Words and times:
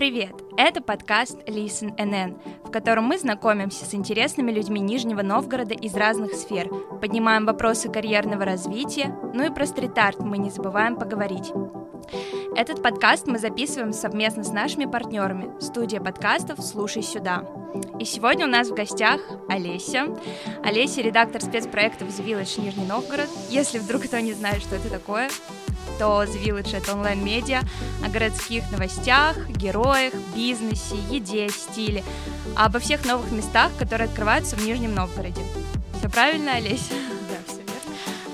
Привет! 0.00 0.32
Это 0.56 0.80
подкаст 0.80 1.46
Listen 1.46 1.94
NN, 1.98 2.40
в 2.64 2.70
котором 2.70 3.04
мы 3.04 3.18
знакомимся 3.18 3.84
с 3.84 3.94
интересными 3.94 4.50
людьми 4.50 4.80
Нижнего 4.80 5.20
Новгорода 5.20 5.74
из 5.74 5.94
разных 5.94 6.32
сфер, 6.32 6.70
поднимаем 7.02 7.44
вопросы 7.44 7.90
карьерного 7.90 8.46
развития, 8.46 9.14
ну 9.34 9.44
и 9.44 9.54
про 9.54 9.66
стрит-арт 9.66 10.20
мы 10.20 10.38
не 10.38 10.48
забываем 10.48 10.96
поговорить. 10.96 11.52
Этот 12.56 12.82
подкаст 12.82 13.26
мы 13.26 13.38
записываем 13.38 13.92
совместно 13.92 14.42
с 14.42 14.50
нашими 14.50 14.86
партнерами, 14.86 15.52
студия 15.60 16.00
подкастов 16.00 16.64
«Слушай 16.64 17.02
сюда». 17.02 17.44
И 17.98 18.06
сегодня 18.06 18.46
у 18.46 18.48
нас 18.48 18.70
в 18.70 18.74
гостях 18.74 19.20
Олеся. 19.50 20.16
Олеся– 20.64 21.00
редактор 21.02 21.42
спецпроектов 21.42 22.08
The 22.08 22.24
Village 22.24 22.58
Нижний 22.58 22.86
Новгород. 22.86 23.28
Если 23.50 23.78
вдруг 23.78 24.04
кто 24.04 24.18
не 24.20 24.32
знает, 24.32 24.62
что 24.62 24.76
это 24.76 24.88
такое, 24.88 25.28
то 26.00 26.24
The 26.24 26.42
Village— 26.42 26.74
это 26.78 26.94
онлайн-медиа 26.94 27.60
о 28.02 28.08
городских 28.08 28.70
новостях, 28.70 29.36
героях, 29.50 30.14
бизнесе, 30.34 30.96
еде, 30.96 31.50
стиле, 31.50 32.02
обо 32.56 32.78
всех 32.78 33.04
новых 33.04 33.30
местах, 33.32 33.70
которые 33.78 34.08
открываются 34.08 34.56
в 34.56 34.64
Нижнем 34.64 34.94
Новгороде. 34.94 35.42
Все 35.98 36.08
правильно, 36.08 36.54
Олеся? 36.54 36.94
Да, 37.28 37.36
все 37.46 37.58
верно. 37.58 37.74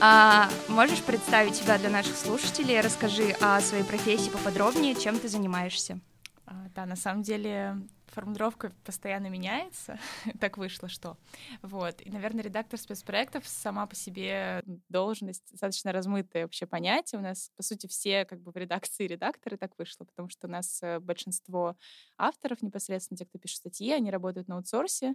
А, 0.00 0.48
можешь 0.68 1.02
представить 1.02 1.56
себя 1.56 1.76
для 1.78 1.90
наших 1.90 2.16
слушателей? 2.16 2.80
Расскажи 2.80 3.34
о 3.40 3.60
своей 3.60 3.82
профессии 3.82 4.30
поподробнее, 4.30 4.94
чем 4.94 5.18
ты 5.18 5.26
занимаешься. 5.26 5.98
А, 6.46 6.52
да, 6.72 6.86
на 6.86 6.94
самом 6.94 7.24
деле 7.24 7.78
формулировка 8.16 8.72
постоянно 8.82 9.26
меняется, 9.26 9.98
так 10.40 10.56
вышло, 10.56 10.88
что. 10.88 11.18
Вот. 11.60 12.00
И, 12.00 12.10
наверное, 12.10 12.42
редактор 12.42 12.80
спецпроектов 12.80 13.46
сама 13.46 13.86
по 13.86 13.94
себе 13.94 14.62
должность 14.88 15.44
достаточно 15.50 15.92
размытое 15.92 16.44
вообще 16.44 16.66
понятие. 16.66 17.18
У 17.18 17.22
нас, 17.22 17.50
по 17.56 17.62
сути, 17.62 17.86
все 17.86 18.24
как 18.24 18.40
бы 18.40 18.52
в 18.52 18.56
редакции 18.56 19.06
редакторы 19.06 19.58
так 19.58 19.72
вышло, 19.76 20.04
потому 20.04 20.30
что 20.30 20.46
у 20.46 20.50
нас 20.50 20.82
э, 20.82 20.98
большинство 20.98 21.76
авторов, 22.16 22.62
непосредственно 22.62 23.18
те, 23.18 23.26
кто 23.26 23.38
пишет 23.38 23.58
статьи, 23.58 23.92
они 23.92 24.10
работают 24.10 24.48
на 24.48 24.56
аутсорсе, 24.56 25.14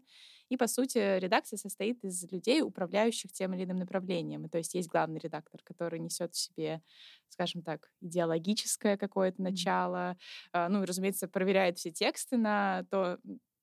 и, 0.50 0.58
по 0.58 0.68
сути, 0.68 1.18
редакция 1.18 1.58
состоит 1.58 2.04
из 2.04 2.32
людей, 2.32 2.62
управляющих 2.62 3.32
тем 3.32 3.56
или 3.56 3.64
иным 3.64 3.80
направлением. 3.80 4.46
И, 4.46 4.50
то 4.50 4.60
есть 4.60 4.76
есть 4.76 4.90
главный 4.90 5.20
редактор, 5.20 5.62
который 5.64 5.98
несет 5.98 6.36
в 6.36 6.38
себе, 6.38 6.84
скажем 7.30 7.64
так, 7.64 7.90
идеологическое 8.02 8.96
какое-то 8.96 9.42
начало, 9.42 10.18
mm-hmm. 10.54 10.68
ну 10.68 10.84
и, 10.84 10.86
разумеется, 10.86 11.28
проверяет 11.28 11.80
все 11.80 11.90
тексты 11.90 12.38
на 12.38 12.84
то, 12.92 13.18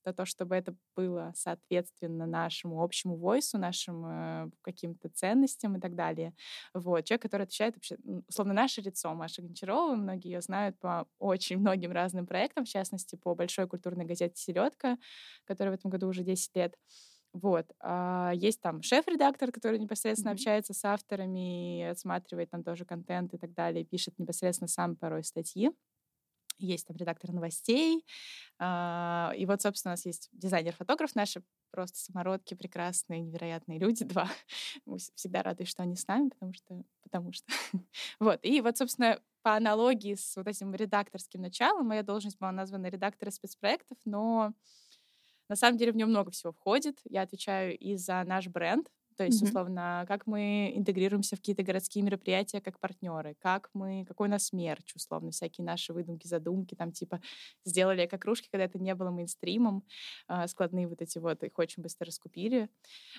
на 0.09 0.15
то, 0.15 0.25
чтобы 0.25 0.57
это 0.57 0.75
было 0.97 1.33
соответственно 1.37 2.27
нашему 2.27 2.83
общему 2.83 3.17
войсу, 3.17 3.59
нашим 3.59 4.07
э, 4.07 4.51
каким-то 4.63 5.11
ценностям 5.11 5.77
и 5.77 5.81
так 5.81 5.95
далее. 5.95 6.35
Вот. 6.75 7.05
Человек, 7.05 7.23
который 7.23 7.43
отвечает 7.43 7.75
вообще, 7.75 7.97
условно, 8.27 8.55
наше 8.55 8.81
лицо, 8.81 9.13
Маша 9.15 9.43
Гончарова, 9.43 9.95
многие 9.97 10.33
ее 10.33 10.41
знают 10.41 10.79
по 10.79 11.07
очень 11.19 11.59
многим 11.59 11.93
разным 11.93 12.27
проектам, 12.27 12.65
в 12.65 12.69
частности, 12.69 13.17
по 13.17 13.35
большой 13.35 13.69
культурной 13.69 14.07
газете 14.07 14.35
«Селедка», 14.37 14.99
которая 15.45 15.77
в 15.77 15.79
этом 15.79 15.91
году 15.91 16.09
уже 16.09 16.23
10 16.25 16.57
лет. 16.57 16.75
Вот. 17.35 17.67
А 17.81 18.33
есть 18.35 18.63
там 18.63 18.81
шеф-редактор, 18.83 19.53
который 19.53 19.79
непосредственно 19.79 20.31
mm-hmm. 20.31 20.35
общается 20.35 20.73
с 20.73 20.85
авторами, 20.85 21.85
отсматривает 21.91 22.51
там 22.51 22.65
тоже 22.65 22.87
контент 22.87 23.35
и 23.35 23.39
так 23.39 23.53
далее, 23.53 23.85
пишет 23.85 24.19
непосредственно 24.19 24.69
сам 24.69 24.97
порой 24.97 25.23
статьи 25.23 25.71
есть 26.59 26.87
там 26.87 26.97
редактор 26.97 27.33
новостей, 27.33 28.05
а, 28.59 29.33
и 29.37 29.47
вот, 29.47 29.63
собственно, 29.63 29.93
у 29.93 29.95
нас 29.95 30.07
есть 30.07 30.29
дизайнер-фотограф 30.33 31.15
наши, 31.15 31.43
просто 31.71 31.99
самородки, 31.99 32.55
прекрасные, 32.55 33.21
невероятные 33.21 33.79
люди, 33.79 34.05
два. 34.05 34.29
Мы 34.85 34.99
всегда 34.99 35.43
рады, 35.43 35.65
что 35.65 35.83
они 35.83 35.97
с 35.97 36.07
нами, 36.07 36.31
потому 36.31 36.55
что... 36.55 36.83
Потому 37.03 37.33
что... 37.33 37.47
вот. 38.21 38.41
И 38.43 38.61
вот, 38.61 38.77
собственно, 38.77 39.21
по 39.43 39.55
аналогии 39.55 40.15
с 40.15 40.37
вот 40.37 40.47
этим 40.47 40.75
редакторским 40.75 41.41
началом, 41.41 41.87
моя 41.87 42.03
должность 42.03 42.39
была 42.39 42.53
названа 42.53 42.87
редактора 42.87 43.31
спецпроектов, 43.31 43.97
но 44.05 44.53
на 45.49 45.57
самом 45.57 45.79
деле 45.79 45.93
в 45.93 45.97
нем 45.97 46.11
много 46.11 46.31
всего 46.31 46.53
входит. 46.53 47.01
Я 47.05 47.23
отвечаю 47.23 47.77
и 47.79 47.97
за 47.97 48.23
наш 48.25 48.49
бренд, 48.49 48.91
то 49.19 49.25
есть, 49.25 49.43
mm-hmm. 49.43 49.49
условно, 49.49 50.05
как 50.07 50.29
мы 50.29 50.73
интегрируемся 50.77 51.35
в 51.35 51.41
какие-то 51.41 51.65
городские 51.65 52.05
мероприятия 52.05 52.61
как 52.61 52.79
партнеры, 52.79 53.35
как 53.41 53.69
мы, 53.75 54.05
какой 54.07 54.29
у 54.29 54.31
нас 54.31 54.53
мерч, 54.53 54.95
условно, 54.95 55.33
всякие 55.33 55.65
наши 55.65 55.93
выдумки, 55.93 56.29
задумки, 56.29 56.77
там 56.77 56.93
типа 56.93 57.21
сделали 57.65 58.07
как 58.07 58.23
кружки, 58.23 58.49
когда 58.49 58.67
это 58.67 58.79
не 58.79 58.95
было 58.95 59.11
мейнстримом, 59.11 59.83
э, 60.29 60.47
складные 60.47 60.87
вот 60.87 61.03
эти 61.03 61.19
вот, 61.19 61.43
их 61.43 61.59
очень 61.59 61.83
быстро 61.83 62.07
раскупили. 62.07 62.71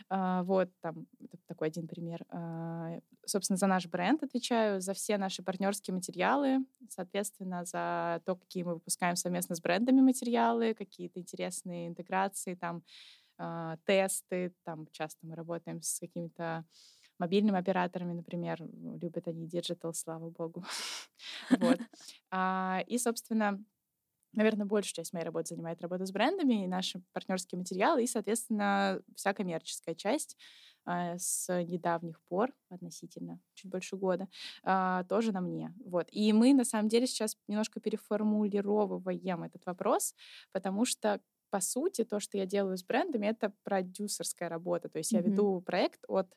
Э, 0.09 0.41
вот, 0.43 0.69
там, 0.79 1.05
такой 1.47 1.67
один 1.67 1.85
пример. 1.85 2.25
Э, 2.31 3.01
собственно, 3.25 3.57
за 3.57 3.67
наш 3.67 3.85
бренд 3.87 4.23
отвечаю, 4.23 4.79
за 4.79 4.93
все 4.93 5.17
наши 5.17 5.43
партнерские 5.43 5.93
материалы, 5.93 6.59
соответственно, 6.87 7.65
за 7.65 8.21
то, 8.25 8.37
какие 8.37 8.63
мы 8.63 8.75
выпускаем 8.75 9.17
совместно 9.17 9.53
с 9.53 9.59
брендами 9.59 9.99
материалы, 9.99 10.73
какие-то 10.75 11.19
интересные 11.19 11.89
интеграции, 11.89 12.55
там, 12.55 12.83
э, 13.39 13.77
тесты, 13.85 14.53
там 14.63 14.87
часто 14.91 15.25
мы 15.25 15.35
работаем 15.35 15.81
с 15.81 15.99
какими-то 15.99 16.65
мобильными 17.19 17.59
операторами, 17.59 18.13
например, 18.13 18.59
любят 18.61 19.27
они 19.27 19.47
digital, 19.47 19.93
слава 19.93 20.29
богу. 20.29 20.63
вот. 21.49 21.79
А, 22.31 22.83
и, 22.85 22.99
собственно, 22.99 23.59
наверное, 24.33 24.65
большую 24.65 24.93
часть 24.93 25.13
моей 25.13 25.25
работы 25.25 25.55
занимает 25.55 25.81
работа 25.81 26.05
с 26.05 26.11
брендами 26.11 26.63
и 26.63 26.67
наши 26.67 27.01
партнерские 27.11 27.57
материалы, 27.57 28.03
и, 28.03 28.07
соответственно, 28.07 29.01
вся 29.15 29.33
коммерческая 29.33 29.95
часть 29.95 30.37
а, 30.85 31.17
с 31.17 31.51
недавних 31.63 32.21
пор, 32.29 32.51
относительно 32.69 33.39
чуть 33.55 33.69
больше 33.69 33.95
года, 33.95 34.27
а, 34.63 35.03
тоже 35.05 35.31
на 35.31 35.41
мне. 35.41 35.73
Вот. 35.85 36.07
И 36.11 36.31
мы, 36.33 36.53
на 36.53 36.65
самом 36.65 36.87
деле, 36.87 37.07
сейчас 37.07 37.35
немножко 37.47 37.79
переформулировываем 37.79 39.43
этот 39.43 39.65
вопрос, 39.65 40.15
потому 40.51 40.85
что 40.85 41.19
по 41.49 41.59
сути, 41.61 42.03
то, 42.03 42.19
что 42.19 42.37
я 42.37 42.45
делаю 42.45 42.77
с 42.77 42.83
брендами, 42.83 43.27
это 43.27 43.53
продюсерская 43.63 44.49
работа. 44.49 44.89
То 44.89 44.97
есть 44.97 45.13
mm-hmm. 45.13 45.23
я 45.23 45.29
веду 45.29 45.61
проект 45.61 46.03
от 46.07 46.27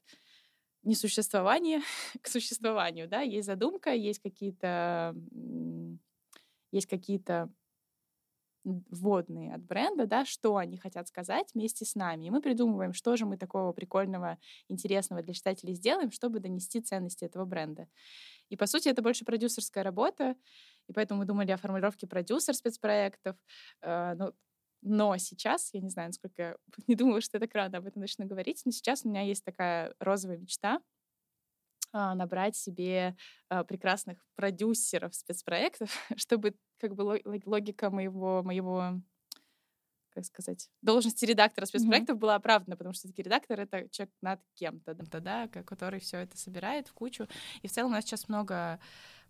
несуществования 0.82 1.82
к 2.22 2.28
существованию, 2.28 3.08
да, 3.08 3.20
есть 3.20 3.46
задумка, 3.46 3.92
есть 3.92 4.20
какие-то 4.20 5.14
есть 6.72 6.86
какие-то 6.86 7.50
вводные 8.64 9.54
от 9.54 9.62
бренда, 9.62 10.06
да, 10.06 10.24
что 10.24 10.56
они 10.56 10.76
хотят 10.76 11.08
сказать 11.08 11.50
вместе 11.54 11.84
с 11.84 11.94
нами. 11.94 12.26
И 12.26 12.30
мы 12.30 12.40
придумываем, 12.40 12.92
что 12.92 13.16
же 13.16 13.26
мы 13.26 13.36
такого 13.36 13.72
прикольного, 13.72 14.38
интересного 14.68 15.22
для 15.22 15.34
читателей 15.34 15.74
сделаем, 15.74 16.10
чтобы 16.12 16.40
донести 16.40 16.80
ценности 16.80 17.24
этого 17.24 17.44
бренда. 17.44 17.88
И, 18.48 18.56
по 18.56 18.66
сути, 18.66 18.88
это 18.88 19.02
больше 19.02 19.24
продюсерская 19.24 19.82
работа, 19.82 20.36
и 20.88 20.92
поэтому 20.92 21.20
мы 21.20 21.26
думали 21.26 21.50
о 21.50 21.56
формулировке 21.56 22.06
продюсер 22.06 22.54
спецпроектов. 22.54 23.36
Э, 23.80 24.14
ну, 24.14 24.32
но 24.82 25.16
сейчас, 25.16 25.70
я 25.72 25.80
не 25.80 25.88
знаю, 25.88 26.08
насколько... 26.08 26.56
Не 26.88 26.96
думаю, 26.96 27.22
что 27.22 27.38
это 27.38 27.46
так 27.46 27.54
рано 27.54 27.78
об 27.78 27.86
этом 27.86 28.02
начну 28.02 28.26
говорить, 28.26 28.62
но 28.64 28.72
сейчас 28.72 29.04
у 29.04 29.08
меня 29.08 29.22
есть 29.22 29.44
такая 29.44 29.94
розовая 30.00 30.38
мечта 30.38 30.80
а, 31.92 32.14
набрать 32.14 32.56
себе 32.56 33.16
а, 33.48 33.64
прекрасных 33.64 34.24
продюсеров 34.34 35.14
спецпроектов, 35.14 35.90
чтобы 36.16 36.54
как 36.78 36.94
бы 36.94 37.20
логика 37.44 37.90
моего, 37.90 38.42
моего 38.42 39.00
как 40.12 40.24
сказать, 40.24 40.70
должности 40.82 41.24
редактора 41.24 41.66
спецпроектов 41.66 42.16
mm-hmm. 42.16 42.20
была 42.20 42.34
оправдана, 42.36 42.76
потому 42.76 42.94
что 42.94 43.00
все-таки 43.00 43.22
редактор— 43.22 43.60
это 43.60 43.88
человек 43.90 44.14
над 44.20 44.40
кем-то, 44.54 44.94
да, 45.20 45.48
который 45.48 46.00
все 46.00 46.18
это 46.18 46.36
собирает 46.36 46.88
в 46.88 46.92
кучу. 46.92 47.26
И 47.62 47.68
в 47.68 47.72
целом 47.72 47.90
у 47.90 47.94
нас 47.94 48.04
сейчас 48.04 48.28
много 48.28 48.78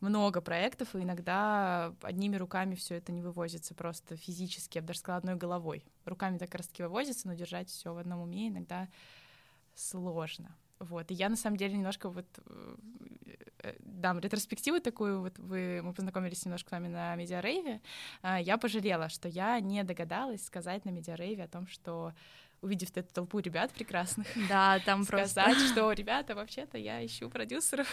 много 0.01 0.41
проектов, 0.41 0.97
и 0.97 0.99
иногда 0.99 1.95
одними 2.03 2.35
руками 2.35 2.75
все 2.75 2.97
это 2.97 3.13
не 3.13 3.23
вывозится 3.23 3.73
просто 3.73 4.17
физически, 4.17 4.79
я 4.79 4.83
бы 4.83 4.89
даже 4.89 4.99
сказала, 4.99 5.19
одной 5.19 5.37
головой. 5.37 5.87
Руками 6.05 6.39
так 6.39 6.53
раз 6.57 6.67
таки 6.67 6.83
вывозится, 6.83 7.29
но 7.29 7.35
держать 7.35 7.69
все 7.69 7.95
в 7.95 7.99
одном 7.99 8.21
уме 8.21 8.49
иногда 8.49 8.89
сложно. 9.77 10.57
Вот. 10.83 11.11
И 11.11 11.15
я 11.15 11.29
на 11.29 11.37
самом 11.37 11.57
деле 11.57 11.75
немножко 11.75 12.09
вот 12.09 12.27
э, 12.45 12.75
э, 13.63 13.75
дам 13.79 14.19
ретроспективу 14.19 14.81
такую. 14.81 15.21
Вот 15.21 15.39
вы, 15.39 15.81
мы 15.83 15.93
познакомились 15.93 16.45
немножко 16.45 16.71
с 16.71 16.73
вами 16.73 16.89
на 16.89 17.15
медиарейве. 17.15 17.81
А, 18.23 18.41
я 18.41 18.59
пожалела, 18.59 19.09
что 19.09 19.29
я 19.29 19.61
не 19.61 19.85
догадалась 19.85 20.45
сказать 20.45 20.85
на 20.85 20.91
медиарейве 20.91 21.45
о 21.45 21.49
том, 21.49 21.69
что 21.69 22.13
увидев 22.63 22.91
эту 22.97 23.13
толпу 23.15 23.39
ребят 23.39 23.71
прекрасных, 23.73 24.27
да, 24.49 24.81
там 24.85 25.05
сказать, 25.05 25.57
просто... 25.57 25.73
что 25.73 25.93
ребята, 25.93 26.35
вообще-то 26.35 26.79
я 26.79 27.05
ищу 27.05 27.31
продюсеров. 27.31 27.89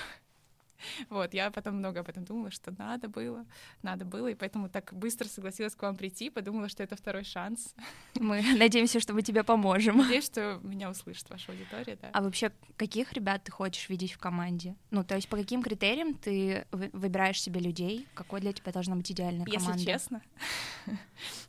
Вот, 1.10 1.34
я 1.34 1.52
потом 1.52 1.76
много 1.76 2.00
об 2.00 2.10
этом 2.10 2.26
думала, 2.26 2.52
что 2.52 2.74
надо 2.78 3.08
было, 3.08 3.46
надо 3.81 4.06
было, 4.06 4.28
и 4.28 4.36
поэтому 4.36 4.70
так 4.70 4.94
быстро 4.94 5.28
согласилась 5.28 5.76
к 5.76 5.81
вам 5.81 5.96
прийти, 5.96 6.30
подумала, 6.30 6.70
что 6.70 6.84
это 6.84 6.96
второй 6.96 7.24
шанс. 7.24 7.76
Мы 8.20 8.42
надеемся, 8.58 9.00
что 9.00 9.14
мы 9.14 9.22
тебе 9.22 9.44
поможем. 9.44 9.98
Надеюсь, 9.98 10.26
что 10.26 10.60
меня 10.64 10.90
услышит 10.90 11.30
ваша 11.30 11.52
аудитория, 11.52 11.98
да. 12.02 12.10
А 12.14 12.22
вообще, 12.22 12.52
каких 12.78 13.14
ребят 13.14 13.44
ты 13.44 13.52
хочешь 13.52 13.90
видеть 13.90 14.12
в 14.14 14.18
команде? 14.18 14.76
Ну, 14.92 15.04
то 15.04 15.16
есть 15.16 15.30
по 15.30 15.38
каким 15.38 15.62
критериям 15.62 16.14
ты 16.14 16.66
выбираешь 16.72 17.42
себе 17.42 17.60
людей? 17.60 18.08
Какой 18.14 18.42
для 18.42 18.54
тебя 18.54 18.72
должна 18.72 18.96
быть 18.96 19.12
идеальная 19.12 19.46
команда? 19.46 19.74
Если 19.74 19.86
честно, 19.86 20.22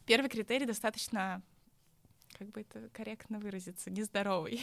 первый 0.06 0.28
критерий 0.28 0.66
достаточно, 0.66 1.42
как 2.38 2.50
бы 2.50 2.60
это 2.60 2.88
корректно 2.92 3.38
выразиться, 3.38 3.90
нездоровый. 3.90 4.62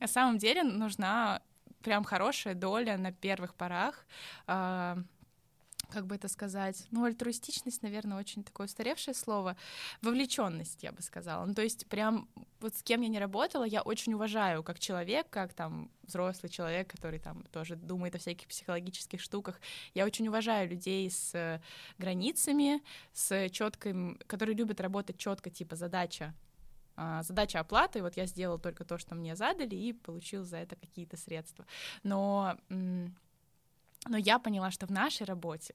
На 0.00 0.06
самом 0.06 0.38
деле 0.38 0.62
нужна 0.62 1.42
прям 1.82 2.04
хорошая 2.04 2.54
доля 2.54 2.96
на 2.96 3.12
первых 3.12 3.54
порах 3.54 4.06
э, 4.46 4.96
как 5.90 6.06
бы 6.06 6.16
это 6.16 6.28
сказать, 6.28 6.86
ну, 6.90 7.04
альтруистичность, 7.04 7.82
наверное, 7.82 8.18
очень 8.18 8.44
такое 8.44 8.66
устаревшее 8.66 9.14
слово, 9.14 9.56
вовлеченность, 10.02 10.82
я 10.82 10.92
бы 10.92 11.02
сказала. 11.02 11.44
Ну, 11.46 11.54
то 11.54 11.62
есть 11.62 11.86
прям 11.86 12.28
вот 12.60 12.74
с 12.74 12.82
кем 12.82 13.00
я 13.00 13.08
не 13.08 13.18
работала, 13.18 13.64
я 13.64 13.82
очень 13.82 14.14
уважаю 14.14 14.62
как 14.62 14.78
человек, 14.78 15.28
как 15.30 15.54
там 15.54 15.90
взрослый 16.02 16.50
человек, 16.50 16.90
который 16.90 17.18
там 17.18 17.42
тоже 17.44 17.76
думает 17.76 18.14
о 18.14 18.18
всяких 18.18 18.48
психологических 18.48 19.20
штуках. 19.20 19.60
Я 19.94 20.04
очень 20.04 20.28
уважаю 20.28 20.68
людей 20.68 21.10
с 21.10 21.60
границами, 21.98 22.82
с 23.12 23.48
четким, 23.50 24.18
которые 24.26 24.56
любят 24.56 24.80
работать 24.80 25.16
четко, 25.16 25.50
типа 25.50 25.76
задача 25.76 26.34
а, 27.00 27.22
задача 27.22 27.60
оплаты, 27.60 28.02
вот 28.02 28.16
я 28.16 28.26
сделала 28.26 28.58
только 28.58 28.84
то, 28.84 28.98
что 28.98 29.14
мне 29.14 29.36
задали, 29.36 29.76
и 29.76 29.92
получил 29.92 30.42
за 30.44 30.56
это 30.56 30.74
какие-то 30.74 31.16
средства. 31.16 31.64
Но 32.02 32.56
но 34.06 34.16
я 34.16 34.38
поняла, 34.38 34.70
что 34.70 34.86
в 34.86 34.90
нашей 34.90 35.24
работе 35.26 35.74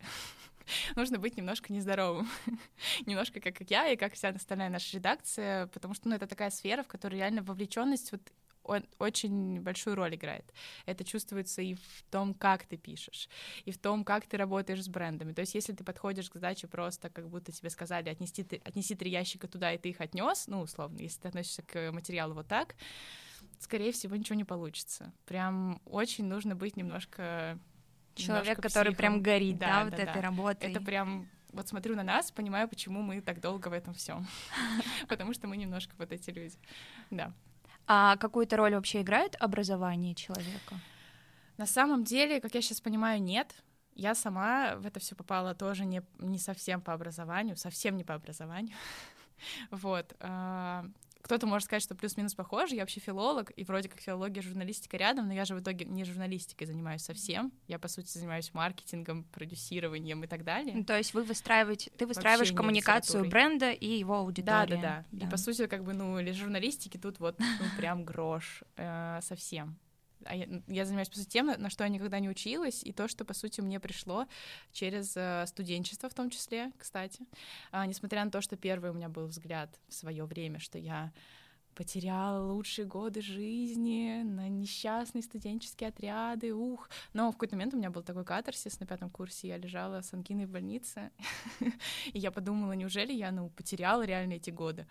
нужно 0.95 1.19
быть 1.19 1.37
немножко 1.37 1.71
нездоровым. 1.71 2.27
немножко 3.05 3.39
как 3.39 3.61
я 3.69 3.87
и 3.89 3.95
как 3.95 4.13
вся 4.13 4.29
остальная 4.29 4.69
наша 4.69 4.97
редакция, 4.97 5.67
потому 5.67 5.93
что 5.93 6.09
ну, 6.09 6.15
это 6.15 6.27
такая 6.27 6.49
сфера, 6.49 6.83
в 6.83 6.87
которой 6.87 7.15
реально 7.15 7.41
вовлеченность 7.41 8.11
вот 8.11 8.21
очень 8.63 9.61
большую 9.61 9.95
роль 9.95 10.15
играет. 10.15 10.45
Это 10.85 11.03
чувствуется 11.03 11.61
и 11.61 11.75
в 11.75 12.03
том, 12.09 12.33
как 12.33 12.65
ты 12.65 12.77
пишешь, 12.77 13.29
и 13.65 13.71
в 13.71 13.77
том, 13.77 14.03
как 14.03 14.25
ты 14.25 14.37
работаешь 14.37 14.83
с 14.83 14.87
брендами. 14.87 15.33
То 15.33 15.41
есть, 15.41 15.55
если 15.55 15.73
ты 15.73 15.83
подходишь 15.83 16.29
к 16.29 16.35
задаче 16.35 16.67
просто, 16.67 17.09
как 17.09 17.29
будто 17.29 17.51
тебе 17.51 17.69
сказали, 17.69 18.09
отнести, 18.09 18.45
отнеси 18.63 18.95
три 18.95 19.11
ящика 19.11 19.47
туда, 19.47 19.73
и 19.73 19.77
ты 19.77 19.89
их 19.89 20.01
отнес, 20.01 20.47
ну, 20.47 20.61
условно, 20.61 20.99
если 20.99 21.21
ты 21.21 21.27
относишься 21.29 21.61
к 21.63 21.91
материалу 21.91 22.33
вот 22.33 22.47
так, 22.47 22.75
скорее 23.59 23.91
всего, 23.91 24.15
ничего 24.15 24.35
не 24.35 24.43
получится. 24.43 25.11
Прям 25.25 25.81
очень 25.85 26.25
нужно 26.25 26.55
быть 26.55 26.77
немножко 26.77 27.59
Человек, 28.15 28.61
который 28.61 28.89
психом. 28.89 28.97
прям 28.97 29.23
горит, 29.23 29.57
да, 29.57 29.67
да 29.67 29.83
вот 29.85 29.95
да, 29.95 30.03
этой 30.03 30.13
да. 30.13 30.21
работой. 30.21 30.71
Это 30.71 30.81
прям 30.81 31.27
вот 31.51 31.67
смотрю 31.67 31.95
на 31.95 32.03
нас, 32.03 32.31
понимаю, 32.31 32.67
почему 32.67 33.01
мы 33.01 33.21
так 33.21 33.39
долго 33.39 33.69
в 33.69 33.73
этом 33.73 33.93
всем, 33.93 34.27
потому 35.07 35.33
что 35.33 35.47
мы 35.47 35.57
немножко 35.57 35.93
вот 35.97 36.11
эти 36.11 36.29
люди, 36.29 36.57
да. 37.09 37.33
А 37.87 38.17
какую-то 38.17 38.57
роль 38.57 38.75
вообще 38.75 39.01
играет 39.01 39.35
образование 39.39 40.15
человека? 40.15 40.79
На 41.57 41.65
самом 41.65 42.03
деле, 42.03 42.41
как 42.41 42.55
я 42.55 42.61
сейчас 42.61 42.81
понимаю, 42.81 43.21
нет. 43.21 43.53
Я 43.95 44.15
сама 44.15 44.75
в 44.77 44.85
это 44.85 44.99
все 44.99 45.15
попала 45.15 45.53
тоже 45.53 45.85
не, 45.85 46.01
не 46.19 46.39
совсем 46.39 46.81
по 46.81 46.93
образованию, 46.93 47.57
совсем 47.57 47.95
не 47.95 48.03
по 48.03 48.15
образованию. 48.15 48.75
вот. 49.71 50.15
Кто-то 51.23 51.47
может 51.47 51.65
сказать, 51.65 51.81
что 51.81 51.95
плюс-минус 51.95 52.35
похоже. 52.35 52.75
Я 52.75 52.81
вообще 52.81 52.99
филолог, 52.99 53.51
и 53.55 53.63
вроде 53.63 53.87
как 53.87 54.01
филология, 54.01 54.41
журналистика 54.41 54.97
рядом, 54.97 55.27
но 55.27 55.33
я 55.33 55.45
же 55.45 55.55
в 55.55 55.61
итоге 55.61 55.85
не 55.85 56.03
журналистикой 56.03 56.67
занимаюсь 56.67 57.01
совсем. 57.01 57.53
Я, 57.65 57.79
по 57.79 57.87
сути, 57.87 58.09
занимаюсь 58.09 58.53
маркетингом, 58.53 59.23
продюсированием 59.23 60.21
и 60.25 60.27
так 60.27 60.43
далее. 60.43 60.75
Ну, 60.75 60.83
то 60.83 60.97
есть 60.97 61.13
вы 61.13 61.23
выстраиваете, 61.23 61.91
ты 61.97 62.05
выстраиваешь 62.05 62.49
вообще 62.49 62.55
коммуникацию 62.55 63.29
бренда 63.29 63.71
и 63.71 63.87
его 63.87 64.15
аудитории. 64.15 64.75
Да, 64.75 64.81
да, 64.81 64.81
да, 64.81 65.05
да. 65.11 65.25
И, 65.25 65.29
по 65.29 65.37
сути, 65.37 65.65
как 65.67 65.85
бы, 65.85 65.93
ну, 65.93 66.19
или 66.19 66.33
журналистики 66.33 66.97
тут 66.97 67.19
вот 67.19 67.39
ну, 67.39 67.65
прям 67.77 68.03
грош 68.03 68.63
э, 68.75 69.19
совсем 69.21 69.77
а 70.25 70.35
я, 70.35 70.47
я 70.67 70.85
занимаюсь, 70.85 71.09
по 71.09 71.17
сути, 71.17 71.29
тем, 71.29 71.47
на 71.47 71.69
что 71.69 71.83
я 71.83 71.89
никогда 71.89 72.19
не 72.19 72.29
училась, 72.29 72.83
и 72.83 72.91
то, 72.91 73.07
что, 73.07 73.25
по 73.25 73.33
сути, 73.33 73.61
мне 73.61 73.79
пришло 73.79 74.27
через 74.71 75.13
э, 75.15 75.45
студенчество 75.47 76.09
в 76.09 76.13
том 76.13 76.29
числе, 76.29 76.71
кстати. 76.77 77.25
А, 77.71 77.85
несмотря 77.85 78.23
на 78.25 78.31
то, 78.31 78.41
что 78.41 78.55
первый 78.57 78.91
у 78.91 78.93
меня 78.93 79.09
был 79.09 79.27
взгляд 79.27 79.69
в 79.87 79.93
свое 79.93 80.25
время, 80.25 80.59
что 80.59 80.77
я 80.77 81.11
потеряла 81.73 82.51
лучшие 82.53 82.85
годы 82.85 83.21
жизни 83.21 84.21
на 84.23 84.47
несчастные 84.47 85.21
студенческие 85.21 85.89
отряды, 85.89 86.53
ух. 86.53 86.89
Но 87.13 87.29
в 87.31 87.33
какой-то 87.33 87.55
момент 87.55 87.73
у 87.73 87.77
меня 87.77 87.89
был 87.89 88.03
такой 88.03 88.25
катарсис 88.25 88.79
на 88.79 88.85
пятом 88.85 89.09
курсе, 89.09 89.47
я 89.49 89.57
лежала 89.57 90.01
с 90.01 90.13
ангиной 90.13 90.45
в 90.45 90.51
больнице, 90.51 91.11
и 92.13 92.19
я 92.19 92.31
подумала, 92.31 92.73
неужели 92.73 93.13
я, 93.13 93.31
ну, 93.31 93.49
потеряла 93.49 94.03
реально 94.03 94.33
эти 94.33 94.49
годы? 94.49 94.87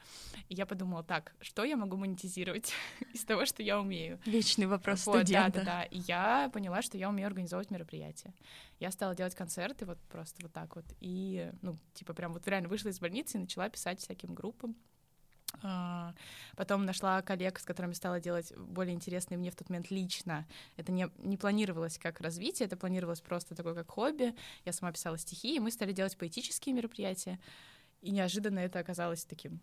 И 0.49 0.55
я 0.55 0.67
подумала, 0.67 1.03
так, 1.03 1.35
что 1.41 1.65
я 1.65 1.77
могу 1.77 1.97
монетизировать 1.97 2.73
из 3.13 3.25
того, 3.25 3.47
что 3.47 3.63
я 3.63 3.81
умею? 3.81 4.21
Вечный 4.27 4.67
вопрос 4.67 5.07
вот, 5.07 5.17
студента. 5.17 5.61
Да, 5.61 5.65
да, 5.65 5.65
да. 5.65 5.83
И 5.85 5.99
я 5.99 6.51
поняла, 6.53 6.83
что 6.83 6.99
я 6.99 7.09
умею 7.09 7.27
организовывать 7.27 7.71
мероприятия. 7.71 8.35
Я 8.79 8.91
стала 8.91 9.15
делать 9.15 9.35
концерты 9.35 9.87
вот 9.87 9.99
просто 10.09 10.43
вот 10.43 10.53
так 10.53 10.75
вот. 10.77 10.85
И, 11.01 11.51
ну, 11.63 11.79
типа 11.95 12.15
прям 12.15 12.33
вот 12.33 12.47
реально 12.49 12.69
вышла 12.69 12.89
из 12.89 12.99
больницы 12.99 13.37
и 13.39 13.41
начала 13.41 13.69
писать 13.69 14.01
всяким 14.01 14.35
группам. 14.35 14.77
А, 15.63 16.15
потом 16.57 16.85
нашла 16.85 17.23
коллег, 17.23 17.59
с 17.59 17.65
которыми 17.65 17.93
стала 17.93 18.21
делать 18.21 18.53
более 18.57 18.95
интересные 18.95 19.39
мне 19.39 19.51
в 19.51 19.57
тот 19.57 19.69
момент 19.69 19.91
лично. 19.91 20.47
Это 20.77 20.93
не, 20.93 21.09
не 21.19 21.37
планировалось 21.37 21.99
как 21.99 22.21
развитие, 22.21 22.67
это 22.67 22.77
планировалось 22.77 23.21
просто 23.21 23.55
такое 23.55 23.75
как 23.75 23.91
хобби. 23.91 24.35
Я 24.65 24.73
сама 24.73 24.93
писала 24.93 25.19
стихи, 25.19 25.57
и 25.57 25.61
мы 25.61 25.71
стали 25.71 25.93
делать 25.93 26.17
поэтические 26.17 26.75
мероприятия. 26.75 27.39
И 28.01 28.11
неожиданно 28.11 28.59
это 28.59 28.79
оказалось 28.79 29.25
таким 29.25 29.61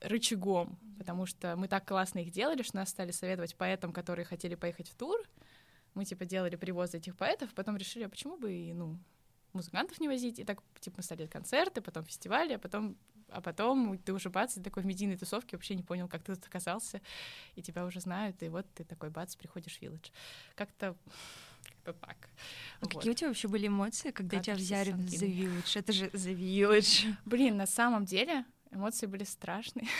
рычагом, 0.00 0.78
потому 0.98 1.26
что 1.26 1.56
мы 1.56 1.68
так 1.68 1.86
классно 1.86 2.20
их 2.20 2.30
делали, 2.30 2.62
что 2.62 2.76
нас 2.76 2.90
стали 2.90 3.10
советовать 3.10 3.56
поэтам, 3.56 3.92
которые 3.92 4.24
хотели 4.24 4.54
поехать 4.54 4.88
в 4.88 4.94
тур. 4.94 5.20
Мы, 5.94 6.04
типа, 6.04 6.26
делали 6.26 6.56
привозы 6.56 6.98
этих 6.98 7.16
поэтов, 7.16 7.54
потом 7.54 7.76
решили, 7.76 8.04
а 8.04 8.08
почему 8.08 8.36
бы, 8.36 8.52
и, 8.52 8.72
ну, 8.74 8.98
музыкантов 9.54 9.98
не 9.98 10.08
возить, 10.08 10.38
и 10.38 10.44
так, 10.44 10.62
типа, 10.80 10.98
мы 10.98 11.02
стали 11.02 11.26
концерты, 11.26 11.80
потом 11.80 12.04
фестивали, 12.04 12.52
а 12.52 12.58
потом 12.58 12.96
а 13.28 13.40
потом 13.40 13.98
ты 13.98 14.12
уже 14.12 14.30
бац, 14.30 14.54
такой 14.54 14.82
в 14.82 14.86
медийной 14.86 15.16
тусовке 15.16 15.56
вообще 15.56 15.74
не 15.74 15.82
понял, 15.82 16.08
как 16.08 16.22
ты 16.22 16.34
тут 16.34 16.46
оказался, 16.46 17.00
и 17.54 17.62
тебя 17.62 17.84
уже 17.84 18.00
знают, 18.00 18.42
и 18.42 18.48
вот 18.48 18.66
ты 18.74 18.84
такой 18.84 19.10
бац, 19.10 19.36
приходишь 19.36 19.78
в 19.78 19.82
Village. 19.82 20.12
Как-то 20.54 20.96
как-то 21.66 21.92
так. 22.06 22.16
А 22.80 22.84
вот. 22.84 22.94
какие 22.94 23.10
у 23.10 23.14
тебя 23.14 23.28
вообще 23.28 23.48
были 23.48 23.66
эмоции, 23.66 24.10
когда 24.10 24.40
тебя 24.40 24.54
взяли 24.54 24.92
в 24.92 24.98
The 24.98 25.28
Village? 25.28 25.78
Это 25.78 25.92
же 25.92 26.06
The 26.08 26.34
Village. 26.34 27.14
Блин, 27.24 27.56
на 27.56 27.66
самом 27.66 28.04
деле 28.04 28.44
эмоции 28.70 29.06
были 29.06 29.24
страшные. 29.24 29.86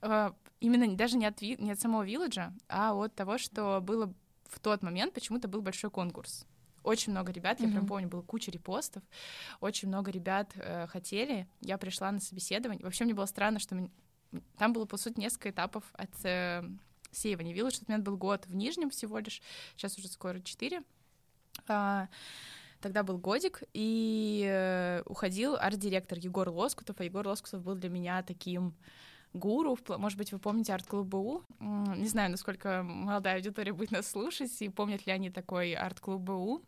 А, 0.00 0.34
именно 0.60 0.94
даже 0.96 1.16
не 1.16 1.26
от, 1.26 1.40
не 1.40 1.72
от 1.72 1.80
самого 1.80 2.04
Вилладжа, 2.04 2.52
а 2.68 2.94
от 2.94 3.14
того, 3.14 3.38
что 3.38 3.80
было 3.80 4.12
в 4.44 4.60
тот 4.60 4.82
момент 4.82 5.12
почему-то 5.14 5.48
был 5.48 5.60
большой 5.60 5.90
конкурс 5.90 6.46
очень 6.86 7.12
много 7.12 7.32
ребят, 7.32 7.60
я 7.60 7.68
прям 7.68 7.86
помню, 7.86 8.08
было 8.08 8.22
куча 8.22 8.50
репостов, 8.50 9.02
очень 9.60 9.88
много 9.88 10.10
ребят 10.10 10.52
э, 10.54 10.86
хотели. 10.86 11.48
Я 11.60 11.78
пришла 11.78 12.12
на 12.12 12.20
собеседование. 12.20 12.84
Вообще 12.84 13.04
мне 13.04 13.14
было 13.14 13.26
странно, 13.26 13.58
что 13.58 13.74
мне... 13.74 13.90
там 14.56 14.72
было, 14.72 14.86
по 14.86 14.96
сути, 14.96 15.18
несколько 15.18 15.50
этапов 15.50 15.84
от 15.94 16.10
э, 16.24 16.62
сеивания 17.10 17.52
виллы. 17.52 17.70
Что-то 17.70 17.86
у 17.88 17.92
меня 17.92 18.02
был 18.02 18.16
год 18.16 18.46
в 18.46 18.54
Нижнем 18.54 18.90
всего 18.90 19.18
лишь, 19.18 19.42
сейчас 19.76 19.98
уже 19.98 20.08
скоро 20.08 20.40
четыре. 20.40 20.82
А, 21.66 22.08
тогда 22.80 23.02
был 23.02 23.18
годик, 23.18 23.64
и 23.72 24.46
э, 24.48 25.02
уходил 25.06 25.56
арт-директор 25.56 26.18
Егор 26.18 26.48
Лоскутов, 26.48 27.00
а 27.00 27.04
Егор 27.04 27.26
Лоскутов 27.26 27.62
был 27.62 27.74
для 27.74 27.90
меня 27.90 28.22
таким 28.22 28.74
гуру. 29.36 29.78
Может 29.88 30.18
быть, 30.18 30.32
вы 30.32 30.38
помните 30.38 30.72
арт-клуб 30.72 31.06
БУ? 31.06 31.42
Не 31.60 32.08
знаю, 32.08 32.30
насколько 32.30 32.82
молодая 32.82 33.36
аудитория 33.36 33.72
будет 33.72 33.90
нас 33.90 34.08
слушать, 34.08 34.50
и 34.60 34.68
помнят 34.68 35.06
ли 35.06 35.12
они 35.12 35.30
такой 35.30 35.72
арт-клуб 35.74 36.20
БУ. 36.22 36.62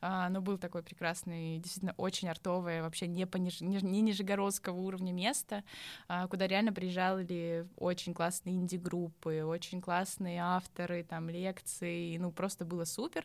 А, 0.00 0.28
но 0.28 0.40
был 0.40 0.58
такой 0.58 0.82
прекрасный, 0.82 1.58
действительно 1.58 1.94
очень 1.96 2.28
артовое, 2.28 2.82
вообще 2.82 3.06
не, 3.06 3.26
пониж... 3.26 3.60
не 3.60 4.02
нижегородского 4.02 4.78
уровня 4.78 5.12
место, 5.12 5.64
а, 6.08 6.28
куда 6.28 6.46
реально 6.46 6.72
приезжали 6.72 7.66
очень 7.76 8.12
классные 8.12 8.56
инди-группы, 8.56 9.42
очень 9.44 9.80
классные 9.80 10.40
авторы, 10.40 11.02
там, 11.02 11.30
лекции, 11.30 12.16
ну, 12.18 12.30
просто 12.30 12.64
было 12.64 12.84
супер. 12.84 13.24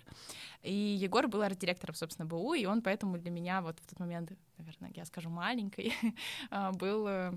И 0.64 0.74
Егор 0.74 1.28
был 1.28 1.42
арт-директором, 1.42 1.96
собственно, 1.96 2.26
БУ, 2.26 2.54
и 2.54 2.66
он 2.66 2.82
поэтому 2.82 3.18
для 3.18 3.32
меня 3.32 3.62
вот 3.62 3.78
в 3.80 3.90
тот 3.90 4.00
момент, 4.00 4.32
наверное, 4.58 4.92
я 4.96 5.06
скажу, 5.06 5.30
маленькой, 5.30 5.94
а, 6.50 6.72
был 6.72 7.06
э, 7.08 7.34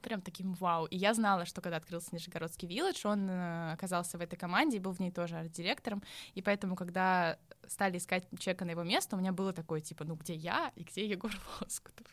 прям 0.00 0.20
таким 0.20 0.54
вау. 0.54 0.86
И 0.86 0.96
я 0.96 1.14
знала, 1.14 1.44
что 1.44 1.60
когда 1.60 1.76
открылся 1.76 2.08
Нижегородский 2.12 2.68
вилледж, 2.68 3.06
он 3.06 3.28
э, 3.28 3.72
оказался 3.72 4.18
в 4.18 4.20
этой 4.20 4.36
команде 4.36 4.76
и 4.76 4.80
был 4.80 4.92
в 4.92 5.00
ней 5.00 5.10
тоже 5.10 5.36
арт-директором. 5.36 6.02
И 6.34 6.42
поэтому, 6.42 6.76
когда 6.76 7.38
стали 7.66 7.98
искать 7.98 8.26
человека 8.38 8.64
на 8.64 8.70
его 8.70 8.82
место, 8.82 9.16
у 9.16 9.18
меня 9.18 9.32
было 9.32 9.52
такое, 9.52 9.80
типа, 9.80 10.04
ну 10.04 10.14
где 10.14 10.34
я 10.34 10.72
и 10.76 10.84
где 10.84 11.06
Егор 11.06 11.32
Лоскутов? 11.60 12.06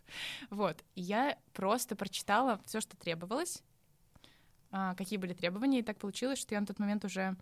Вот. 0.50 0.83
И 0.95 1.01
я 1.01 1.38
просто 1.53 1.95
прочитала 1.95 2.59
все, 2.65 2.81
что 2.81 2.97
требовалось, 2.97 3.63
а, 4.71 4.95
какие 4.95 5.19
были 5.19 5.33
требования, 5.33 5.79
и 5.79 5.83
так 5.83 5.97
получилось, 5.97 6.39
что 6.39 6.55
я 6.55 6.61
на 6.61 6.67
тот 6.67 6.79
момент 6.79 7.05
уже 7.05 7.35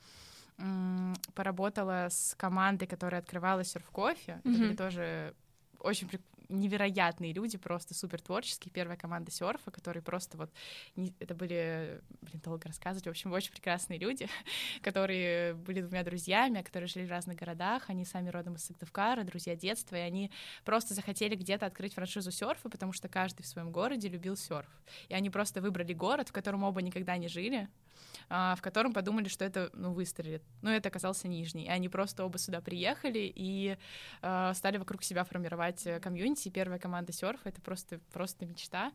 поработала 1.35 2.07
с 2.09 2.35
командой, 2.35 2.85
которая 2.85 3.21
открывала 3.21 3.63
серф 3.63 3.89
кофе. 3.91 4.41
Mm-hmm. 4.43 4.51
Это 4.51 4.59
были 4.59 4.75
тоже 4.75 5.35
очень 5.79 6.09
невероятные 6.49 7.33
люди, 7.33 7.57
просто 7.57 7.93
супер 7.93 8.21
творческие. 8.21 8.71
Первая 8.71 8.97
команда 8.97 9.31
серфа, 9.31 9.71
которые 9.71 10.03
просто 10.03 10.37
вот... 10.37 10.51
Не, 10.95 11.13
это 11.19 11.35
были... 11.35 12.01
Блин, 12.21 12.41
долго 12.43 12.67
рассказывать. 12.67 13.05
В 13.05 13.09
общем, 13.09 13.31
очень 13.31 13.51
прекрасные 13.51 13.99
люди, 13.99 14.27
которые 14.81 15.53
были 15.53 15.81
двумя 15.81 16.03
друзьями, 16.03 16.61
которые 16.61 16.87
жили 16.87 17.05
в 17.05 17.11
разных 17.11 17.37
городах. 17.37 17.89
Они 17.89 18.05
сами 18.05 18.29
родом 18.29 18.55
из 18.55 18.65
Сыктывкара, 18.65 19.23
друзья 19.23 19.55
детства, 19.55 19.95
и 19.95 19.99
они 19.99 20.31
просто 20.65 20.93
захотели 20.93 21.35
где-то 21.35 21.65
открыть 21.65 21.93
франшизу 21.93 22.31
серфа, 22.31 22.69
потому 22.69 22.93
что 22.93 23.07
каждый 23.07 23.43
в 23.43 23.47
своем 23.47 23.71
городе 23.71 24.09
любил 24.09 24.35
серф. 24.35 24.69
И 25.07 25.13
они 25.13 25.29
просто 25.29 25.61
выбрали 25.61 25.93
город, 25.93 26.29
в 26.29 26.31
котором 26.31 26.63
оба 26.63 26.81
никогда 26.81 27.17
не 27.17 27.27
жили, 27.27 27.67
а, 27.67 27.88
в 28.29 28.59
котором 28.61 28.93
подумали, 28.93 29.27
что 29.27 29.45
это, 29.45 29.69
ну, 29.73 29.91
выстрелит. 29.91 30.43
Но 30.61 30.71
это 30.71 30.89
оказался 30.89 31.27
Нижний. 31.27 31.65
И 31.65 31.69
они 31.69 31.89
просто 31.89 32.23
оба 32.23 32.37
сюда 32.37 32.61
приехали 32.61 33.31
и 33.33 33.77
э, 34.21 34.51
стали 34.53 34.77
вокруг 34.77 35.03
себя 35.03 35.23
формировать 35.23 35.85
э, 35.87 35.99
комьюнити. 35.99 36.49
Первая 36.49 36.79
команда 36.79 37.11
серфа— 37.11 37.49
это 37.49 37.61
просто, 37.61 37.99
просто 38.11 38.45
мечта. 38.45 38.91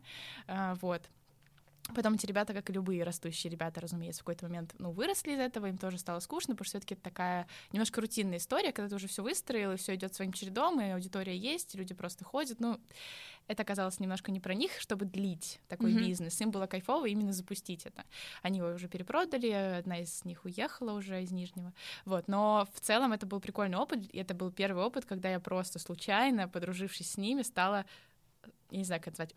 Э, 0.47 0.75
вот. 0.81 1.01
Потом 1.93 2.15
эти 2.15 2.25
ребята, 2.25 2.53
как 2.53 2.69
и 2.69 2.73
любые 2.73 3.03
растущие 3.03 3.51
ребята, 3.51 3.79
разумеется, 3.79 4.21
в 4.21 4.23
какой-то 4.23 4.47
момент, 4.47 4.73
ну, 4.79 4.91
выросли 4.91 5.33
из 5.33 5.39
этого, 5.39 5.67
им 5.67 5.77
тоже 5.77 5.99
стало 5.99 6.19
скучно, 6.19 6.55
потому 6.55 6.65
что 6.65 6.77
все-таки 6.77 6.95
это 6.95 7.03
такая 7.03 7.47
немножко 7.71 8.01
рутинная 8.01 8.37
история, 8.37 8.71
когда 8.71 8.89
ты 8.89 8.95
уже 8.95 9.07
все 9.07 9.21
выстроил, 9.21 9.73
и 9.73 9.77
все 9.77 9.93
идет 9.95 10.13
своим 10.15 10.33
чередом, 10.33 10.81
и 10.81 10.89
аудитория 10.89 11.37
есть, 11.37 11.75
и 11.75 11.77
люди 11.77 11.93
просто 11.93 12.25
ходят. 12.25 12.59
Ну, 12.59 12.79
это 13.47 13.61
оказалось 13.61 13.99
немножко 13.99 14.31
не 14.31 14.39
про 14.39 14.55
них, 14.55 14.71
чтобы 14.79 15.05
длить 15.05 15.59
такой 15.67 15.93
mm-hmm. 15.93 15.99
бизнес. 15.99 16.41
Им 16.41 16.49
было 16.49 16.65
кайфово 16.65 17.05
именно 17.05 17.33
запустить 17.33 17.85
это. 17.85 18.03
Они 18.41 18.57
его 18.57 18.69
уже 18.69 18.87
перепродали, 18.87 19.49
одна 19.49 19.99
из 19.99 20.25
них 20.25 20.43
уехала 20.45 20.93
уже 20.93 21.21
из 21.21 21.31
Нижнего. 21.31 21.71
Вот, 22.05 22.27
но 22.27 22.67
в 22.73 22.79
целом 22.79 23.13
это 23.13 23.27
был 23.27 23.39
прикольный 23.39 23.77
опыт, 23.77 23.99
и 24.11 24.17
это 24.17 24.33
был 24.33 24.51
первый 24.51 24.83
опыт, 24.83 25.05
когда 25.05 25.29
я 25.29 25.39
просто 25.39 25.77
случайно, 25.77 26.47
подружившись 26.47 27.11
с 27.11 27.17
ними, 27.17 27.43
стала 27.43 27.85
я 28.71 28.79
не 28.79 28.83
знаю, 28.83 29.01
как 29.01 29.13
это 29.13 29.21
назвать, 29.21 29.35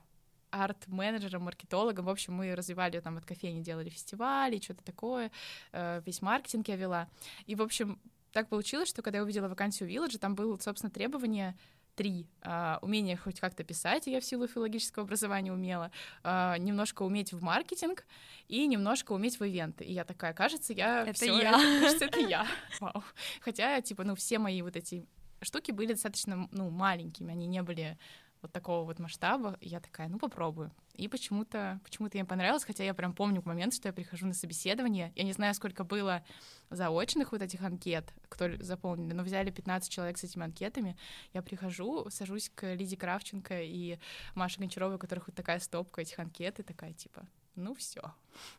арт-менеджером, 0.51 1.43
маркетологом. 1.43 2.05
В 2.05 2.11
общем, 2.11 2.35
мы 2.35 2.55
развивали 2.55 3.01
там 3.01 3.17
от 3.17 3.25
кофейни, 3.25 3.63
делали 3.63 3.89
фестивали, 3.89 4.61
что-то 4.61 4.85
такое. 4.85 5.31
Э, 5.73 6.03
весь 6.05 6.23
маркетинг 6.23 6.69
я 6.69 6.77
вела. 6.77 7.09
И, 7.47 7.55
в 7.55 7.63
общем, 7.63 8.01
так 8.33 8.49
получилось, 8.49 8.89
что 8.89 9.03
когда 9.03 9.19
я 9.19 9.25
увидела 9.25 9.49
вакансию 9.49 9.89
Village, 9.89 10.19
там 10.19 10.35
было, 10.35 10.57
собственно, 10.59 10.91
требование 10.91 11.57
три. 11.99 12.29
Uh, 12.43 12.79
умение 12.81 13.17
хоть 13.17 13.41
как-то 13.41 13.65
писать, 13.65 14.07
я 14.07 14.21
в 14.21 14.25
силу 14.25 14.47
филологического 14.47 15.05
образования 15.05 15.53
умела, 15.53 15.91
uh, 16.23 16.57
немножко 16.57 17.03
уметь 17.03 17.33
в 17.33 17.43
маркетинг 17.43 18.07
и 18.47 18.69
немножко 18.69 19.11
уметь 19.11 19.41
в 19.41 19.45
ивенты. 19.45 19.85
И 19.85 19.93
я 19.93 20.05
такая, 20.05 20.33
кажется, 20.33 20.73
я 20.73 21.03
это 21.03 21.15
всё, 21.15 21.37
я. 21.37 21.51
Это, 21.51 21.81
кажется, 21.81 22.05
это 22.05 22.21
я. 22.21 22.47
Вау. 22.81 23.03
Хотя, 23.41 23.81
типа, 23.81 24.05
ну, 24.05 24.15
все 24.15 24.39
мои 24.39 24.63
вот 24.63 24.77
эти 24.77 25.09
штуки 25.43 25.73
были 25.73 25.89
достаточно, 25.89 26.49
ну, 26.53 26.71
маленькими, 26.71 27.33
они 27.33 27.49
не 27.49 27.63
были 27.63 27.99
вот 28.43 28.53
такого 28.53 28.85
вот 28.85 28.99
масштаба, 28.99 29.57
я 29.61 29.81
такая, 29.81 30.09
ну 30.09 30.19
попробую. 30.19 30.71
И 30.95 31.07
почему-то 31.09 31.81
почему-то 31.85 32.17
мне 32.17 32.25
понравилось, 32.25 32.65
хотя 32.65 32.85
я 32.85 32.95
прям 32.95 33.15
помню 33.15 33.43
момент, 33.45 33.75
что 33.75 33.89
я 33.89 33.93
прихожу 33.93 34.27
на 34.27 34.35
собеседование. 34.35 35.13
Я 35.15 35.23
не 35.25 35.33
знаю, 35.33 35.55
сколько 35.55 35.85
было 35.85 36.25
заочных 36.71 37.33
вот 37.33 37.43
этих 37.43 37.63
анкет, 37.63 38.13
кто 38.29 38.57
заполнили, 38.61 39.13
но 39.13 39.23
взяли 39.23 39.51
15 39.51 39.91
человек 39.91 40.19
с 40.19 40.25
этими 40.25 40.45
анкетами. 40.45 40.97
Я 41.33 41.43
прихожу, 41.43 42.11
сажусь 42.11 42.51
к 42.55 42.75
Лиде 42.75 42.97
Кравченко 42.97 43.63
и 43.63 43.99
Маше 44.35 44.59
Гончаровой, 44.59 44.97
у 44.97 44.99
которых 44.99 45.29
вот 45.29 45.37
такая 45.37 45.61
стопка 45.61 46.01
этих 46.01 46.19
анкет, 46.19 46.59
и 46.59 46.63
такая 46.63 46.93
типа, 46.93 47.27
ну 47.55 47.75
все, 47.75 48.13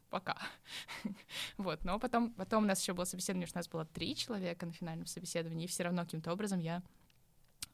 пока. 0.09 0.37
вот, 1.57 1.83
но 1.83 1.99
потом, 1.99 2.31
потом 2.33 2.63
у 2.63 2.67
нас 2.67 2.81
еще 2.81 2.93
было 2.93 3.05
собеседование, 3.05 3.47
у 3.53 3.57
нас 3.57 3.67
было 3.67 3.85
три 3.85 4.15
человека 4.15 4.65
на 4.65 4.73
финальном 4.73 5.05
собеседовании, 5.05 5.65
и 5.65 5.67
все 5.67 5.83
равно 5.83 6.03
каким-то 6.03 6.31
образом 6.31 6.59
я 6.59 6.83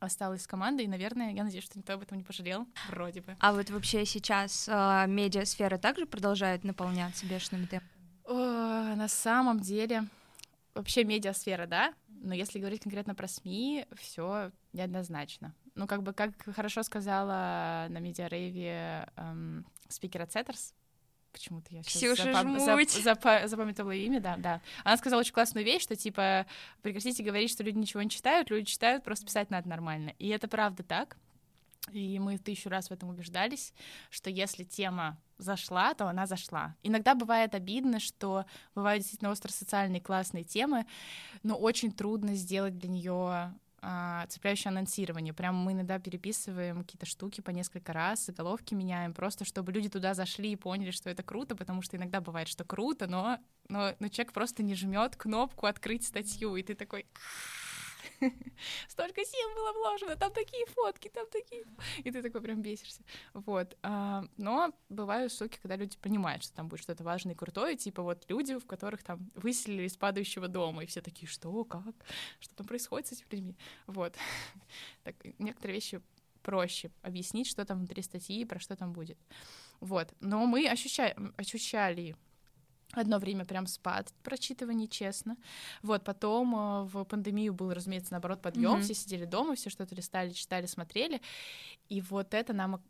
осталась 0.06 0.44
с 0.44 0.48
командой, 0.48 0.86
и, 0.86 0.88
наверное, 0.88 1.32
я 1.32 1.44
надеюсь, 1.44 1.66
что 1.66 1.78
никто 1.78 1.94
об 1.94 2.02
этом 2.02 2.18
не 2.18 2.24
пожалел, 2.24 2.68
вроде 2.90 3.22
бы. 3.22 3.36
А 3.40 3.54
вот 3.54 3.70
вообще 3.70 4.06
сейчас 4.06 4.68
э, 4.70 5.06
медиасфера 5.08 5.78
также 5.78 6.06
продолжает 6.06 6.64
наполняться 6.64 7.26
бешеными 7.26 7.66
темпами? 7.66 7.92
О, 8.26 8.96
на 8.96 9.08
самом 9.08 9.60
деле, 9.60 10.06
вообще 10.74 11.04
медиасфера, 11.04 11.68
да, 11.68 11.94
но 12.08 12.34
если 12.34 12.60
говорить 12.60 12.82
конкретно 12.82 13.14
про 13.14 13.28
СМИ, 13.28 13.86
все 13.96 14.52
неоднозначно. 14.74 15.54
Ну, 15.76 15.88
как 15.88 16.04
бы, 16.04 16.14
как 16.14 16.32
хорошо 16.56 16.84
сказала 16.84 17.88
на 17.90 18.00
медиарейве 18.00 19.08
эм, 19.16 19.66
спикер 19.90 20.24
от 20.24 20.32
Setters, 20.32 20.74
почему-то 21.36 21.68
я 21.70 21.84
сейчас 21.84 22.18
запом... 22.18 22.60
зап... 22.60 22.90
Зап... 22.90 23.50
запамятовала 23.50 23.92
имя, 23.92 24.22
да, 24.22 24.38
да. 24.38 24.62
Она 24.86 24.96
сказала 24.96 25.20
очень 25.20 25.34
классную 25.34 25.66
вещь, 25.66 25.84
что, 25.84 25.96
типа, 25.96 26.46
прекратите 26.82 27.24
говорить, 27.24 27.52
что 27.52 27.64
люди 27.64 27.78
ничего 27.78 28.02
не 28.02 28.10
читают, 28.10 28.50
люди 28.50 28.68
читают, 28.68 29.04
просто 29.04 29.26
писать 29.26 29.50
надо 29.50 29.68
нормально. 29.68 30.14
И 30.18 30.30
это 30.30 30.48
правда 30.48 30.84
так. 30.84 31.18
И 31.92 32.18
мы 32.20 32.38
тысячу 32.38 32.70
раз 32.70 32.90
в 32.90 32.94
этом 32.94 33.10
убеждались, 33.10 33.74
что 34.10 34.30
если 34.30 34.64
тема 34.64 35.20
зашла, 35.38 35.94
то 35.94 36.08
она 36.08 36.26
зашла. 36.26 36.76
Иногда 36.82 37.14
бывает 37.14 37.54
обидно, 37.54 38.00
что 38.00 38.46
бывают 38.74 39.02
действительно 39.02 39.32
остро-социальные 39.32 40.02
классные 40.02 40.46
темы, 40.46 40.86
но 41.44 41.56
очень 41.56 41.92
трудно 41.92 42.34
сделать 42.34 42.78
для 42.80 42.90
нее 42.90 43.54
а, 43.88 44.26
цепляющее 44.30 44.70
анонсирование. 44.72 45.32
Прям 45.32 45.54
мы 45.56 45.74
иногда 45.74 46.00
переписываем 46.00 46.82
какие-то 46.82 47.06
штуки 47.06 47.42
по 47.42 47.52
несколько 47.52 47.94
раз, 47.94 48.26
заголовки 48.26 48.74
меняем, 48.74 49.14
просто 49.14 49.46
чтобы 49.46 49.72
люди 49.72 49.90
туда 49.90 50.16
зашли 50.16 50.54
и 50.54 50.56
поняли, 50.56 50.90
что 50.90 51.12
это 51.12 51.22
круто, 51.22 51.56
потому 51.56 51.84
что 51.84 51.96
иногда 51.96 52.20
бывает, 52.20 52.48
что 52.48 52.64
круто, 52.64 53.06
но, 53.06 53.38
но, 53.70 53.94
но 54.00 54.08
человек 54.08 54.34
просто 54.34 54.64
не 54.64 54.74
жмет 54.74 55.16
кнопку 55.16 55.68
открыть 55.68 56.04
статью, 56.04 56.56
и 56.56 56.64
ты 56.64 56.74
такой 56.74 57.06
столько 58.88 59.24
сил 59.26 59.56
было 59.56 59.74
вложено, 59.74 60.16
там 60.16 60.32
такие 60.32 60.66
фотки, 60.68 61.10
там 61.10 61.28
такие... 61.30 61.64
И 62.04 62.12
ты 62.12 62.22
такой 62.22 62.42
прям 62.42 62.62
бесишься. 62.62 63.02
Вот. 63.34 63.78
А, 63.84 64.26
но 64.38 64.74
бывают 64.90 65.32
штуки, 65.32 65.60
когда 65.62 65.76
люди 65.76 65.98
понимают, 65.98 66.44
что 66.44 66.56
там 66.56 66.68
будет 66.68 66.82
что-то 66.82 67.04
важное 67.04 67.34
и 67.34 67.38
крутое, 67.38 67.76
типа 67.76 68.04
вот 68.04 68.26
люди, 68.30 68.58
в 68.58 68.66
которых 68.66 69.04
там 69.04 69.30
выселили 69.36 69.84
из 69.84 69.98
падающего 69.98 70.48
дома, 70.48 70.84
и 70.84 70.88
все 70.88 71.02
такие, 71.02 71.28
что, 71.28 71.64
как, 71.66 71.84
что 72.40 72.56
там 72.56 72.68
происходит 72.68 73.08
с 73.08 73.12
этими 73.14 73.28
людьми? 73.32 73.58
Вот. 73.88 74.16
Так, 75.04 75.16
некоторые 75.38 75.76
вещи 75.76 76.02
проще 76.42 76.92
объяснить, 77.02 77.48
что 77.48 77.66
там 77.66 77.80
внутри 77.80 78.02
статьи, 78.02 78.46
про 78.46 78.60
что 78.60 78.76
там 78.76 78.94
будет. 78.94 79.18
Вот. 79.80 80.14
Но 80.20 80.46
мы 80.46 80.68
ощущаем, 80.68 81.34
ощущали 81.38 82.16
Одно 82.96 83.20
время 83.20 83.46
прям 83.46 83.68
спад 83.68 84.14
прочитываний, 84.24 84.88
честно. 84.88 85.38
Вот, 85.84 86.04
потом 86.04 86.56
э, 86.56 86.84
в 86.86 87.04
пандемию 87.04 87.54
был, 87.54 87.74
разумеется, 87.74 88.14
наоборот, 88.14 88.42
подъем, 88.42 88.78
mm-hmm. 88.78 88.82
все 88.82 88.94
сидели 88.94 89.26
дома, 89.26 89.56
все 89.56 89.70
что-то 89.70 89.94
листали, 89.96 90.32
читали, 90.32 90.66
смотрели. 90.66 91.22
И 91.90 92.02
вот 92.02 92.34
это 92.34 92.54
нам 92.54 92.82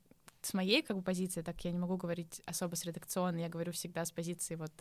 с 0.41 0.53
моей 0.53 0.83
как 0.83 0.97
бы 0.97 1.03
позиции, 1.03 1.41
так 1.41 1.65
я 1.65 1.71
не 1.71 1.79
могу 1.79 1.97
говорить 1.97 2.41
особо 2.45 2.75
с 2.75 2.85
редакционной, 2.85 3.41
я 3.41 3.49
говорю 3.49 3.71
всегда 3.71 4.05
с 4.05 4.11
позиции 4.11 4.55
вот 4.55 4.71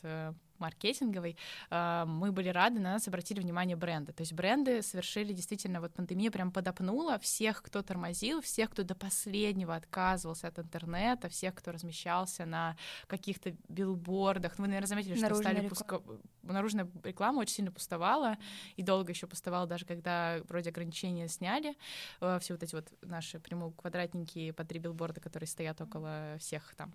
маркетинговой, 0.58 1.36
э, 1.70 2.04
мы 2.06 2.32
были 2.32 2.48
рады, 2.48 2.80
на 2.80 2.92
нас 2.94 3.08
обратили 3.08 3.40
внимание 3.40 3.76
бренды. 3.76 4.12
То 4.12 4.22
есть 4.22 4.32
бренды 4.32 4.82
совершили 4.82 5.32
действительно, 5.32 5.80
вот 5.80 5.92
пандемия 5.94 6.30
прям 6.30 6.50
подопнула 6.50 7.18
всех, 7.18 7.62
кто 7.62 7.82
тормозил, 7.82 8.40
всех, 8.40 8.70
кто 8.70 8.82
до 8.82 8.94
последнего 8.94 9.74
отказывался 9.74 10.48
от 10.48 10.58
интернета, 10.58 11.28
всех, 11.28 11.54
кто 11.54 11.72
размещался 11.72 12.46
на 12.46 12.76
каких-то 13.06 13.54
билбордах. 13.68 14.58
Ну, 14.58 14.64
вы, 14.64 14.68
наверное, 14.68 14.88
заметили, 14.88 15.14
что 15.14 15.22
Наружная 15.22 15.52
стали 15.52 15.68
пуска... 15.68 16.00
наружная 16.42 16.88
реклама 17.02 17.40
очень 17.40 17.54
сильно 17.54 17.72
пустовала, 17.72 18.36
и 18.76 18.82
долго 18.82 19.12
еще 19.12 19.26
пустовала, 19.26 19.66
даже 19.66 19.84
когда 19.84 20.40
вроде 20.48 20.70
ограничения 20.70 21.28
сняли, 21.28 21.74
э, 22.20 22.38
все 22.40 22.54
вот 22.54 22.62
эти 22.62 22.74
вот 22.74 22.92
наши 23.02 23.38
прямые 23.38 23.72
квадратненькие 23.72 24.52
по 24.52 24.64
три 24.64 24.78
билборда, 24.78 25.20
которые 25.20 25.48
стоят 25.48 25.80
около 25.80 26.36
всех 26.38 26.74
там 26.76 26.94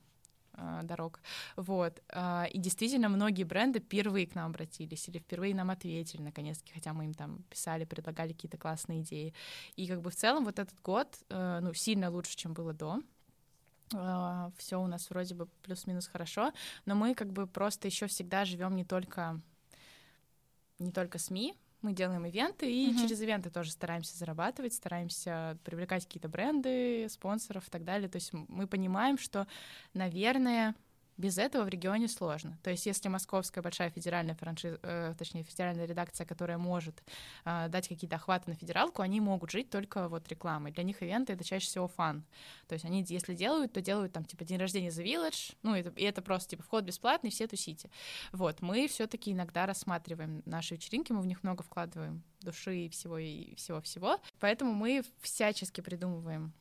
а, 0.60 0.84
дорог. 0.84 1.20
Вот. 1.56 2.02
А, 2.10 2.48
и 2.52 2.58
действительно, 2.58 3.10
многие 3.10 3.44
бренды 3.44 3.80
впервые 3.80 4.28
к 4.28 4.36
нам 4.36 4.52
обратились 4.52 5.08
или 5.08 5.20
впервые 5.20 5.56
нам 5.56 5.70
ответили, 5.70 6.22
наконец-таки, 6.22 6.74
хотя 6.74 6.94
мы 6.94 7.06
им 7.06 7.14
там 7.14 7.44
писали, 7.50 7.86
предлагали 7.86 8.34
какие-то 8.34 8.58
классные 8.58 9.02
идеи. 9.02 9.34
И 9.76 9.88
как 9.88 10.02
бы 10.02 10.10
в 10.10 10.16
целом 10.16 10.46
вот 10.46 10.60
этот 10.60 10.80
год, 10.82 11.18
э, 11.30 11.60
ну, 11.62 11.74
сильно 11.74 12.10
лучше, 12.10 12.36
чем 12.36 12.54
было 12.54 12.74
до. 12.74 13.00
Все 14.58 14.80
у 14.80 14.86
нас 14.86 15.10
вроде 15.10 15.34
бы 15.34 15.48
плюс-минус 15.64 16.06
хорошо, 16.08 16.54
но 16.86 16.94
мы 16.94 17.16
как 17.16 17.34
бы 17.34 17.48
просто 17.48 17.88
еще 17.88 18.06
всегда 18.06 18.46
живем 18.46 18.76
не 18.76 18.86
только 18.86 19.42
не 20.78 20.92
только 20.92 21.18
СМИ, 21.18 21.56
мы 21.82 21.94
делаем 21.94 22.26
ивенты, 22.26 22.72
и 22.72 22.90
mm-hmm. 22.90 23.02
через 23.02 23.22
ивенты 23.22 23.50
тоже 23.50 23.72
стараемся 23.72 24.18
зарабатывать, 24.18 24.74
стараемся 24.74 25.58
привлекать 25.64 26.06
какие-то 26.06 26.28
бренды, 26.28 27.08
спонсоров 27.10 27.68
и 27.68 27.72
так 27.72 27.84
далее. 27.84 28.10
То 28.10 28.18
есть 28.18 28.34
мы 28.34 28.68
понимаем, 28.68 29.18
что, 29.18 29.48
наверное, 29.94 30.76
без 31.20 31.38
этого 31.38 31.66
в 31.66 31.68
регионе 31.68 32.08
сложно. 32.08 32.58
То 32.64 32.72
есть 32.72 32.86
если 32.86 33.10
московская 33.10 33.62
большая 33.62 33.90
федеральная 33.90 34.36
франшиза, 34.36 34.80
э, 34.82 35.14
точнее 35.18 35.44
федеральная 35.44 35.86
редакция, 35.86 36.26
которая 36.26 36.58
может 36.58 37.04
э, 37.44 37.68
дать 37.68 37.90
какие-то 37.90 38.16
охваты 38.16 38.50
на 38.50 38.56
федералку, 38.56 39.02
они 39.02 39.20
могут 39.20 39.52
жить 39.52 39.70
только 39.70 40.08
вот 40.08 40.30
рекламой. 40.30 40.72
Для 40.72 40.84
них 40.84 41.02
ивенты— 41.02 41.34
это 41.34 41.44
чаще 41.44 41.68
всего 41.68 41.90
фан. 41.90 42.24
То 42.68 42.74
есть 42.74 42.86
они, 42.86 43.06
если 43.08 43.36
делают, 43.36 43.74
то 43.74 43.82
делают 43.82 44.14
там 44.14 44.24
типа 44.24 44.46
день 44.46 44.60
рождения 44.60 44.90
The 44.90 45.04
Village, 45.04 45.56
ну 45.62 45.76
это, 45.76 45.90
и 45.90 46.04
это 46.04 46.22
просто 46.22 46.52
типа 46.52 46.64
вход 46.64 46.86
бесплатный, 46.86 47.32
все 47.32 47.48
тусите. 47.48 47.92
Вот, 48.32 48.62
мы 48.62 48.88
все 48.88 49.06
таки 49.06 49.34
иногда 49.34 49.66
рассматриваем 49.66 50.42
наши 50.46 50.76
вечеринки, 50.76 51.12
мы 51.12 51.20
в 51.20 51.28
них 51.28 51.44
много 51.44 51.64
вкладываем 51.64 52.24
души 52.40 52.86
и 52.86 52.90
всего 52.90 53.18
и 53.18 53.56
всего-всего. 53.56 54.22
Поэтому 54.40 54.72
мы 54.72 55.04
всячески 55.22 55.82
придумываем 55.82 56.54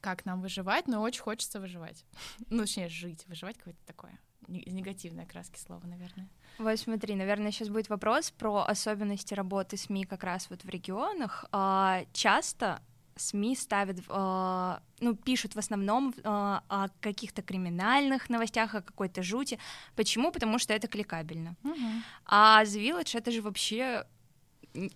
как 0.00 0.24
нам 0.24 0.40
выживать, 0.40 0.88
но 0.88 1.00
очень 1.02 1.22
хочется 1.22 1.60
выживать. 1.60 2.04
Ну, 2.50 2.62
точнее, 2.62 2.88
жить. 2.88 3.24
Выживать 3.26 3.58
какое-то 3.58 3.80
такое 3.86 4.18
негативной 4.48 5.24
окраски 5.24 5.58
слова, 5.58 5.86
наверное. 5.86 6.28
Вот 6.58 6.78
смотри, 6.78 7.14
наверное, 7.14 7.50
сейчас 7.50 7.68
будет 7.68 7.90
вопрос 7.90 8.30
про 8.30 8.64
особенности 8.66 9.34
работы 9.34 9.76
СМИ 9.76 10.04
как 10.04 10.24
раз 10.24 10.48
вот 10.48 10.64
в 10.64 10.68
регионах. 10.68 11.44
А, 11.52 12.04
часто 12.12 12.80
СМИ 13.18 13.56
ставят, 13.56 13.98
э, 14.08 14.78
ну, 15.00 15.14
пишут 15.16 15.54
в 15.54 15.58
основном 15.58 16.14
э, 16.16 16.22
о 16.24 16.88
каких-то 17.00 17.42
криминальных 17.42 18.30
новостях, 18.30 18.74
о 18.74 18.82
какой-то 18.82 19.22
жути. 19.22 19.58
Почему? 19.96 20.32
Потому 20.32 20.58
что 20.58 20.72
это 20.72 20.88
кликабельно. 20.88 21.56
Угу. 21.64 21.86
А 22.26 22.62
The 22.64 22.80
Village 22.80 23.18
это 23.18 23.30
же 23.30 23.42
вообще 23.42 24.04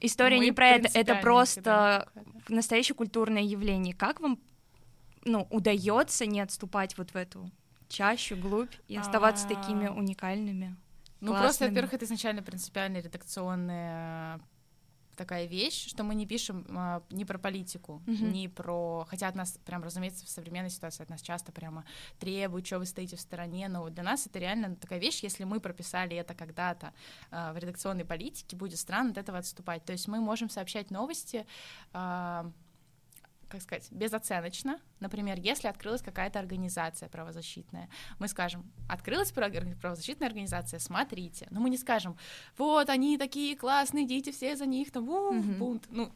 история 0.01 0.39
Мы 0.39 0.47
не 0.47 0.53
про 0.53 0.69
это, 0.69 0.99
это 0.99 1.17
просто 1.17 2.09
настоящее 2.49 2.95
культурное 2.95 3.43
явление. 3.43 3.95
Как 3.95 4.21
вам, 4.21 4.39
ну, 5.25 5.47
удается 5.51 6.27
не 6.27 6.41
отступать 6.41 6.97
вот 6.99 7.11
в 7.11 7.17
эту 7.17 7.51
чащу, 7.89 8.37
глубь 8.37 8.75
и 8.89 8.97
оставаться 8.97 9.47
А-а-а. 9.47 9.55
такими 9.55 9.89
уникальными? 9.89 10.77
Ну, 11.21 11.29
классными? 11.29 11.47
просто, 11.47 11.69
во-первых, 11.69 11.95
это 11.95 12.05
изначально 12.05 12.43
принципиальная 12.43 13.03
редакционная 13.03 14.41
такая 15.17 15.47
вещь, 15.47 15.89
что 15.89 16.05
мы 16.05 16.15
не 16.15 16.27
пишем 16.27 16.67
а, 16.71 17.03
не 17.11 17.25
про 17.25 17.39
политику, 17.39 18.03
mm-hmm. 18.07 18.31
не 18.33 18.49
про... 18.49 19.07
Хотя 19.09 19.29
от 19.29 19.35
нас, 19.35 19.59
прям, 19.65 19.83
разумеется, 19.83 20.25
в 20.25 20.29
современной 20.29 20.71
ситуации 20.71 21.03
от 21.03 21.11
нас 21.11 21.23
часто 21.23 21.53
прямо 21.53 21.85
требуют, 22.19 22.67
что 22.67 22.79
вы 22.79 22.87
стоите 22.87 23.17
в 23.17 23.21
стороне, 23.21 23.69
но 23.69 23.89
для 23.91 24.03
нас 24.03 24.27
это 24.27 24.39
реально 24.39 24.75
такая 24.77 24.99
вещь, 24.99 25.23
если 25.23 25.45
мы 25.45 25.61
прописали 25.61 26.17
это 26.17 26.35
когда-то 26.35 26.93
а, 27.31 27.53
в 27.53 27.59
редакционной 27.59 28.05
политике, 28.05 28.57
будет 28.57 28.79
странно 28.79 29.11
от 29.11 29.19
этого 29.19 29.39
отступать. 29.39 29.85
То 29.85 29.93
есть 29.93 30.09
мы 30.09 30.21
можем 30.21 30.49
сообщать 30.49 30.91
новости 30.91 31.47
а, 31.93 32.51
как 33.53 33.61
сказать, 33.61 33.93
безоценочно. 33.93 34.81
Например, 34.99 35.39
если 35.39 35.69
открылась 35.69 36.01
какая-то 36.01 36.39
организация 36.39 37.09
правозащитная, 37.11 37.91
мы 38.19 38.29
скажем, 38.29 38.73
открылась 38.89 39.31
правозащитная 39.31 40.29
организация, 40.29 40.81
смотрите. 40.81 41.47
Но 41.51 41.61
мы 41.61 41.69
не 41.69 41.77
скажем, 41.77 42.17
вот 42.57 42.89
они 42.89 43.19
такие 43.19 43.55
классные, 43.57 44.07
идите 44.07 44.33
все 44.33 44.57
за 44.57 44.65
них, 44.65 44.91
там, 44.91 45.09
у, 45.09 45.35
mm-hmm. 45.35 45.59
бунт. 45.59 45.87
Ну, 45.91 46.11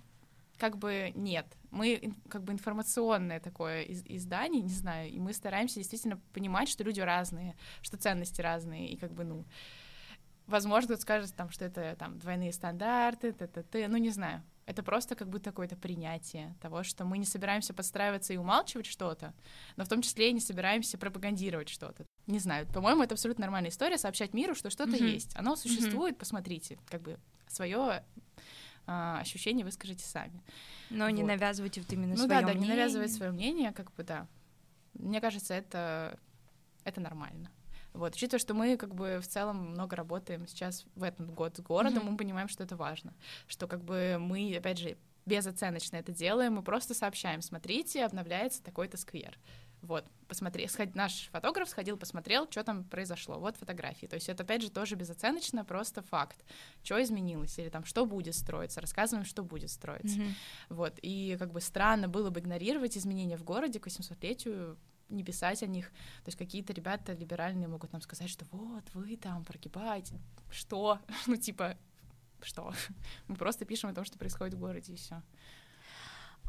как 0.57 0.79
бы 0.79 1.13
нет. 1.15 1.47
Мы 1.71 2.15
как 2.31 2.43
бы 2.43 2.55
информационное 2.55 3.39
такое 3.39 3.83
из 3.83 4.03
издание, 4.07 4.63
не 4.63 4.71
знаю, 4.71 5.11
и 5.11 5.19
мы 5.19 5.35
стараемся 5.35 5.77
действительно 5.77 6.19
понимать, 6.33 6.71
что 6.71 6.85
люди 6.85 7.01
разные, 7.01 7.55
что 7.83 7.99
ценности 7.99 8.41
разные, 8.41 8.89
и 8.89 8.97
как 8.97 9.13
бы, 9.13 9.25
ну, 9.25 9.45
возможно, 10.47 10.87
кто-то 10.89 11.03
скажет 11.03 11.37
там, 11.37 11.51
что 11.51 11.67
это 11.67 11.97
там 11.99 12.19
двойные 12.19 12.53
стандарты, 12.55 13.33
т-т-т, 13.33 13.89
ну, 13.89 13.99
не 13.99 14.11
знаю. 14.11 14.43
Это 14.67 14.83
просто 14.83 15.15
как 15.15 15.29
будто 15.29 15.51
какое-то 15.51 15.77
принятие 15.77 16.57
того, 16.61 16.83
что 16.83 17.05
мы 17.05 17.19
не 17.19 17.25
собираемся 17.25 17.73
подстраиваться 17.73 18.33
и 18.33 18.37
умалчивать 18.37 18.87
что-то, 18.87 19.33
но 19.77 19.85
в 19.85 19.89
том 19.89 20.03
числе 20.03 20.31
и 20.31 20.33
не 20.33 20.41
собираемся 20.41 20.99
пропагандировать 20.99 21.69
что-то. 21.69 22.05
Не 22.27 22.41
знаю, 22.41 22.67
по-моему, 22.67 23.05
это 23.05 23.15
абсолютно 23.15 23.43
нормальная 23.43 23.71
история 23.71 23.97
сообщать 23.97 24.35
миру, 24.35 24.57
что 24.57 24.69
что-то 24.71 24.97
mm-hmm. 24.97 25.09
есть. 25.09 25.37
Оно 25.37 25.55
существует, 25.55 26.17
mm-hmm. 26.17 26.19
посмотрите, 26.19 26.79
как 26.91 27.03
бы 27.03 27.21
свое 27.47 28.03
а, 28.89 29.21
ощущение 29.21 29.65
выскажите 29.65 30.05
сами. 30.05 30.43
Но 30.91 31.05
вот. 31.05 31.13
не 31.13 31.23
навязывайте 31.23 31.81
вот 31.81 31.93
именно 31.93 32.17
ну, 32.17 32.17
свое 32.17 32.29
да, 32.29 32.41
да, 32.41 32.47
мнение. 32.49 32.63
не 32.63 32.75
навязывать 32.75 33.13
свое 33.13 33.31
мнение, 33.31 33.73
как 33.73 33.93
бы 33.95 34.03
да. 34.03 34.27
Мне 34.95 35.21
кажется, 35.21 35.55
это 35.55 36.19
это 36.83 37.01
нормально. 37.01 37.51
Вот, 37.97 38.15
учитывая, 38.15 38.39
что 38.39 38.55
мы 38.55 38.77
как 38.77 38.95
бы 38.95 39.21
в 39.21 39.27
целом 39.27 39.71
много 39.71 39.97
работаем 39.97 40.47
сейчас 40.47 40.85
в 40.95 41.03
этот 41.03 41.33
год 41.33 41.57
с 41.57 41.61
городом, 41.61 42.05
mm-hmm. 42.05 42.11
мы 42.11 42.17
понимаем, 42.17 42.49
что 42.49 42.63
это 42.63 42.77
важно, 42.77 43.15
что 43.47 43.67
как 43.67 43.83
бы 43.83 44.19
мы, 44.21 44.55
опять 44.57 44.79
же, 44.79 44.97
безоценочно 45.25 45.97
это 45.97 46.13
делаем, 46.13 46.55
мы 46.55 46.63
просто 46.63 46.95
сообщаем, 46.95 47.43
смотрите, 47.43 48.05
обновляется 48.05 48.63
такой-то 48.63 48.97
сквер. 48.97 49.39
Вот, 49.83 50.05
посмотри, 50.27 50.67
сход... 50.69 50.95
наш 50.95 51.29
фотограф 51.31 51.69
сходил, 51.69 51.97
посмотрел, 51.97 52.49
что 52.51 52.65
там 52.65 52.85
произошло. 52.85 53.39
Вот 53.39 53.57
фотографии. 53.57 54.07
То 54.07 54.15
есть 54.15 54.29
это, 54.29 54.43
опять 54.43 54.63
же, 54.63 54.71
тоже 54.71 54.97
безоценочно, 54.97 55.65
просто 55.65 56.03
факт. 56.03 56.45
Что 56.83 57.01
изменилось, 57.03 57.59
или 57.59 57.69
там, 57.69 57.85
что 57.85 58.07
будет 58.07 58.35
строиться, 58.35 58.81
рассказываем, 58.81 59.25
что 59.25 59.43
будет 59.43 59.71
строиться. 59.71 60.19
Mm-hmm. 60.19 60.35
Вот, 60.71 60.99
и 61.03 61.37
как 61.39 61.53
бы 61.53 61.61
странно 61.61 62.09
было 62.09 62.31
бы 62.31 62.41
игнорировать 62.41 62.97
изменения 62.97 63.37
в 63.37 63.45
городе 63.45 63.79
к 63.79 63.87
800-летию 63.87 64.77
не 65.09 65.23
писать 65.23 65.63
о 65.63 65.67
них. 65.67 65.89
То 66.25 66.29
есть 66.29 66.39
какие-то 66.39 66.73
ребята 66.73 67.13
либеральные 67.13 67.69
могут 67.69 67.93
нам 67.93 68.03
сказать, 68.03 68.31
что 68.31 68.45
вот 68.51 68.85
вы 68.95 69.17
там 69.17 69.45
прогибаете. 69.45 70.21
Что? 70.51 70.99
Ну, 71.27 71.37
типа, 71.37 71.77
что? 72.43 72.73
Мы 73.29 73.37
просто 73.37 73.65
пишем 73.65 73.91
о 73.91 73.95
том, 73.95 74.05
что 74.05 74.19
происходит 74.19 74.55
в 74.55 74.59
городе, 74.59 74.93
и 74.93 74.97
все. 74.97 75.23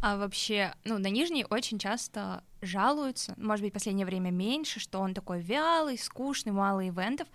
А 0.02 0.18
вообще, 0.18 0.76
ну, 0.84 1.00
на 1.00 1.08
Нижний 1.08 1.46
очень 1.50 1.80
часто 1.80 2.44
жалуются, 2.62 3.34
может 3.38 3.64
быть, 3.64 3.72
в 3.72 3.74
последнее 3.74 4.06
время 4.06 4.30
меньше, 4.30 4.80
что 4.80 5.00
он 5.00 5.16
такой 5.16 5.42
вялый, 5.42 5.98
скучный, 5.98 6.52
мало 6.52 6.88
ивентов. 6.88 7.28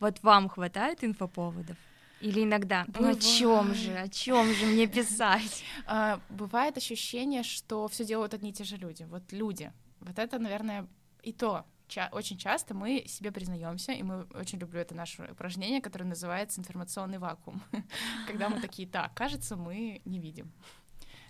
Вот 0.00 0.22
вам 0.22 0.48
хватает 0.48 1.04
инфоповодов? 1.04 1.76
Или 2.22 2.44
иногда, 2.44 2.86
ну 2.98 3.10
о 3.10 3.14
чем 3.14 3.74
же, 3.74 3.92
о 3.92 4.08
чем 4.08 4.50
же 4.54 4.64
мне 4.66 4.86
писать? 4.86 5.62
А, 5.86 6.18
бывает 6.30 6.78
ощущение, 6.78 7.42
что 7.42 7.86
все 7.88 8.06
делают 8.06 8.32
одни 8.32 8.50
и 8.50 8.52
те 8.54 8.64
же 8.64 8.76
люди. 8.78 9.02
Вот 9.04 9.30
люди, 9.32 9.70
вот 10.06 10.18
это, 10.18 10.38
наверное, 10.38 10.86
и 11.22 11.32
то. 11.32 11.64
Ча- 11.88 12.08
очень 12.10 12.36
часто 12.36 12.74
мы 12.74 13.04
себе 13.06 13.30
признаемся, 13.30 13.92
и 13.92 14.02
мы 14.02 14.24
очень 14.34 14.58
люблю 14.58 14.80
это 14.80 14.94
наше 14.94 15.22
упражнение, 15.30 15.80
которое 15.80 16.04
называется 16.04 16.60
информационный 16.60 17.18
вакуум. 17.18 17.62
Когда 18.26 18.48
мы 18.48 18.60
такие, 18.60 18.88
так, 18.88 19.14
кажется, 19.14 19.56
мы 19.56 20.00
не 20.04 20.18
видим. 20.18 20.50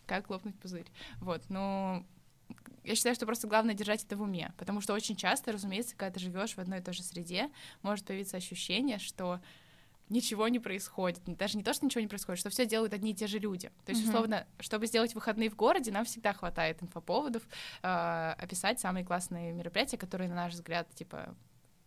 Как 0.06 0.30
лопнуть 0.30 0.58
пузырь. 0.58 0.90
Вот, 1.20 1.50
но 1.50 2.06
я 2.84 2.94
считаю, 2.94 3.14
что 3.14 3.26
просто 3.26 3.48
главное 3.48 3.74
держать 3.74 4.04
это 4.04 4.16
в 4.16 4.22
уме, 4.22 4.54
потому 4.56 4.80
что 4.80 4.94
очень 4.94 5.16
часто, 5.16 5.52
разумеется, 5.52 5.96
когда 5.96 6.14
ты 6.14 6.20
живешь 6.20 6.54
в 6.54 6.58
одной 6.58 6.78
и 6.78 6.82
той 6.82 6.94
же 6.94 7.02
среде, 7.02 7.50
может 7.82 8.06
появиться 8.06 8.36
ощущение, 8.36 8.98
что 8.98 9.40
ничего 10.08 10.48
не 10.48 10.58
происходит. 10.58 11.20
Даже 11.24 11.56
не 11.56 11.64
то, 11.64 11.72
что 11.72 11.84
ничего 11.84 12.00
не 12.00 12.06
происходит, 12.06 12.40
что 12.40 12.50
все 12.50 12.66
делают 12.66 12.94
одни 12.94 13.10
и 13.10 13.14
те 13.14 13.26
же 13.26 13.38
люди. 13.38 13.70
То 13.84 13.92
есть, 13.92 14.04
mm-hmm. 14.04 14.08
условно, 14.08 14.46
чтобы 14.60 14.86
сделать 14.86 15.14
выходные 15.14 15.50
в 15.50 15.56
городе, 15.56 15.90
нам 15.90 16.04
всегда 16.04 16.32
хватает 16.32 16.82
инфоповодов, 16.82 17.42
э, 17.82 18.34
описать 18.38 18.80
самые 18.80 19.04
классные 19.04 19.52
мероприятия, 19.52 19.96
которые, 19.96 20.28
на 20.28 20.36
наш 20.36 20.52
взгляд, 20.52 20.88
типа 20.94 21.34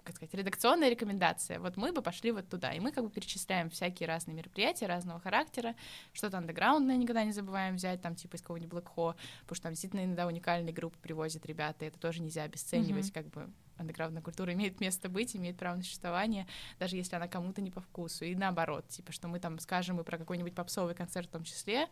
как 0.09 0.15
сказать, 0.15 0.33
редакционная 0.33 0.89
рекомендация. 0.89 1.59
Вот 1.59 1.77
мы 1.77 1.91
бы 1.91 2.01
пошли 2.01 2.31
вот 2.31 2.49
туда. 2.49 2.73
И 2.73 2.79
мы 2.79 2.91
как 2.91 3.03
бы 3.03 3.09
перечисляем 3.09 3.69
всякие 3.69 4.07
разные 4.07 4.35
мероприятия 4.35 4.87
разного 4.87 5.19
характера. 5.19 5.75
Что-то 6.13 6.39
андеграундное 6.39 6.97
никогда 6.97 7.23
не 7.23 7.31
забываем 7.31 7.75
взять, 7.75 8.01
там, 8.01 8.15
типа 8.15 8.35
из 8.35 8.41
кого-нибудь 8.41 8.83
Ho, 8.95 9.15
потому 9.41 9.55
что 9.55 9.63
там 9.63 9.73
действительно 9.73 10.03
иногда 10.03 10.25
уникальные 10.27 10.73
группы 10.73 10.97
привозят 10.99 11.45
ребята, 11.45 11.85
и 11.85 11.87
это 11.89 11.99
тоже 11.99 12.21
нельзя 12.21 12.43
обесценивать, 12.43 13.09
mm-hmm. 13.09 13.13
как 13.13 13.27
бы 13.29 13.49
андеграундная 13.77 14.21
культура 14.21 14.53
имеет 14.53 14.81
место 14.81 15.09
быть, 15.09 15.35
имеет 15.35 15.57
право 15.57 15.75
на 15.75 15.83
существование, 15.83 16.47
даже 16.79 16.97
если 16.97 17.15
она 17.15 17.27
кому-то 17.27 17.61
не 17.61 17.71
по 17.71 17.81
вкусу. 17.81 18.25
И 18.25 18.35
наоборот, 18.35 18.87
типа, 18.89 19.11
что 19.11 19.27
мы 19.27 19.39
там 19.39 19.59
скажем 19.59 19.99
и 19.99 20.03
про 20.03 20.17
какой-нибудь 20.17 20.55
попсовый 20.55 20.95
концерт 20.95 21.27
в 21.27 21.31
том 21.31 21.43
числе, 21.43 21.87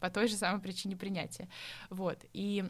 по 0.00 0.10
той 0.10 0.28
же 0.28 0.36
самой 0.36 0.60
причине 0.60 0.96
принятия. 0.96 1.48
Вот. 1.90 2.24
И 2.32 2.64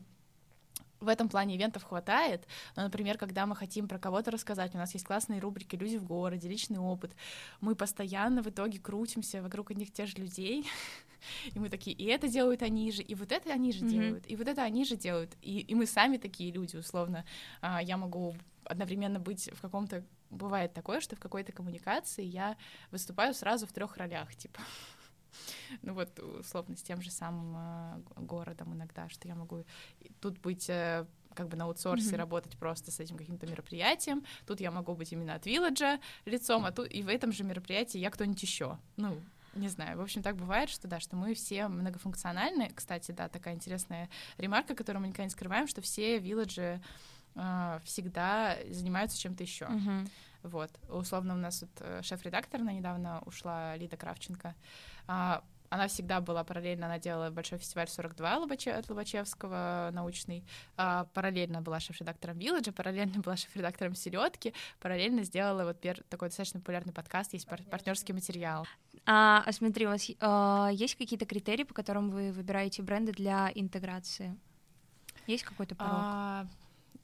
в 1.00 1.08
этом 1.08 1.28
плане 1.28 1.56
ивентов 1.56 1.84
хватает, 1.84 2.46
но, 2.74 2.82
например, 2.82 3.18
когда 3.18 3.46
мы 3.46 3.54
хотим 3.54 3.88
про 3.88 3.98
кого-то 3.98 4.30
рассказать, 4.30 4.74
у 4.74 4.78
нас 4.78 4.94
есть 4.94 5.04
классные 5.04 5.40
рубрики 5.40 5.76
«Люди 5.76 5.96
в 5.96 6.04
городе», 6.04 6.48
«Личный 6.48 6.78
опыт», 6.78 7.14
мы 7.60 7.74
постоянно 7.74 8.42
в 8.42 8.48
итоге 8.48 8.78
крутимся 8.78 9.42
вокруг 9.42 9.70
одних 9.70 9.92
тех 9.92 10.08
же 10.08 10.16
людей, 10.16 10.66
и 11.54 11.58
мы 11.58 11.68
такие, 11.68 11.96
и 11.96 12.04
это 12.04 12.28
делают 12.28 12.62
они 12.62 12.90
же, 12.92 13.02
и 13.02 13.14
вот 13.14 13.32
это 13.32 13.52
они 13.52 13.72
же 13.72 13.84
mm-hmm. 13.84 13.88
делают, 13.88 14.24
и 14.30 14.36
вот 14.36 14.48
это 14.48 14.62
они 14.62 14.84
же 14.84 14.96
делают, 14.96 15.36
и, 15.42 15.60
и 15.60 15.74
мы 15.74 15.86
сами 15.86 16.16
такие 16.16 16.52
люди, 16.52 16.76
условно. 16.76 17.24
А, 17.60 17.82
я 17.82 17.96
могу 17.96 18.34
одновременно 18.64 19.18
быть 19.18 19.50
в 19.52 19.60
каком-то... 19.60 20.04
Бывает 20.28 20.74
такое, 20.74 21.00
что 21.00 21.14
в 21.14 21.20
какой-то 21.20 21.52
коммуникации 21.52 22.24
я 22.24 22.56
выступаю 22.90 23.32
сразу 23.32 23.64
в 23.64 23.72
трех 23.72 23.96
ролях, 23.96 24.34
типа 24.34 24.60
ну 25.82 25.94
вот, 25.94 26.18
условно, 26.18 26.76
с 26.76 26.82
тем 26.82 27.00
же 27.00 27.10
самым 27.10 27.56
э, 27.56 28.20
городом 28.20 28.74
иногда, 28.74 29.08
что 29.08 29.28
я 29.28 29.34
могу 29.34 29.64
тут 30.20 30.38
быть 30.38 30.68
э, 30.68 31.06
как 31.34 31.48
бы 31.48 31.56
на 31.56 31.64
аутсорсе 31.64 32.10
mm-hmm. 32.10 32.16
работать 32.16 32.58
просто 32.58 32.90
с 32.90 32.98
этим 32.98 33.16
каким-то 33.16 33.46
мероприятием. 33.46 34.24
Тут 34.46 34.60
я 34.60 34.70
могу 34.70 34.94
быть 34.94 35.12
именно 35.12 35.34
от 35.34 35.46
Вилладжа 35.46 36.00
лицом, 36.24 36.64
а 36.64 36.72
тут 36.72 36.90
и 36.92 37.02
в 37.02 37.08
этом 37.08 37.32
же 37.32 37.44
мероприятии 37.44 37.98
я 37.98 38.10
кто-нибудь 38.10 38.42
еще. 38.42 38.78
Ну, 38.96 39.20
не 39.54 39.68
знаю. 39.68 39.98
В 39.98 40.00
общем, 40.00 40.22
так 40.22 40.36
бывает, 40.36 40.68
что 40.70 40.88
да, 40.88 41.00
что 41.00 41.16
мы 41.16 41.34
все 41.34 41.68
многофункциональны. 41.68 42.70
Кстати, 42.74 43.12
да, 43.12 43.28
такая 43.28 43.54
интересная 43.54 44.08
ремарка, 44.38 44.74
которую 44.74 45.02
мы 45.02 45.08
никогда 45.08 45.24
не 45.24 45.30
скрываем, 45.30 45.68
что 45.68 45.80
все 45.80 46.18
вилладжи 46.18 46.80
э, 47.34 47.80
всегда 47.84 48.56
занимаются 48.70 49.18
чем-то 49.18 49.42
еще. 49.42 49.66
Mm-hmm. 49.66 50.08
Вот. 50.46 50.70
Условно, 50.88 51.34
у 51.34 51.38
нас 51.38 51.62
вот 51.62 51.70
э, 51.80 52.02
шеф-редактор, 52.02 52.60
она 52.60 52.72
недавно 52.72 53.20
ушла, 53.26 53.76
Лида 53.76 53.96
Кравченко. 53.96 54.54
А, 55.08 55.42
она 55.70 55.88
всегда 55.88 56.20
была 56.20 56.44
параллельно, 56.44 56.86
она 56.86 56.98
делала 56.98 57.30
большой 57.30 57.58
фестиваль 57.58 57.88
42 57.88 58.38
Лобаче, 58.38 58.72
от 58.72 58.88
Лобачевского 58.88 59.90
научный, 59.92 60.44
а, 60.76 61.04
параллельно 61.14 61.60
была 61.62 61.80
шеф-редактором 61.80 62.38
Вилладжа, 62.38 62.72
параллельно 62.72 63.20
была 63.20 63.36
шеф-редактором 63.36 63.94
Селедки, 63.94 64.54
параллельно 64.80 65.24
сделала 65.24 65.64
вот 65.64 65.80
пер... 65.80 66.02
такой 66.08 66.28
достаточно 66.28 66.60
популярный 66.60 66.92
подкаст, 66.92 67.32
есть 67.32 67.48
пар... 67.48 67.60
партнерский 67.70 68.12
материал. 68.12 68.66
А, 69.04 69.42
а 69.44 69.52
смотри, 69.52 69.86
у 69.86 69.90
вас 69.90 70.08
а, 70.20 70.70
есть 70.72 70.96
какие-то 70.96 71.26
критерии, 71.26 71.64
по 71.64 71.74
которым 71.74 72.10
вы 72.10 72.32
выбираете 72.32 72.82
бренды 72.82 73.12
для 73.12 73.50
интеграции? 73.54 74.36
Есть 75.26 75.44
какой-то 75.44 75.74
порог? 75.74 75.92
А, 75.94 76.46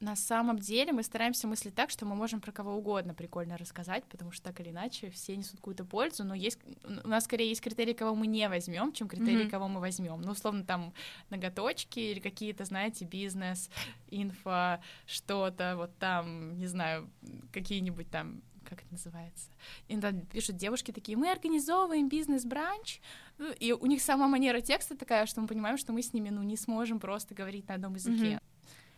на 0.03 0.15
самом 0.15 0.59
деле 0.59 0.91
мы 0.91 1.01
стараемся 1.01 1.47
мыслить 1.47 1.75
так, 1.75 1.89
что 1.89 2.05
мы 2.05 2.13
можем 2.15 2.41
про 2.41 2.51
кого 2.51 2.75
угодно 2.75 3.13
прикольно 3.13 3.57
рассказать, 3.57 4.03
потому 4.05 4.31
что 4.31 4.43
так 4.43 4.59
или 4.59 4.69
иначе 4.69 5.09
все 5.09 5.35
несут 5.35 5.55
какую-то 5.57 5.85
пользу, 5.85 6.25
но 6.25 6.35
есть 6.35 6.59
у 6.83 7.07
нас 7.07 7.23
скорее 7.23 7.47
есть 7.47 7.61
критерии, 7.61 7.93
кого 7.93 8.13
мы 8.13 8.27
не 8.27 8.47
возьмем, 8.49 8.91
чем 8.91 9.07
критерии, 9.07 9.45
mm-hmm. 9.45 9.49
кого 9.49 9.69
мы 9.69 9.79
возьмем. 9.79 10.21
Ну, 10.21 10.33
условно, 10.33 10.65
там 10.65 10.93
ноготочки 11.29 11.99
или 11.99 12.19
какие-то, 12.19 12.65
знаете, 12.65 13.05
бизнес, 13.05 13.69
инфо, 14.11 14.81
что-то, 15.05 15.75
вот 15.77 15.97
там, 15.97 16.57
не 16.57 16.67
знаю, 16.67 17.09
какие-нибудь 17.51 18.09
там 18.09 18.41
как 18.65 18.81
это 18.81 18.91
называется. 18.91 19.49
Иногда 19.87 20.11
пишут 20.31 20.55
девушки 20.55 20.91
такие, 20.91 21.17
мы 21.17 21.31
организовываем 21.31 22.09
бизнес-бранч, 22.09 23.01
ну, 23.37 23.51
и 23.51 23.71
у 23.71 23.85
них 23.85 24.01
сама 24.01 24.27
манера 24.27 24.61
текста 24.61 24.97
такая, 24.97 25.25
что 25.25 25.41
мы 25.41 25.47
понимаем, 25.47 25.77
что 25.77 25.93
мы 25.93 26.01
с 26.01 26.13
ними, 26.13 26.29
ну, 26.29 26.41
не 26.43 26.57
сможем 26.57 26.99
просто 26.99 27.35
говорить 27.35 27.67
на 27.67 27.75
одном 27.75 27.95
языке. 27.95 28.39
Mm-hmm. 28.39 28.41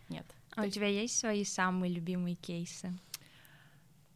Нет. 0.09 0.25
А 0.55 0.63
у 0.63 0.69
тебя 0.69 0.87
есть 0.87 1.17
свои 1.17 1.43
самые 1.43 1.93
любимые 1.93 2.35
кейсы? 2.35 2.93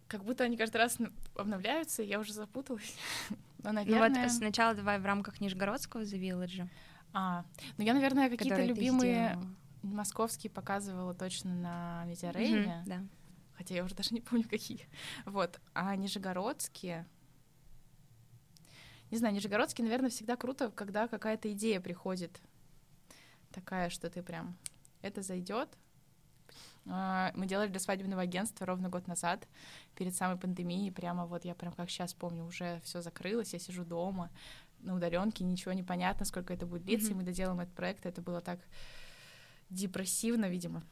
Как 0.07 0.23
будто 0.23 0.43
они 0.43 0.57
каждый 0.57 0.77
раз 0.77 0.97
обновляются, 1.35 2.01
я 2.01 2.19
уже 2.19 2.33
запуталась. 2.33 2.95
Но, 3.63 3.71
наверное... 3.71 4.09
Ну 4.09 4.23
вот 4.23 4.31
сначала 4.31 4.73
давай 4.73 4.99
в 4.99 5.05
рамках 5.05 5.41
Нижегородского 5.41 6.01
The 6.01 6.19
Village. 6.19 6.67
А, 7.13 7.45
ну 7.77 7.83
я, 7.83 7.93
наверное, 7.93 8.29
какие-то 8.29 8.63
любимые 8.63 9.39
московские 9.83 10.51
показывала 10.51 11.13
точно 11.13 11.53
на 11.53 12.05
Медиарейве. 12.05 12.65
Mm-hmm, 12.65 12.83
да. 12.85 13.03
Хотя 13.55 13.75
я 13.75 13.83
уже 13.83 13.95
даже 13.95 14.13
не 14.13 14.21
помню, 14.21 14.47
какие. 14.49 14.87
Вот. 15.25 15.59
А 15.73 15.95
нижегородские... 15.95 17.05
Не 19.11 19.17
знаю, 19.17 19.33
нижегородские, 19.33 19.85
наверное, 19.85 20.09
всегда 20.09 20.35
круто, 20.37 20.69
когда 20.71 21.07
какая-то 21.07 21.51
идея 21.51 21.81
приходит. 21.81 22.39
Такая, 23.51 23.89
что 23.89 24.09
ты 24.09 24.21
прям... 24.21 24.57
Это 25.01 25.21
зайдет, 25.21 25.69
мы 26.89 27.45
делали 27.45 27.67
для 27.67 27.79
свадебного 27.79 28.23
агентства 28.23 28.65
ровно 28.65 28.89
год 28.89 29.07
назад, 29.07 29.47
перед 29.95 30.15
самой 30.15 30.37
пандемией. 30.37 30.91
Прямо 30.91 31.25
вот 31.25 31.45
я 31.45 31.53
прям 31.53 31.73
как 31.73 31.89
сейчас 31.89 32.13
помню, 32.13 32.45
уже 32.45 32.81
все 32.83 33.01
закрылось, 33.01 33.53
я 33.53 33.59
сижу 33.59 33.85
дома 33.85 34.31
на 34.79 34.95
удаленке, 34.95 35.43
ничего 35.43 35.73
не 35.73 35.83
понятно, 35.83 36.25
сколько 36.25 36.53
это 36.53 36.65
будет 36.65 36.85
длиться, 36.85 37.09
mm-hmm. 37.09 37.11
и 37.11 37.15
мы 37.15 37.23
доделаем 37.23 37.59
этот 37.59 37.75
проект. 37.75 38.05
Это 38.05 38.21
было 38.21 38.41
так 38.41 38.59
депрессивно, 39.69 40.49
видимо. 40.49 40.83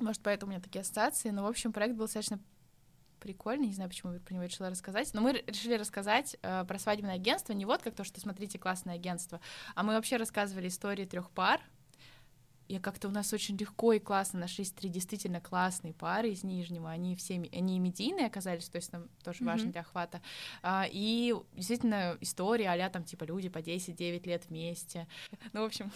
Может, 0.00 0.22
поэтому 0.22 0.50
у 0.50 0.54
меня 0.54 0.62
такие 0.62 0.80
ассоциации. 0.80 1.30
Но, 1.30 1.44
в 1.44 1.46
общем, 1.46 1.72
проект 1.72 1.96
был 1.96 2.04
достаточно 2.04 2.38
прикольный, 3.20 3.68
не 3.68 3.74
знаю, 3.74 3.88
почему 3.88 4.12
я 4.12 4.20
про 4.20 4.34
него 4.34 4.44
решила 4.44 4.68
рассказать, 4.68 5.14
но 5.14 5.22
мы 5.22 5.32
решили 5.46 5.78
рассказать 5.78 6.36
э, 6.42 6.64
про 6.66 6.78
свадебное 6.78 7.14
агентство 7.14 7.54
не 7.54 7.64
вот 7.64 7.82
как 7.82 7.94
то, 7.94 8.04
что 8.04 8.20
смотрите 8.20 8.58
классное 8.58 8.96
агентство, 8.96 9.40
а 9.74 9.82
мы 9.82 9.94
вообще 9.94 10.18
рассказывали 10.18 10.68
истории 10.68 11.06
трех 11.06 11.30
пар, 11.30 11.62
я 12.68 12.80
как-то 12.80 13.08
у 13.08 13.10
нас 13.10 13.32
очень 13.32 13.56
легко 13.56 13.92
и 13.92 13.98
классно 13.98 14.40
нашлись 14.40 14.70
три 14.70 14.88
действительно 14.88 15.40
классные 15.40 15.92
пары 15.92 16.30
из 16.30 16.44
Нижнего. 16.44 16.90
Они 16.90 17.14
все, 17.16 17.34
они 17.52 17.78
медийные 17.78 18.26
оказались, 18.26 18.68
то 18.68 18.76
есть 18.76 18.90
там 18.90 19.08
тоже 19.22 19.40
mm-hmm. 19.40 19.46
важно 19.46 19.72
для 19.72 19.80
охвата. 19.82 20.22
А, 20.62 20.86
и 20.90 21.34
действительно 21.52 22.16
история 22.20 22.70
а 22.70 22.90
там 22.90 23.04
типа 23.04 23.24
люди 23.24 23.48
по 23.48 23.58
10-9 23.58 24.26
лет 24.26 24.44
вместе. 24.48 25.06
Ну, 25.52 25.62
в 25.62 25.64
общем, 25.64 25.90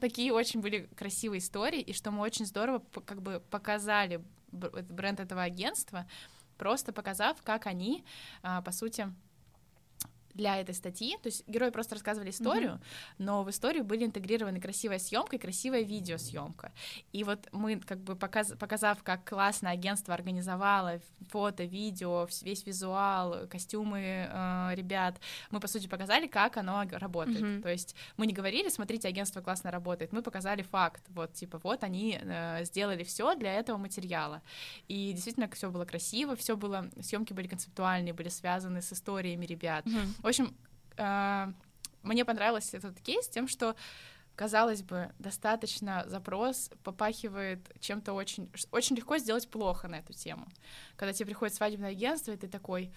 такие 0.00 0.32
очень 0.32 0.60
были 0.60 0.88
красивые 0.96 1.38
истории, 1.38 1.80
и 1.80 1.92
что 1.92 2.10
мы 2.10 2.22
очень 2.22 2.46
здорово 2.46 2.82
как 3.04 3.22
бы 3.22 3.42
показали 3.50 4.22
бренд 4.50 5.20
этого 5.20 5.42
агентства, 5.42 6.06
просто 6.56 6.92
показав, 6.92 7.42
как 7.42 7.66
они, 7.66 8.04
а, 8.42 8.62
по 8.62 8.72
сути, 8.72 9.12
для 10.34 10.60
этой 10.60 10.74
статьи. 10.74 11.16
То 11.22 11.28
есть 11.28 11.46
герои 11.48 11.70
просто 11.70 11.94
рассказывали 11.94 12.30
историю, 12.30 12.72
mm-hmm. 12.72 13.14
но 13.18 13.44
в 13.44 13.50
историю 13.50 13.84
были 13.84 14.04
интегрированы 14.04 14.60
красивая 14.60 14.98
съемка 14.98 15.36
и 15.36 15.38
красивая 15.38 15.82
видеосъемка. 15.82 16.72
И 17.12 17.24
вот 17.24 17.48
мы, 17.52 17.80
как 17.80 17.98
бы 17.98 18.16
показ, 18.16 18.52
показав, 18.58 19.02
как 19.02 19.28
классно 19.28 19.70
агентство 19.70 20.14
организовало 20.14 21.00
фото, 21.28 21.64
видео, 21.64 22.28
весь 22.42 22.66
визуал, 22.66 23.46
костюмы 23.48 24.28
э, 24.30 24.70
ребят, 24.74 25.20
мы, 25.50 25.60
по 25.60 25.68
сути, 25.68 25.86
показали, 25.88 26.26
как 26.26 26.56
оно 26.56 26.84
работает. 26.90 27.40
Mm-hmm. 27.40 27.62
То 27.62 27.68
есть 27.68 27.94
мы 28.16 28.26
не 28.26 28.32
говорили, 28.32 28.68
смотрите, 28.68 29.08
агентство 29.08 29.40
классно 29.40 29.70
работает, 29.70 30.12
мы 30.12 30.22
показали 30.22 30.62
факт. 30.62 31.02
Вот, 31.08 31.32
типа, 31.34 31.60
вот 31.62 31.82
они 31.84 32.18
э, 32.20 32.64
сделали 32.64 33.04
все 33.04 33.34
для 33.34 33.54
этого 33.54 33.76
материала. 33.76 34.42
И 34.88 35.12
действительно 35.12 35.48
все 35.50 35.70
было 35.70 35.84
красиво, 35.84 36.36
все 36.36 36.56
было, 36.56 36.88
съемки 37.00 37.32
были 37.32 37.48
концептуальные, 37.48 38.14
были 38.14 38.28
связаны 38.28 38.82
с 38.82 38.92
историями 38.92 39.46
ребят. 39.46 39.86
Mm-hmm. 39.86 40.17
В 40.18 40.26
общем, 40.26 40.56
э, 40.96 41.52
мне 42.02 42.24
понравился 42.24 42.76
этот 42.76 43.00
кейс 43.00 43.28
тем, 43.28 43.48
что 43.48 43.76
казалось 44.34 44.82
бы, 44.82 45.10
достаточно 45.18 46.04
запрос 46.06 46.70
попахивает 46.84 47.60
чем-то 47.80 48.12
очень... 48.12 48.48
Очень 48.70 48.94
легко 48.94 49.18
сделать 49.18 49.50
плохо 49.50 49.88
на 49.88 49.96
эту 49.96 50.12
тему. 50.12 50.46
Когда 50.96 51.12
тебе 51.12 51.26
приходит 51.26 51.56
свадебное 51.56 51.90
агентство, 51.90 52.30
и 52.30 52.36
ты 52.36 52.46
такой 52.46 52.92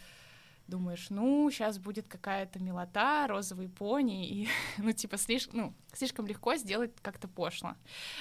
думаешь, 0.67 1.07
ну, 1.10 1.49
сейчас 1.49 1.79
будет 1.79 2.07
какая-то 2.07 2.60
милота, 2.60 3.25
розовые 3.27 3.69
пони, 3.69 4.29
и, 4.29 4.49
ну, 4.77 4.91
типа, 4.91 5.17
слишком, 5.17 5.57
ну, 5.60 5.73
слишком 5.93 6.27
легко 6.27 6.55
сделать 6.55 6.91
как-то 7.01 7.27
пошло. 7.27 7.75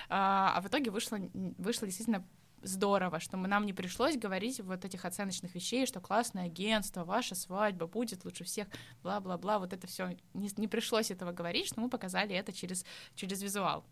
А, 0.08 0.54
а 0.56 0.60
в 0.62 0.68
итоге 0.68 0.90
вышло, 0.90 1.18
вышло 1.58 1.86
действительно 1.86 2.26
здорово, 2.62 3.20
что 3.20 3.36
мы, 3.36 3.48
нам 3.48 3.66
не 3.66 3.72
пришлось 3.72 4.16
говорить 4.16 4.60
вот 4.60 4.84
этих 4.84 5.04
оценочных 5.04 5.54
вещей, 5.54 5.86
что 5.86 6.00
классное 6.00 6.46
агентство, 6.46 7.04
ваша 7.04 7.34
свадьба 7.34 7.86
будет 7.86 8.24
лучше 8.24 8.44
всех, 8.44 8.68
бла-бла-бла, 9.02 9.58
вот 9.58 9.72
это 9.72 9.86
все 9.86 10.16
не, 10.34 10.50
не 10.56 10.68
пришлось 10.68 11.10
этого 11.10 11.32
говорить, 11.32 11.66
что 11.66 11.80
мы 11.80 11.88
показали 11.88 12.34
это 12.34 12.52
через, 12.52 12.84
через 13.14 13.42
визуал 13.42 13.84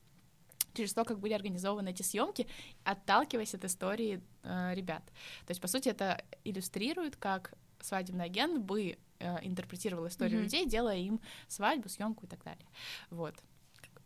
через 0.75 0.93
то, 0.93 1.05
как 1.05 1.19
были 1.19 1.33
организованы 1.33 1.89
эти 1.91 2.03
съемки, 2.03 2.47
отталкиваясь 2.85 3.55
от 3.55 3.65
истории 3.65 4.23
э, 4.45 4.75
ребят. 4.75 5.03
То 5.47 5.51
есть, 5.51 5.61
по 5.61 5.67
сути, 5.67 5.89
это 5.89 6.23
иллюстрирует, 6.45 7.17
как 7.17 7.53
свадебный 7.81 8.27
агент 8.27 8.63
бы 8.63 8.97
э, 9.19 9.47
интерпретировал 9.47 10.07
историю 10.07 10.41
mm-hmm. 10.41 10.45
людей, 10.45 10.67
делая 10.67 10.99
им 10.99 11.21
свадьбу, 11.49 11.89
съемку 11.89 12.27
и 12.27 12.29
так 12.29 12.45
далее. 12.45 12.67
Вот. 13.11 13.35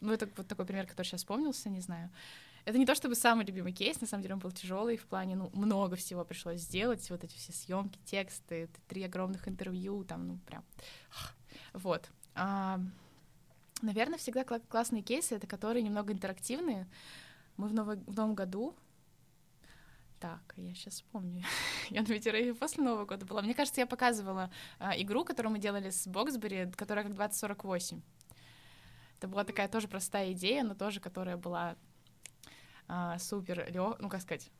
Ну, 0.00 0.12
это 0.12 0.28
вот 0.36 0.48
такой 0.48 0.64
пример, 0.64 0.86
который 0.86 1.06
сейчас 1.06 1.20
вспомнился, 1.20 1.68
не 1.68 1.80
знаю. 1.80 2.10
Это 2.64 2.78
не 2.78 2.86
то 2.86 2.94
чтобы 2.94 3.14
самый 3.16 3.44
любимый 3.44 3.72
кейс, 3.72 4.00
на 4.00 4.06
самом 4.06 4.22
деле 4.22 4.34
он 4.34 4.40
был 4.40 4.52
тяжелый 4.52 4.96
в 4.96 5.06
плане, 5.06 5.34
ну, 5.34 5.50
много 5.52 5.96
всего 5.96 6.24
пришлось 6.24 6.60
сделать, 6.60 7.10
вот 7.10 7.24
эти 7.24 7.34
все 7.36 7.52
съемки, 7.52 7.98
тексты, 8.04 8.68
три 8.86 9.02
огромных 9.02 9.48
интервью, 9.48 10.04
там, 10.04 10.28
ну, 10.28 10.38
прям, 10.46 10.64
вот. 11.72 12.08
А, 12.34 12.80
наверное, 13.82 14.18
всегда 14.18 14.44
кл- 14.44 14.62
классные 14.68 15.02
кейсы, 15.02 15.34
это 15.34 15.46
которые 15.46 15.82
немного 15.82 16.12
интерактивные. 16.12 16.88
Мы 17.56 17.68
в, 17.68 17.74
ново- 17.74 18.02
в 18.06 18.16
новом 18.16 18.34
году 18.34 18.76
так, 20.22 20.54
я 20.56 20.72
сейчас 20.72 20.94
вспомню. 20.94 21.42
я 21.90 22.02
на 22.02 22.06
ветерейве 22.06 22.54
после 22.54 22.84
Нового 22.84 23.06
года 23.06 23.26
была. 23.26 23.42
Мне 23.42 23.54
кажется, 23.54 23.80
я 23.80 23.88
показывала 23.88 24.52
а, 24.78 24.96
игру, 24.96 25.24
которую 25.24 25.52
мы 25.52 25.58
делали 25.58 25.90
с 25.90 26.06
Боксбери, 26.06 26.70
которая 26.76 27.04
как 27.04 27.16
2048. 27.16 28.00
Это 29.18 29.26
была 29.26 29.42
такая 29.42 29.66
тоже 29.66 29.88
простая 29.88 30.30
идея, 30.30 30.62
но 30.62 30.76
тоже, 30.76 31.00
которая 31.00 31.36
была 31.36 31.76
а, 32.94 33.18
супер 33.18 33.64
лег, 33.72 33.96
ну 34.00 34.10
как 34.10 34.20
сказать, 34.20 34.50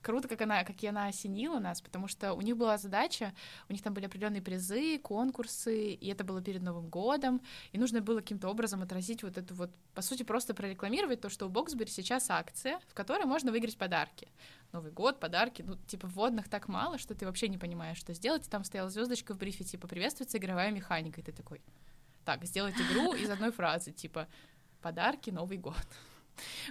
круто, 0.00 0.28
как 0.28 0.40
она, 0.40 0.64
как 0.64 0.82
она 0.82 1.08
осенила 1.08 1.58
нас, 1.58 1.82
потому 1.82 2.08
что 2.08 2.32
у 2.32 2.40
них 2.40 2.56
была 2.56 2.78
задача, 2.78 3.34
у 3.68 3.72
них 3.72 3.82
там 3.82 3.92
были 3.92 4.06
определенные 4.06 4.40
призы, 4.40 4.98
конкурсы, 4.98 5.92
и 5.92 6.08
это 6.08 6.24
было 6.24 6.40
перед 6.40 6.62
Новым 6.62 6.88
годом, 6.88 7.42
и 7.72 7.78
нужно 7.78 8.00
было 8.00 8.20
каким-то 8.20 8.48
образом 8.48 8.80
отразить 8.80 9.22
вот 9.22 9.36
эту 9.36 9.54
вот, 9.54 9.70
по 9.92 10.00
сути, 10.00 10.22
просто 10.22 10.54
прорекламировать 10.54 11.20
то, 11.20 11.28
что 11.28 11.44
у 11.44 11.50
Боксбери 11.50 11.90
сейчас 11.90 12.30
акция, 12.30 12.80
в 12.88 12.94
которой 12.94 13.26
можно 13.26 13.50
выиграть 13.52 13.76
подарки. 13.76 14.28
Новый 14.72 14.90
год, 14.90 15.20
подарки, 15.20 15.60
ну, 15.60 15.76
типа, 15.86 16.06
вводных 16.06 16.48
так 16.48 16.66
мало, 16.66 16.96
что 16.96 17.14
ты 17.14 17.26
вообще 17.26 17.48
не 17.48 17.58
понимаешь, 17.58 17.98
что 17.98 18.14
сделать, 18.14 18.46
и 18.46 18.50
там 18.50 18.64
стояла 18.64 18.88
звездочка 18.88 19.34
в 19.34 19.36
брифе, 19.36 19.64
типа, 19.64 19.86
приветствуется 19.86 20.38
игровая 20.38 20.70
механика, 20.70 21.20
и 21.20 21.24
ты 21.24 21.32
такой, 21.32 21.60
так, 22.24 22.42
сделать 22.46 22.76
игру 22.76 23.12
из 23.12 23.28
одной 23.28 23.52
фразы, 23.52 23.92
типа, 23.92 24.28
подарки, 24.80 25.28
Новый 25.28 25.58
год. 25.58 25.76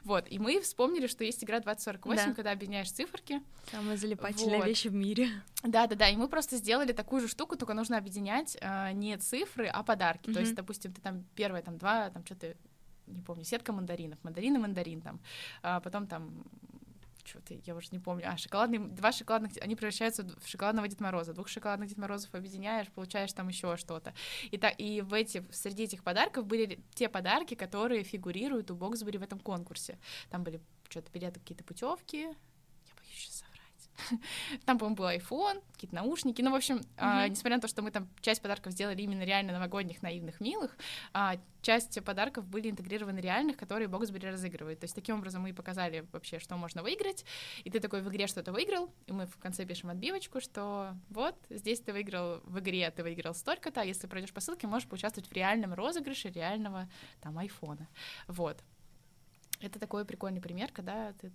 Вот, 0.03 0.25
и 0.29 0.39
мы 0.39 0.59
вспомнили, 0.61 1.07
что 1.07 1.23
есть 1.23 1.43
игра 1.43 1.59
2048, 1.59 2.29
да. 2.29 2.35
когда 2.35 2.51
объединяешь 2.51 2.91
циферки. 2.91 3.41
Самая 3.71 3.97
залипательная 3.97 4.57
вот. 4.57 4.67
вещь 4.67 4.85
в 4.85 4.93
мире. 4.93 5.29
Да-да-да, 5.63 6.09
и 6.09 6.15
мы 6.15 6.27
просто 6.27 6.57
сделали 6.57 6.91
такую 6.91 7.21
же 7.21 7.27
штуку, 7.27 7.55
только 7.55 7.73
нужно 7.73 7.97
объединять 7.97 8.57
э, 8.61 8.91
не 8.93 9.17
цифры, 9.17 9.67
а 9.67 9.83
подарки. 9.83 10.29
Mm-hmm. 10.29 10.33
То 10.33 10.39
есть, 10.39 10.55
допустим, 10.55 10.93
ты 10.93 11.01
там 11.01 11.25
первое, 11.35 11.61
там 11.61 11.77
два, 11.77 12.09
там 12.09 12.25
что-то 12.25 12.55
не 13.07 13.21
помню, 13.21 13.43
сетка 13.43 13.73
мандаринов, 13.73 14.19
мандарин 14.23 14.55
и 14.55 14.59
мандарин 14.59 15.01
там, 15.01 15.19
а 15.63 15.79
потом 15.79 16.07
там 16.07 16.43
что-то 17.29 17.53
я 17.53 17.75
уже 17.75 17.89
не 17.91 17.99
помню. 17.99 18.25
А, 18.27 18.37
шоколадные, 18.37 18.79
два 18.79 19.11
шоколадных, 19.11 19.51
они 19.61 19.75
превращаются 19.75 20.23
в 20.23 20.47
шоколадного 20.47 20.87
Дед 20.87 20.99
Мороза. 20.99 21.33
Двух 21.33 21.47
шоколадных 21.47 21.89
Дед 21.89 21.97
Морозов 21.97 22.33
объединяешь, 22.33 22.87
получаешь 22.89 23.31
там 23.33 23.47
еще 23.47 23.77
что-то. 23.77 24.13
И, 24.51 24.57
та, 24.57 24.69
и 24.69 25.01
в 25.01 25.13
эти, 25.13 25.45
среди 25.51 25.83
этих 25.83 26.03
подарков 26.03 26.45
были 26.45 26.83
те 26.95 27.09
подарки, 27.09 27.55
которые 27.55 28.03
фигурируют 28.03 28.71
у 28.71 28.75
Боксбери 28.75 29.17
в 29.17 29.23
этом 29.23 29.39
конкурсе. 29.39 29.99
Там 30.29 30.43
были 30.43 30.59
что-то 30.89 31.11
билеты, 31.11 31.39
какие-то 31.39 31.63
путевки. 31.63 32.17
Я 32.21 32.95
боюсь 32.95 33.29
соврать. 33.29 33.48
Там, 34.65 34.77
по-моему, 34.77 34.95
был 34.95 35.05
iPhone, 35.05 35.61
какие-то 35.73 35.95
наушники. 35.95 36.41
Ну, 36.41 36.51
в 36.51 36.55
общем, 36.55 36.77
mm-hmm. 36.77 37.25
э, 37.25 37.27
несмотря 37.29 37.57
на 37.57 37.61
то, 37.61 37.67
что 37.67 37.81
мы 37.81 37.91
там 37.91 38.07
часть 38.21 38.41
подарков 38.41 38.73
сделали 38.73 39.01
именно 39.01 39.23
реально 39.23 39.53
новогодних, 39.53 40.01
наивных, 40.01 40.39
милых, 40.39 40.77
э, 41.13 41.37
часть 41.61 42.03
подарков 42.03 42.45
были 42.45 42.69
интегрированы 42.69 43.19
реальных, 43.19 43.57
которые 43.57 43.87
Боксбери 43.87 44.29
разыгрывает. 44.29 44.79
То 44.79 44.85
есть 44.85 44.95
таким 44.95 45.17
образом 45.17 45.41
мы 45.43 45.53
показали 45.53 46.05
вообще, 46.11 46.39
что 46.39 46.55
можно 46.55 46.83
выиграть. 46.83 47.25
И 47.63 47.69
ты 47.69 47.79
такой 47.79 48.01
в 48.01 48.09
игре 48.09 48.27
что-то 48.27 48.51
выиграл, 48.51 48.91
и 49.07 49.11
мы 49.11 49.25
в 49.25 49.37
конце 49.37 49.65
пишем 49.65 49.89
отбивочку, 49.89 50.41
что 50.41 50.95
вот 51.09 51.35
здесь 51.49 51.79
ты 51.81 51.93
выиграл 51.93 52.41
в 52.43 52.59
игре, 52.59 52.89
ты 52.91 53.03
выиграл 53.03 53.33
столько-то, 53.33 53.81
а 53.81 53.83
если 53.83 54.07
пройдешь 54.07 54.33
по 54.33 54.39
ссылке, 54.39 54.67
можешь 54.67 54.87
поучаствовать 54.87 55.29
в 55.29 55.33
реальном 55.33 55.73
розыгрыше 55.73 56.29
реального 56.29 56.89
там 57.21 57.37
айфона. 57.37 57.87
Вот. 58.27 58.57
Это 59.61 59.79
такой 59.79 60.05
прикольный 60.05 60.41
пример, 60.41 60.71
когда 60.71 61.13
ты 61.13 61.31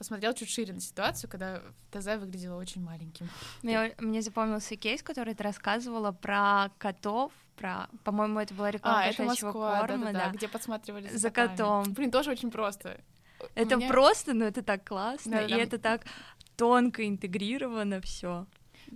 посмотрел 0.00 0.32
чуть 0.32 0.48
шире 0.48 0.72
на 0.72 0.80
ситуацию, 0.80 1.28
когда 1.28 1.60
ТЗ 1.90 2.06
выглядело 2.16 2.58
очень 2.58 2.82
маленьким. 2.82 3.28
Мне, 3.62 3.94
мне 3.98 4.22
запомнился 4.22 4.74
кейс, 4.74 5.02
который 5.02 5.34
ты 5.34 5.42
рассказывала 5.42 6.10
про 6.10 6.70
котов, 6.78 7.32
про, 7.54 7.86
по-моему, 8.02 8.40
это 8.40 8.54
была 8.54 8.70
реклама 8.70 9.02
а, 9.02 9.06
кошачьего 9.08 9.52
корма, 9.52 10.06
да, 10.06 10.12
да, 10.12 10.12
да, 10.12 10.24
да, 10.24 10.30
где 10.30 10.48
подсматривали 10.48 11.08
за, 11.08 11.18
за 11.18 11.30
котом. 11.30 11.92
Блин, 11.92 12.10
тоже 12.10 12.30
очень 12.30 12.50
просто. 12.50 12.98
Это 13.54 13.76
меня... 13.76 13.88
просто, 13.88 14.32
но 14.32 14.46
это 14.46 14.62
так 14.62 14.88
классно, 14.88 15.32
да, 15.32 15.42
и 15.44 15.50
да, 15.50 15.56
это 15.58 15.78
так 15.78 16.06
тонко 16.56 17.06
интегрировано 17.06 18.00
все. 18.00 18.46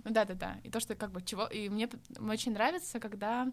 Ну 0.03 0.11
да, 0.11 0.25
да, 0.25 0.33
да. 0.33 0.57
И 0.63 0.71
то, 0.71 0.79
что 0.79 0.95
как 0.95 1.11
бы 1.11 1.21
чего. 1.21 1.45
И 1.45 1.69
мне 1.69 1.87
очень 2.19 2.53
нравится, 2.53 2.99
когда 2.99 3.47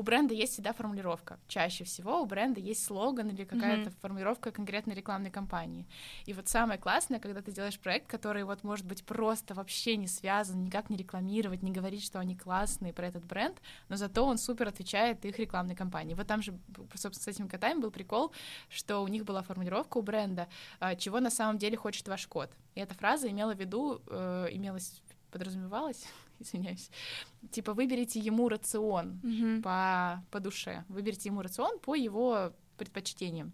у 0.00 0.02
бренда 0.02 0.32
есть 0.32 0.54
всегда 0.54 0.72
формулировка. 0.72 1.38
Чаще 1.46 1.84
всего 1.84 2.22
у 2.22 2.26
бренда 2.26 2.58
есть 2.58 2.82
слоган 2.82 3.28
или 3.28 3.44
какая-то 3.44 3.90
mm-hmm. 3.90 4.00
формулировка 4.00 4.50
конкретной 4.50 4.94
рекламной 4.94 5.30
кампании. 5.30 5.86
И 6.24 6.32
вот 6.32 6.48
самое 6.48 6.80
классное, 6.80 7.20
когда 7.20 7.42
ты 7.42 7.52
делаешь 7.52 7.78
проект, 7.78 8.06
который 8.06 8.44
вот 8.44 8.64
может 8.64 8.86
быть 8.86 9.04
просто 9.04 9.52
вообще 9.52 9.96
не 9.96 10.06
связан, 10.06 10.64
никак 10.64 10.88
не 10.88 10.96
рекламировать, 10.96 11.62
не 11.62 11.70
говорить, 11.70 12.02
что 12.02 12.18
они 12.18 12.34
классные 12.34 12.94
про 12.94 13.08
этот 13.08 13.26
бренд, 13.26 13.60
но 13.90 13.96
зато 13.96 14.24
он 14.24 14.38
супер 14.38 14.68
отвечает 14.68 15.22
их 15.26 15.38
рекламной 15.38 15.76
кампании. 15.76 16.14
Вот 16.14 16.26
там 16.26 16.40
же, 16.40 16.58
собственно, 16.94 17.22
с 17.22 17.28
этими 17.28 17.48
котами 17.48 17.78
был 17.78 17.90
прикол, 17.90 18.32
что 18.70 19.00
у 19.00 19.08
них 19.08 19.26
была 19.26 19.42
формулировка 19.42 19.98
у 19.98 20.02
бренда, 20.02 20.48
а, 20.78 20.94
чего 20.94 21.20
на 21.20 21.30
самом 21.30 21.58
деле 21.58 21.76
хочет 21.76 22.08
ваш 22.08 22.26
кот. 22.26 22.50
И 22.74 22.80
эта 22.80 22.94
фраза 22.94 23.28
имела 23.28 23.54
в 23.54 23.60
виду, 23.60 24.00
э, 24.06 24.46
имелась 24.52 25.02
подразумевалось, 25.30 26.06
извиняюсь, 26.42 26.90
типа 27.50 27.74
выберите 27.74 28.20
ему 28.20 28.48
рацион 28.48 29.20
mm-hmm. 29.22 29.62
по, 29.62 30.24
по 30.30 30.40
душе, 30.40 30.84
выберите 30.88 31.28
ему 31.28 31.42
рацион 31.42 31.78
по 31.80 31.94
его 31.94 32.52
предпочтениям. 32.76 33.52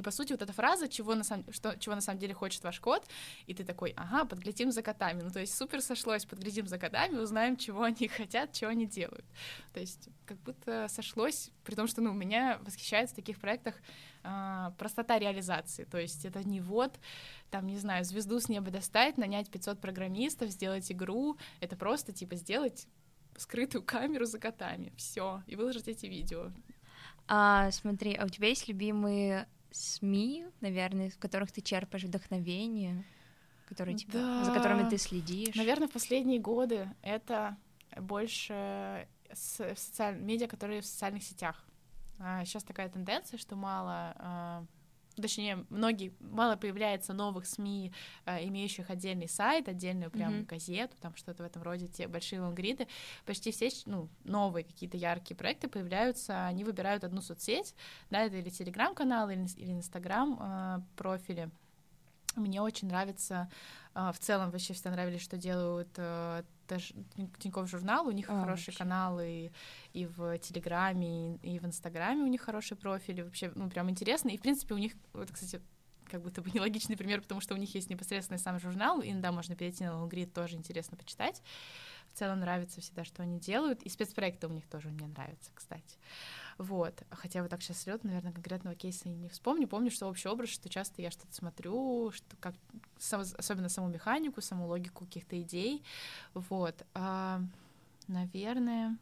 И 0.00 0.02
по 0.02 0.10
сути 0.10 0.32
вот 0.32 0.40
эта 0.40 0.52
фраза, 0.54 0.88
чего 0.88 1.14
на 1.14 1.24
самом, 1.24 1.52
что, 1.52 1.76
чего 1.78 1.94
на 1.94 2.00
самом 2.00 2.18
деле 2.18 2.32
хочет 2.32 2.64
ваш 2.64 2.80
кот, 2.80 3.06
и 3.46 3.52
ты 3.52 3.64
такой, 3.64 3.92
ага, 3.98 4.24
подглядим 4.24 4.72
за 4.72 4.82
котами. 4.82 5.20
Ну 5.20 5.30
то 5.30 5.40
есть 5.40 5.54
супер 5.54 5.82
сошлось, 5.82 6.24
подглядим 6.24 6.66
за 6.66 6.78
котами, 6.78 7.18
узнаем, 7.18 7.58
чего 7.58 7.82
они 7.82 8.08
хотят, 8.16 8.54
чего 8.54 8.70
они 8.70 8.86
делают. 8.86 9.26
То 9.74 9.80
есть 9.80 10.08
как 10.24 10.38
будто 10.38 10.88
сошлось, 10.88 11.50
при 11.64 11.74
том, 11.74 11.86
что 11.86 12.00
ну, 12.00 12.14
меня 12.14 12.58
восхищает 12.64 13.10
в 13.10 13.14
таких 13.14 13.38
проектах 13.38 13.74
э, 14.24 14.70
простота 14.78 15.18
реализации. 15.18 15.84
То 15.84 15.98
есть 15.98 16.24
это 16.24 16.42
не 16.48 16.62
вот 16.62 16.98
там, 17.50 17.66
не 17.66 17.76
знаю, 17.76 18.06
звезду 18.06 18.40
с 18.40 18.48
неба 18.48 18.70
достать, 18.70 19.18
нанять 19.18 19.50
500 19.50 19.82
программистов, 19.82 20.48
сделать 20.48 20.90
игру. 20.90 21.36
Это 21.60 21.76
просто, 21.76 22.12
типа, 22.12 22.36
сделать 22.36 22.86
скрытую 23.36 23.82
камеру 23.84 24.24
за 24.24 24.38
котами. 24.38 24.94
все 24.96 25.42
и 25.46 25.56
выложить 25.56 25.88
эти 25.88 26.06
видео. 26.06 26.52
А, 27.32 27.70
смотри, 27.70 28.14
а 28.14 28.24
у 28.24 28.28
тебя 28.28 28.48
есть 28.48 28.66
любимые 28.66 29.46
СМИ, 29.70 30.46
наверное, 30.60 31.10
в 31.10 31.18
которых 31.18 31.52
ты 31.52 31.60
черпаешь 31.60 32.04
вдохновение, 32.04 33.04
которые, 33.66 33.96
типа, 33.96 34.12
да. 34.12 34.44
за 34.44 34.52
которыми 34.52 34.88
ты 34.88 34.98
следишь? 34.98 35.54
Наверное, 35.54 35.88
в 35.88 35.92
последние 35.92 36.40
годы 36.40 36.88
это 37.02 37.56
больше 37.96 39.06
социаль... 39.32 40.18
медиа, 40.20 40.48
которые 40.48 40.80
в 40.80 40.86
социальных 40.86 41.22
сетях. 41.22 41.64
Сейчас 42.44 42.64
а, 42.64 42.66
такая 42.66 42.88
тенденция, 42.88 43.38
что 43.38 43.56
мало 43.56 44.14
а, 44.16 44.64
точнее, 45.16 45.64
многие, 45.70 46.12
мало 46.20 46.56
появляется 46.56 47.12
новых 47.12 47.46
СМИ, 47.46 47.92
э, 48.26 48.46
имеющих 48.46 48.90
отдельный 48.90 49.28
сайт, 49.28 49.68
отдельную 49.68 50.10
прям 50.10 50.32
mm-hmm. 50.32 50.46
газету, 50.46 50.96
там 51.00 51.14
что-то 51.16 51.42
в 51.42 51.46
этом 51.46 51.62
роде, 51.62 51.88
те 51.88 52.08
большие 52.08 52.40
лонгриды, 52.40 52.86
почти 53.26 53.50
все, 53.50 53.68
ну, 53.86 54.08
новые 54.24 54.64
какие-то 54.64 54.96
яркие 54.96 55.36
проекты 55.36 55.68
появляются, 55.68 56.46
они 56.46 56.64
выбирают 56.64 57.04
одну 57.04 57.20
соцсеть, 57.20 57.74
да, 58.10 58.22
это 58.22 58.36
или 58.36 58.50
телеграм-канал, 58.50 59.30
или, 59.30 59.46
или 59.56 59.72
инстаграм 59.72 60.38
э, 60.40 60.80
профили. 60.96 61.50
Мне 62.36 62.62
очень 62.62 62.88
нравится, 62.88 63.50
э, 63.94 64.12
в 64.12 64.18
целом 64.18 64.50
вообще 64.50 64.74
все 64.74 64.90
нравились, 64.90 65.22
что 65.22 65.36
делают 65.36 65.98
даже 66.70 66.94
Тинькофф 67.38 67.68
журнал, 67.68 68.06
у 68.06 68.12
них 68.12 68.30
а, 68.30 68.40
хорошие 68.40 68.68
вообще. 68.68 68.78
каналы 68.78 69.28
и, 69.28 69.52
и 70.00 70.06
в 70.06 70.38
Телеграме, 70.38 71.36
и, 71.36 71.56
и 71.56 71.58
в 71.58 71.66
Инстаграме 71.66 72.22
у 72.22 72.26
них 72.26 72.40
хорошие 72.40 72.78
профили, 72.78 73.22
вообще, 73.22 73.52
ну, 73.54 73.68
прям 73.68 73.90
интересно. 73.90 74.30
И, 74.30 74.36
в 74.36 74.40
принципе, 74.40 74.74
у 74.74 74.78
них, 74.78 74.92
вот, 75.12 75.30
кстати, 75.30 75.60
как 76.10 76.22
будто 76.22 76.42
бы 76.42 76.50
нелогичный 76.54 76.96
пример, 76.96 77.20
потому 77.20 77.40
что 77.40 77.54
у 77.54 77.56
них 77.56 77.74
есть 77.74 77.90
непосредственно 77.90 78.38
сам 78.38 78.58
журнал, 78.58 79.00
и 79.00 79.12
да, 79.12 79.32
можно 79.32 79.54
перейти 79.54 79.84
на 79.84 79.98
Лонгрид, 79.98 80.32
тоже 80.32 80.56
интересно 80.56 80.96
почитать. 80.96 81.42
В 82.08 82.18
целом 82.18 82.40
нравится 82.40 82.80
всегда, 82.80 83.04
что 83.04 83.22
они 83.22 83.38
делают, 83.38 83.82
и 83.82 83.88
спецпроекты 83.88 84.48
у 84.48 84.50
них 84.50 84.66
тоже 84.66 84.88
мне 84.88 85.06
нравятся, 85.06 85.50
кстати. 85.54 85.96
Вот. 86.58 87.02
Хотя 87.10 87.42
вот 87.42 87.50
так 87.50 87.62
сейчас 87.62 87.82
слет, 87.82 88.04
наверное, 88.04 88.32
конкретного 88.32 88.76
кейса 88.76 89.08
не 89.08 89.28
вспомню. 89.28 89.68
Помню, 89.68 89.90
что 89.90 90.08
общий 90.08 90.28
образ, 90.28 90.50
что 90.50 90.68
часто 90.68 91.02
я 91.02 91.10
что-то 91.10 91.34
смотрю, 91.34 92.10
что 92.12 92.36
как 92.38 92.54
особенно 93.36 93.68
саму 93.68 93.88
механику, 93.88 94.40
саму 94.40 94.66
логику 94.66 95.06
каких-то 95.06 95.40
идей. 95.40 95.82
Вот. 96.34 96.86
А, 96.94 97.40
наверное. 98.08 98.96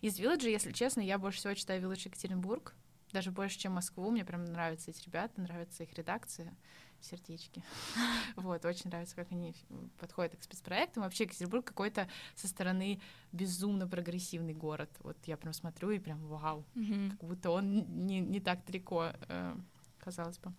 Из 0.00 0.18
Вилладжа, 0.18 0.48
если 0.48 0.72
честно, 0.72 1.00
я 1.00 1.18
больше 1.18 1.38
всего 1.38 1.54
читаю 1.54 1.80
Вилледж 1.80 2.06
Екатеринбург. 2.06 2.74
Даже 3.12 3.30
больше, 3.30 3.58
чем 3.58 3.72
Москву. 3.72 4.10
Мне 4.10 4.24
прям 4.24 4.44
нравятся 4.44 4.90
эти 4.90 5.04
ребята, 5.04 5.40
нравится 5.40 5.82
их 5.82 5.94
редакция 5.94 6.54
сердечки. 7.00 7.62
Вот, 8.36 8.64
очень 8.64 8.90
нравится, 8.90 9.16
как 9.16 9.32
они 9.32 9.54
подходят 9.98 10.36
к 10.36 10.42
спецпроектам. 10.42 11.02
Вообще, 11.02 11.24
Екатеринбург 11.24 11.64
какой-то 11.64 12.08
со 12.34 12.46
стороны 12.46 13.00
безумно 13.32 13.88
прогрессивный 13.88 14.54
город. 14.54 14.90
Вот 15.00 15.16
я 15.26 15.36
прям 15.36 15.52
смотрю 15.52 15.90
и 15.90 15.98
прям 15.98 16.24
вау, 16.26 16.64
как 16.74 17.28
будто 17.28 17.50
он 17.50 18.06
не, 18.06 18.20
не 18.20 18.40
так 18.40 18.64
далеко, 18.64 19.12
э, 19.28 19.56
казалось 19.98 20.38
бы. 20.38 20.52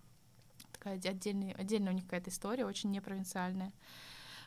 Такая 0.73 0.95
отдельная, 0.95 1.53
отдельная 1.55 1.91
у 1.91 1.95
них 1.95 2.05
какая-то 2.05 2.29
история, 2.29 2.65
очень 2.65 2.91
непровинциальная. 2.91 3.71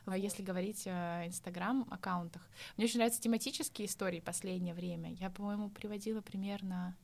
А 0.05 0.17
если 0.17 0.43
говорить 0.43 0.87
о 0.87 1.27
Инстаграм-аккаунтах. 1.27 2.43
Мне 2.77 2.87
очень 2.87 2.99
нравятся 2.99 3.21
тематические 3.21 3.87
истории 3.87 4.21
последнее 4.21 4.75
время. 4.75 5.13
Я, 5.13 5.31
по-моему, 5.31 5.71
приводила 5.71 6.21
примерно 6.21 6.97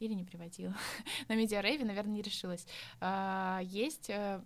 или 0.00 0.14
не 0.14 0.24
приводила. 0.24 0.74
На 1.28 1.36
медиарейве, 1.36 1.84
наверное, 1.84 2.14
не 2.14 2.22
решилась. 2.22 2.66
А, 3.00 3.60
есть 3.62 4.06
сейчас 4.06 4.40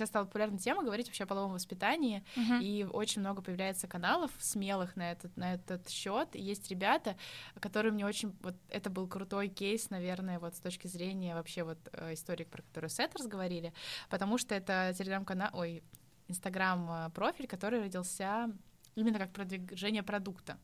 э, 0.00 0.06
стала 0.06 0.24
популярна 0.24 0.58
тема 0.58 0.82
говорить 0.82 1.06
вообще 1.08 1.24
о 1.24 1.26
половом 1.26 1.52
воспитании, 1.52 2.24
uh-huh. 2.36 2.62
и 2.62 2.84
очень 2.84 3.20
много 3.20 3.42
появляется 3.42 3.88
каналов 3.88 4.30
смелых 4.38 4.96
на 4.96 5.12
этот 5.12 5.36
на 5.36 5.54
этот 5.54 5.88
счет. 5.88 6.34
есть 6.34 6.70
ребята, 6.70 7.16
которые 7.60 7.92
мне 7.92 8.06
очень 8.06 8.32
вот 8.40 8.54
это 8.70 8.90
был 8.90 9.08
крутой 9.08 9.48
кейс, 9.48 9.90
наверное, 9.90 10.38
вот 10.38 10.54
с 10.54 10.60
точки 10.60 10.86
зрения 10.86 11.34
вообще 11.34 11.64
вот 11.64 11.78
э, 11.92 12.14
истории, 12.14 12.44
про 12.44 12.62
которую 12.62 12.90
Setters 12.90 13.26
говорили, 13.26 13.72
потому 14.08 14.38
что 14.38 14.54
это 14.54 14.94
телеграм-канал, 14.96 15.50
ой, 15.52 15.82
инстаграм 16.28 17.10
э, 17.10 17.46
который 17.48 17.80
родился 17.80 18.50
именно 18.94 19.18
как 19.18 19.32
продвижение 19.32 20.02
продукта. 20.02 20.58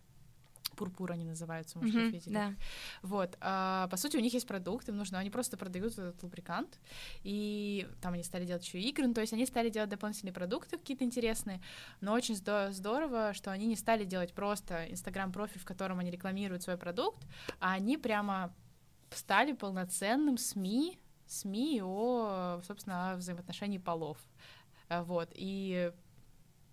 Пурпур 0.74 1.12
они 1.12 1.24
называются, 1.24 1.78
может, 1.78 1.94
mm-hmm, 1.94 2.10
видели. 2.10 2.34
Да. 2.34 2.54
Вот. 3.02 3.36
А, 3.40 3.88
по 3.88 3.96
сути, 3.96 4.16
у 4.16 4.20
них 4.20 4.32
есть 4.34 4.46
продукт, 4.46 4.88
им 4.88 4.96
нужно, 4.96 5.18
они 5.18 5.30
просто 5.30 5.56
продают 5.56 5.92
этот 5.92 6.22
лубрикант, 6.22 6.78
и 7.22 7.88
там 8.00 8.14
они 8.14 8.22
стали 8.22 8.44
делать 8.44 8.64
еще 8.64 8.80
игры, 8.80 9.06
ну, 9.06 9.14
то 9.14 9.20
есть 9.20 9.32
они 9.32 9.46
стали 9.46 9.70
делать 9.70 9.90
дополнительные 9.90 10.32
продукты 10.32 10.76
какие-то 10.78 11.04
интересные, 11.04 11.60
но 12.00 12.12
очень 12.12 12.36
здорово, 12.36 13.32
что 13.34 13.50
они 13.50 13.66
не 13.66 13.76
стали 13.76 14.04
делать 14.04 14.32
просто 14.32 14.90
инстаграм-профиль, 14.90 15.60
в 15.60 15.64
котором 15.64 15.98
они 15.98 16.10
рекламируют 16.10 16.62
свой 16.62 16.76
продукт, 16.76 17.24
а 17.60 17.72
они 17.72 17.96
прямо 17.96 18.54
стали 19.10 19.52
полноценным 19.52 20.38
СМИ, 20.38 20.98
СМИ 21.26 21.82
о, 21.82 22.60
собственно, 22.66 23.12
о 23.12 23.16
взаимоотношении 23.16 23.78
полов. 23.78 24.18
Вот, 24.90 25.30
и 25.34 25.92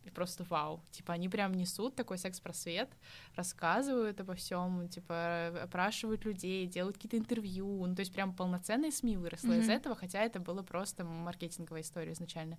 и 0.05 0.09
просто 0.09 0.43
вау. 0.43 0.83
Типа, 0.91 1.13
они 1.13 1.29
прям 1.29 1.53
несут 1.53 1.95
такой 1.95 2.17
секс-просвет, 2.17 2.89
рассказывают 3.35 4.19
обо 4.19 4.33
всем, 4.33 4.87
типа, 4.89 5.47
опрашивают 5.63 6.25
людей, 6.25 6.65
делают 6.67 6.97
какие-то 6.97 7.17
интервью. 7.17 7.85
Ну, 7.85 7.95
то 7.95 8.01
есть 8.01 8.13
прям 8.13 8.33
полноценные 8.33 8.91
СМИ 8.91 9.17
выросло 9.17 9.49
mm-hmm. 9.49 9.59
из 9.59 9.69
этого, 9.69 9.95
хотя 9.95 10.23
это 10.23 10.39
было 10.39 10.63
просто 10.63 11.03
маркетинговая 11.03 11.81
история 11.81 12.13
изначально. 12.13 12.57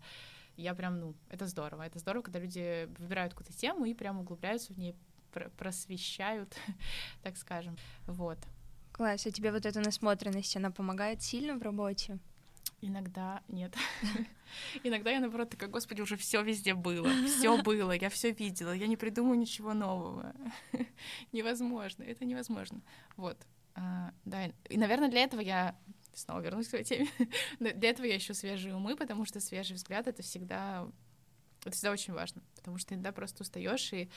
Я 0.57 0.75
прям, 0.75 1.01
ну, 1.01 1.15
это 1.31 1.47
здорово. 1.47 1.83
Это 1.83 1.99
здорово, 1.99 2.23
когда 2.23 2.39
люди 2.39 2.89
выбирают 2.99 3.33
какую-то 3.33 3.57
тему 3.57 3.87
и 3.87 3.95
прям 3.95 4.21
углубляются 4.21 4.73
в 4.73 4.79
ней, 4.79 4.95
просвещают, 5.57 6.55
так 7.23 7.37
скажем. 7.37 7.77
Вот. 8.07 8.39
Класс. 8.93 9.27
А 9.27 9.31
тебе 9.31 9.51
вот 9.51 9.65
эта 9.65 9.81
насмотренность, 9.81 10.57
она 10.57 10.71
помогает 10.71 11.23
сильно 11.23 11.57
в 11.57 11.63
работе? 11.63 12.19
Иногда 12.85 13.43
нет. 13.47 13.75
Иногда 14.83 15.13
я, 15.13 15.21
наоборот, 15.21 15.51
такая, 15.51 15.71
господи, 15.71 16.01
уже 16.01 16.17
все 16.17 16.43
везде 16.43 16.75
было, 16.75 17.09
все 17.27 17.63
было, 17.63 17.93
я 17.93 18.11
все 18.11 18.33
видела, 18.33 18.73
я 18.73 18.89
не 18.89 18.97
придумаю 18.97 19.39
ничего 19.39 19.73
нового. 19.73 20.35
невозможно, 21.33 22.03
это 22.03 22.25
невозможно. 22.25 22.83
Вот. 23.17 23.39
А, 23.77 24.13
да, 24.25 24.47
и, 24.69 24.77
наверное, 24.77 25.09
для 25.09 25.23
этого 25.23 25.41
я 25.41 25.79
снова 26.13 26.41
вернусь 26.41 26.67
к 26.67 26.71
своей 26.71 26.85
теме. 26.85 27.09
для 27.61 27.91
этого 27.91 28.05
я 28.05 28.17
ищу 28.17 28.35
свежие 28.35 28.75
умы, 28.75 28.97
потому 28.97 29.25
что 29.27 29.39
свежий 29.39 29.77
взгляд 29.77 30.09
это 30.09 30.23
всегда 30.23 30.91
это 31.61 31.71
всегда 31.71 31.93
очень 31.93 32.13
важно, 32.13 32.43
потому 32.57 32.79
что 32.79 32.95
иногда 32.95 33.13
просто 33.13 33.43
устаешь 33.43 33.93
и 33.93 34.11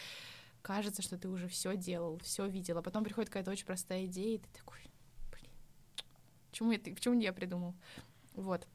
кажется, 0.63 1.03
что 1.03 1.19
ты 1.19 1.27
уже 1.27 1.47
все 1.47 1.77
делал, 1.77 2.17
все 2.23 2.47
видел, 2.47 2.79
а 2.79 2.81
потом 2.81 3.03
приходит 3.03 3.29
какая-то 3.29 3.51
очень 3.51 3.67
простая 3.67 4.07
идея, 4.07 4.37
и 4.37 4.39
ты 4.39 4.49
такой, 4.51 4.79
блин, 5.31 5.51
почему, 6.49 6.71
я, 6.71 6.79
почему 6.79 7.13
не 7.13 7.25
я 7.25 7.33
придумал? 7.33 7.75
Вот. 8.35 8.67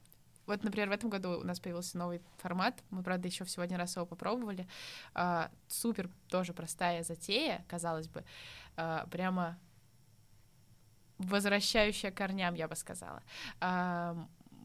Вот, 0.47 0.65
например, 0.65 0.89
в 0.89 0.93
этом 0.93 1.11
году 1.11 1.39
у 1.39 1.45
нас 1.45 1.61
появился 1.61 1.97
новый 1.97 2.21
формат. 2.39 2.83
Мы, 2.91 3.03
правда, 3.05 3.29
еще 3.29 3.45
всего 3.45 3.63
один 3.63 3.77
раз 3.77 3.95
его 3.95 4.05
попробовали. 4.05 4.67
А, 5.15 5.51
супер 5.69 6.11
тоже 6.29 6.53
простая 6.53 7.05
затея, 7.05 7.65
казалось 7.69 8.09
бы. 8.09 8.25
А, 8.77 9.07
прямо 9.07 9.59
возвращающая 11.19 12.11
корням, 12.11 12.55
я 12.55 12.67
бы 12.67 12.75
сказала. 12.75 13.23
А, 13.61 14.17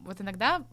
вот 0.02 0.20
иногда 0.20 0.66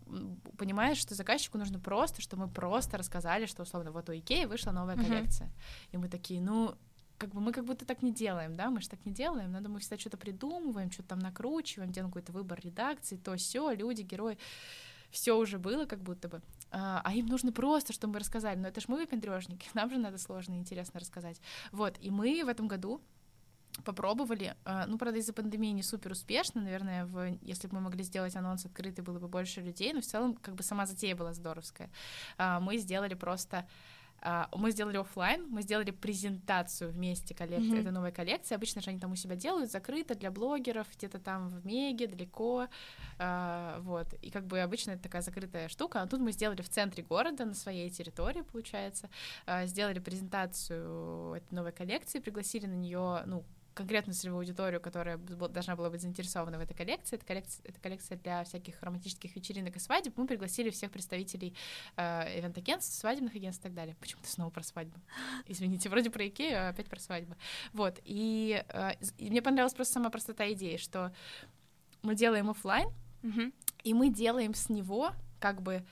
понимаешь, 0.57 0.97
что 0.97 1.15
заказчику 1.15 1.57
нужно 1.57 1.79
просто, 1.79 2.21
что 2.21 2.35
мы 2.35 2.47
просто 2.47 2.97
рассказали, 2.97 3.45
что 3.45 3.63
условно 3.63 3.91
вот 3.91 4.09
у 4.09 4.13
Икеи 4.13 4.45
вышла 4.45 4.71
новая 4.71 4.95
коллекция. 4.95 5.47
Uh-huh. 5.47 5.89
И 5.91 5.97
мы 5.97 6.09
такие, 6.09 6.41
ну, 6.41 6.75
как 7.17 7.31
бы 7.31 7.41
мы 7.41 7.51
как 7.51 7.65
будто 7.65 7.85
так 7.85 8.01
не 8.01 8.11
делаем, 8.11 8.55
да, 8.55 8.69
мы 8.69 8.81
же 8.81 8.89
так 8.89 9.05
не 9.05 9.11
делаем, 9.11 9.51
надо 9.51 9.69
мы 9.69 9.79
всегда 9.79 9.97
что-то 9.97 10.17
придумываем, 10.17 10.91
что-то 10.91 11.09
там 11.09 11.19
накручиваем, 11.19 11.91
делаем 11.91 12.11
какой-то 12.11 12.31
выбор 12.31 12.59
редакции, 12.61 13.17
то 13.17 13.35
все, 13.37 13.71
люди, 13.71 14.01
герои, 14.01 14.37
все 15.11 15.37
уже 15.37 15.59
было 15.59 15.85
как 15.85 16.01
будто 16.01 16.27
бы, 16.27 16.41
а, 16.71 17.01
а 17.03 17.13
им 17.13 17.27
нужно 17.27 17.51
просто, 17.51 17.93
чтобы 17.93 18.13
мы 18.13 18.19
рассказали, 18.19 18.57
но 18.57 18.67
это 18.67 18.81
ж 18.81 18.85
мы 18.87 18.97
выпендрежники, 18.97 19.67
нам 19.73 19.89
же 19.89 19.97
надо 19.97 20.17
сложно 20.17 20.53
и 20.53 20.57
интересно 20.57 20.99
рассказать, 20.99 21.39
вот, 21.71 21.97
и 21.99 22.09
мы 22.09 22.43
в 22.43 22.47
этом 22.47 22.67
году 22.67 23.01
попробовали. 23.83 24.55
А, 24.65 24.85
ну, 24.85 24.97
правда, 24.97 25.19
из-за 25.19 25.33
пандемии 25.33 25.71
не 25.71 25.83
супер 25.83 26.11
успешно. 26.11 26.61
Наверное, 26.61 27.05
в, 27.05 27.37
если 27.41 27.67
бы 27.67 27.75
мы 27.75 27.81
могли 27.81 28.03
сделать 28.03 28.35
анонс 28.35 28.65
открытый, 28.65 29.03
было 29.03 29.19
бы 29.19 29.27
больше 29.27 29.61
людей, 29.61 29.93
но 29.93 30.01
в 30.01 30.05
целом 30.05 30.35
как 30.35 30.55
бы 30.55 30.63
сама 30.63 30.85
затея 30.85 31.15
была 31.15 31.33
здоровская. 31.33 31.89
А, 32.37 32.59
мы 32.59 32.77
сделали 32.77 33.15
просто 33.15 33.67
мы 34.55 34.71
сделали 34.71 34.97
офлайн, 34.97 35.47
мы 35.49 35.61
сделали 35.61 35.91
презентацию 35.91 36.91
вместе 36.91 37.35
коллекции, 37.35 37.73
mm-hmm. 37.73 37.81
этой 37.81 37.91
новой 37.91 38.11
коллекции. 38.11 38.55
Обычно 38.55 38.81
же 38.81 38.89
они 38.89 38.99
там 38.99 39.11
у 39.11 39.15
себя 39.15 39.35
делают, 39.35 39.69
закрыто 39.69 40.15
для 40.15 40.31
блогеров, 40.31 40.87
где-то 40.95 41.19
там 41.19 41.49
в 41.49 41.65
Меге, 41.65 42.07
далеко, 42.07 42.67
а, 43.19 43.79
вот. 43.81 44.13
И 44.21 44.29
как 44.29 44.45
бы 44.47 44.59
обычно 44.59 44.91
это 44.91 45.03
такая 45.03 45.21
закрытая 45.21 45.67
штука. 45.67 46.01
А 46.01 46.07
тут 46.07 46.21
мы 46.21 46.31
сделали 46.31 46.61
в 46.61 46.69
центре 46.69 47.03
города, 47.03 47.45
на 47.45 47.53
своей 47.53 47.89
территории, 47.89 48.41
получается, 48.41 49.09
а, 49.45 49.65
сделали 49.65 49.99
презентацию 49.99 51.33
этой 51.33 51.53
новой 51.53 51.71
коллекции, 51.71 52.19
пригласили 52.19 52.65
на 52.65 52.75
нее, 52.75 53.23
ну, 53.25 53.43
конкретную 53.73 54.15
целевую 54.15 54.39
аудиторию, 54.39 54.79
которая 54.79 55.17
должна 55.17 55.75
была 55.75 55.89
быть 55.89 56.01
заинтересована 56.01 56.57
в 56.57 56.61
этой 56.61 56.73
коллекции. 56.73 57.15
Это 57.15 57.25
коллекция, 57.25 57.63
это 57.65 57.79
коллекция 57.79 58.17
для 58.17 58.43
всяких 58.43 58.81
романтических 58.81 59.35
вечеринок 59.35 59.75
и 59.75 59.79
свадеб. 59.79 60.17
Мы 60.17 60.27
пригласили 60.27 60.69
всех 60.69 60.91
представителей 60.91 61.55
э, 61.95 62.39
ивент-агентств, 62.39 62.95
свадебных 62.99 63.35
агентств 63.35 63.61
и 63.61 63.63
так 63.63 63.73
далее. 63.73 63.95
Почему-то 63.99 64.29
снова 64.29 64.49
про 64.49 64.63
свадьбу. 64.63 64.99
Извините, 65.47 65.89
вроде 65.89 66.09
про 66.09 66.27
Икею, 66.27 66.67
а 66.67 66.69
опять 66.69 66.89
про 66.89 66.99
свадьбу. 66.99 67.35
Вот, 67.73 67.99
и, 68.03 68.63
э, 68.67 68.91
и 69.17 69.29
мне 69.29 69.41
понравилась 69.41 69.73
просто 69.73 69.93
сама 69.93 70.09
простота 70.09 70.51
идеи, 70.53 70.77
что 70.77 71.13
мы 72.01 72.15
делаем 72.15 72.49
офлайн, 72.49 72.89
mm-hmm. 73.23 73.53
и 73.83 73.93
мы 73.93 74.09
делаем 74.09 74.53
с 74.53 74.69
него 74.69 75.11
как 75.39 75.61
бы 75.61 75.83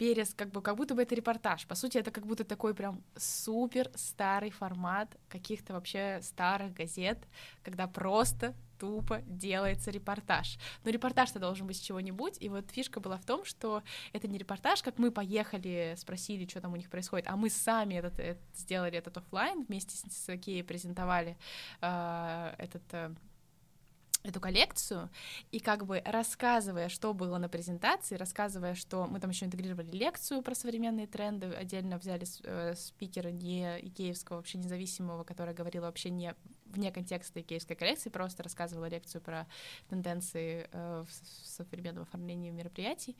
перес, 0.00 0.32
как 0.34 0.50
бы, 0.50 0.62
как 0.62 0.76
будто 0.76 0.94
бы 0.94 1.02
это 1.02 1.14
репортаж. 1.14 1.66
По 1.66 1.74
сути, 1.74 1.98
это 1.98 2.10
как 2.10 2.24
будто 2.26 2.42
такой 2.42 2.74
прям 2.74 3.02
супер 3.16 3.90
старый 3.94 4.50
формат 4.50 5.14
каких-то 5.28 5.74
вообще 5.74 6.20
старых 6.22 6.72
газет, 6.72 7.18
когда 7.62 7.86
просто 7.86 8.54
тупо 8.78 9.20
делается 9.26 9.90
репортаж. 9.90 10.58
Но 10.84 10.90
репортаж-то 10.90 11.38
должен 11.38 11.66
быть 11.66 11.76
с 11.76 11.80
чего-нибудь, 11.80 12.38
и 12.40 12.48
вот 12.48 12.70
фишка 12.70 12.98
была 12.98 13.18
в 13.18 13.26
том, 13.26 13.44
что 13.44 13.82
это 14.14 14.26
не 14.26 14.38
репортаж, 14.38 14.82
как 14.82 14.98
мы 14.98 15.10
поехали, 15.10 15.94
спросили, 15.98 16.48
что 16.48 16.62
там 16.62 16.72
у 16.72 16.76
них 16.76 16.88
происходит, 16.88 17.26
а 17.28 17.36
мы 17.36 17.50
сами 17.50 17.96
этот, 17.96 18.18
этот, 18.18 18.42
сделали 18.54 18.96
этот 18.96 19.18
офлайн 19.18 19.64
вместе 19.68 19.94
с, 19.96 20.38
Кией 20.38 20.62
презентовали 20.62 21.36
э, 21.82 22.54
этот 22.56 22.82
э, 22.92 23.14
эту 24.22 24.40
коллекцию, 24.40 25.08
и 25.50 25.60
как 25.60 25.86
бы 25.86 26.02
рассказывая, 26.04 26.88
что 26.88 27.14
было 27.14 27.38
на 27.38 27.48
презентации, 27.48 28.16
рассказывая, 28.16 28.74
что 28.74 29.06
мы 29.06 29.18
там 29.20 29.30
еще 29.30 29.46
интегрировали 29.46 29.90
лекцию 29.90 30.42
про 30.42 30.54
современные 30.54 31.06
тренды, 31.06 31.46
отдельно 31.46 31.98
взяли 31.98 32.26
э, 32.44 32.74
спикера 32.76 33.30
не 33.30 33.80
икеевского, 33.80 34.36
вообще 34.36 34.58
независимого, 34.58 35.24
который 35.24 35.54
говорил 35.54 35.82
вообще 35.82 36.10
не 36.10 36.34
вне 36.66 36.92
контекста 36.92 37.40
икеевской 37.40 37.76
коллекции, 37.76 38.10
просто 38.10 38.42
рассказывала 38.42 38.86
лекцию 38.88 39.22
про 39.22 39.46
тенденции 39.88 40.68
э, 40.70 41.04
в 41.08 41.46
современном 41.46 42.02
оформлении 42.02 42.50
мероприятий. 42.50 43.16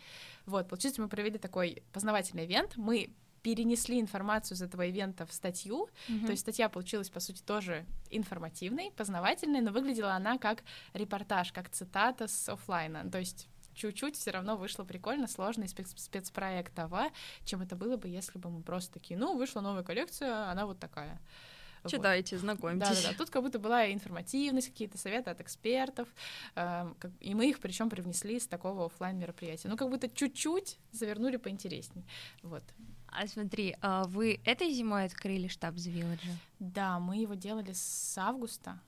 Вот, 0.47 0.69
получается, 0.69 1.01
мы 1.01 1.09
провели 1.09 1.39
такой 1.39 1.83
познавательный 1.93 2.45
ивент, 2.45 2.77
мы 2.77 3.11
перенесли 3.43 4.01
информацию 4.01 4.57
из 4.57 4.63
этого 4.63 4.83
ивента 4.83 5.27
в 5.27 5.33
статью. 5.33 5.89
Mm-hmm. 6.09 6.25
То 6.27 6.31
есть 6.31 6.43
статья 6.43 6.69
получилась, 6.69 7.11
по 7.11 7.21
сути, 7.21 7.43
тоже 7.43 7.87
информативной, 8.11 8.93
познавательной, 8.97 9.61
но 9.61 9.73
выглядела 9.73 10.13
она 10.13 10.39
как 10.39 10.63
репортаж, 10.93 11.53
как 11.53 11.71
цитата 11.71 12.29
с 12.29 12.49
офлайна. 12.49 13.11
То 13.11 13.19
есть 13.19 13.49
чуть-чуть 13.75 14.17
все 14.17 14.31
равно 14.31 14.57
вышло 14.57 14.85
прикольно, 14.85 15.27
сложно 15.27 15.65
и 15.65 15.67
спец- 15.67 15.97
спецпроектово, 15.97 17.09
чем 17.45 17.63
это 17.63 17.77
было 17.77 17.97
бы, 17.97 18.09
если 18.09 18.39
бы 18.39 18.51
мы 18.51 18.63
просто 18.63 18.95
такие, 18.95 19.19
ну, 19.19 19.37
вышла 19.37 19.61
новая 19.61 19.83
коллекция, 19.83 20.51
она 20.51 20.67
вот 20.67 20.79
такая. 20.79 21.21
Читайте, 21.87 22.37
вот. 22.37 22.43
знакомьтесь. 22.43 22.89
Да, 22.89 22.95
да, 22.95 23.09
да. 23.11 23.15
Тут 23.17 23.31
как 23.31 23.43
будто 23.43 23.59
была 23.59 23.91
информативность, 23.91 24.69
какие-то 24.69 24.99
советы 24.99 25.31
от 25.31 25.41
экспертов, 25.41 26.09
э, 26.55 26.93
как, 26.99 27.11
и 27.21 27.35
мы 27.35 27.49
их 27.49 27.59
причем 27.59 27.89
привнесли 27.89 28.39
с 28.39 28.47
такого 28.47 28.87
офлайн 28.87 29.19
мероприятия. 29.19 29.69
Ну, 29.69 29.77
как 29.77 29.89
будто 29.89 30.09
чуть-чуть 30.09 30.79
завернули 30.93 31.37
поинтересней. 31.37 32.05
Вот. 32.43 32.63
А 33.13 33.27
смотри, 33.27 33.77
а 33.81 34.05
вы 34.05 34.41
этой 34.45 34.73
зимой 34.73 35.05
открыли 35.05 35.49
штаб 35.49 35.75
The 35.75 35.93
Village? 35.93 36.31
Да, 36.59 36.99
мы 36.99 37.17
его 37.17 37.35
делали 37.35 37.73
с 37.73 38.17
августа, 38.17 38.79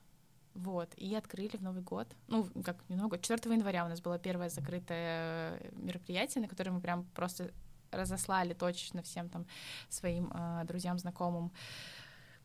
вот, 0.55 0.93
и 0.97 1.15
открыли 1.15 1.57
в 1.57 1.63
Новый 1.63 1.83
год. 1.83 2.09
Ну, 2.29 2.47
как 2.65 2.77
не 2.89 2.97
Новый 2.97 3.11
год, 3.11 3.23
4 3.23 3.55
января 3.55 3.85
у 3.85 3.89
нас 3.89 4.01
было 4.01 4.19
первое 4.19 4.49
закрытое 4.49 5.61
мероприятие, 5.73 6.43
на 6.43 6.49
которое 6.49 6.71
мы 6.71 6.81
прям 6.81 7.05
просто 7.15 7.51
разослали 7.91 8.55
точечно 8.55 9.03
всем 9.03 9.29
там 9.29 9.47
своим 9.89 10.31
э, 10.33 10.65
друзьям, 10.65 10.99
знакомым, 10.99 11.53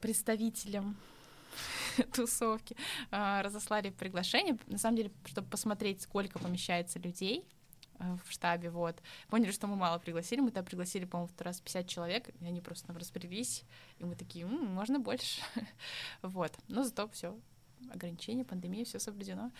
представителям 0.01 0.97
тусовки, 2.13 2.75
э, 3.11 3.41
разослали 3.41 3.89
приглашение, 3.89 4.57
на 4.67 4.77
самом 4.77 4.97
деле, 4.97 5.11
чтобы 5.25 5.47
посмотреть, 5.47 6.01
сколько 6.01 6.39
помещается 6.39 6.99
людей, 6.99 7.45
в 7.99 8.31
штабе, 8.31 8.69
вот. 8.69 9.01
Поняли, 9.29 9.51
что 9.51 9.67
мы 9.67 9.75
мало 9.75 9.99
пригласили, 9.99 10.39
мы 10.39 10.51
там 10.51 10.65
пригласили, 10.65 11.05
по-моему, 11.05 11.31
в 11.35 11.41
раз 11.41 11.61
50 11.61 11.87
человек, 11.87 12.29
и 12.39 12.45
они 12.45 12.61
просто 12.61 12.87
нам 12.89 12.97
распределились, 12.97 13.63
и 13.99 14.05
мы 14.05 14.15
такие, 14.15 14.45
М, 14.45 14.73
можно 14.73 14.99
больше, 14.99 15.41
вот. 16.21 16.51
Но 16.67 16.83
зато 16.83 17.07
все 17.09 17.37
ограничения, 17.91 18.43
пандемия, 18.43 18.85
все 18.85 18.99
соблюдено. 18.99 19.51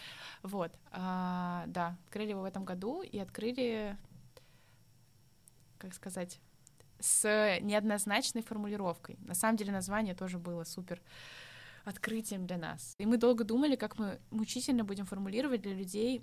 Вот, 0.43 0.71
а, 0.91 1.65
да, 1.67 1.97
открыли 2.05 2.31
его 2.31 2.41
в 2.41 2.45
этом 2.45 2.65
году 2.65 3.01
и 3.01 3.17
открыли, 3.19 3.97
как 5.77 5.93
сказать, 5.93 6.39
с 6.99 7.59
неоднозначной 7.61 8.41
формулировкой. 8.41 9.17
На 9.19 9.35
самом 9.35 9.57
деле 9.57 9.71
название 9.71 10.15
тоже 10.15 10.39
было 10.39 10.63
супер 10.63 11.01
открытием 11.85 12.45
для 12.47 12.57
нас. 12.57 12.95
И 12.97 13.05
мы 13.05 13.17
долго 13.17 13.43
думали, 13.43 13.75
как 13.75 13.97
мы 13.97 14.19
мучительно 14.29 14.83
будем 14.83 15.05
формулировать 15.05 15.61
для 15.61 15.73
людей 15.73 16.21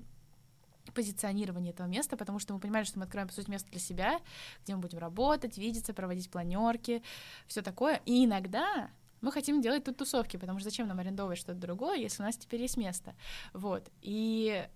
позиционирование 0.93 1.73
этого 1.73 1.87
места, 1.87 2.17
потому 2.17 2.39
что 2.39 2.55
мы 2.55 2.61
понимали, 2.61 2.85
что 2.85 2.99
мы 2.99 3.05
открываем, 3.05 3.29
по 3.29 3.35
сути, 3.35 3.51
место 3.51 3.71
для 3.71 3.81
себя, 3.81 4.19
где 4.63 4.75
мы 4.75 4.81
будем 4.83 4.99
работать, 4.99 5.57
видеться, 5.57 5.95
проводить 5.95 6.31
планерки, 6.31 7.03
все 7.47 7.63
такое. 7.63 8.01
И 8.05 8.25
иногда 8.25 8.91
мы 9.21 9.33
хотим 9.33 9.63
делать 9.63 9.85
тут 9.85 9.97
тусовки, 9.97 10.37
потому 10.37 10.59
что 10.59 10.69
зачем 10.69 10.87
нам 10.87 10.99
арендовать 10.99 11.39
что-то 11.39 11.59
другое, 11.59 11.97
если 11.97 12.23
у 12.23 12.27
нас 12.27 12.37
теперь 12.37 12.61
есть 12.61 12.77
место. 12.77 13.15
Вот. 13.55 13.89
И 14.03 14.67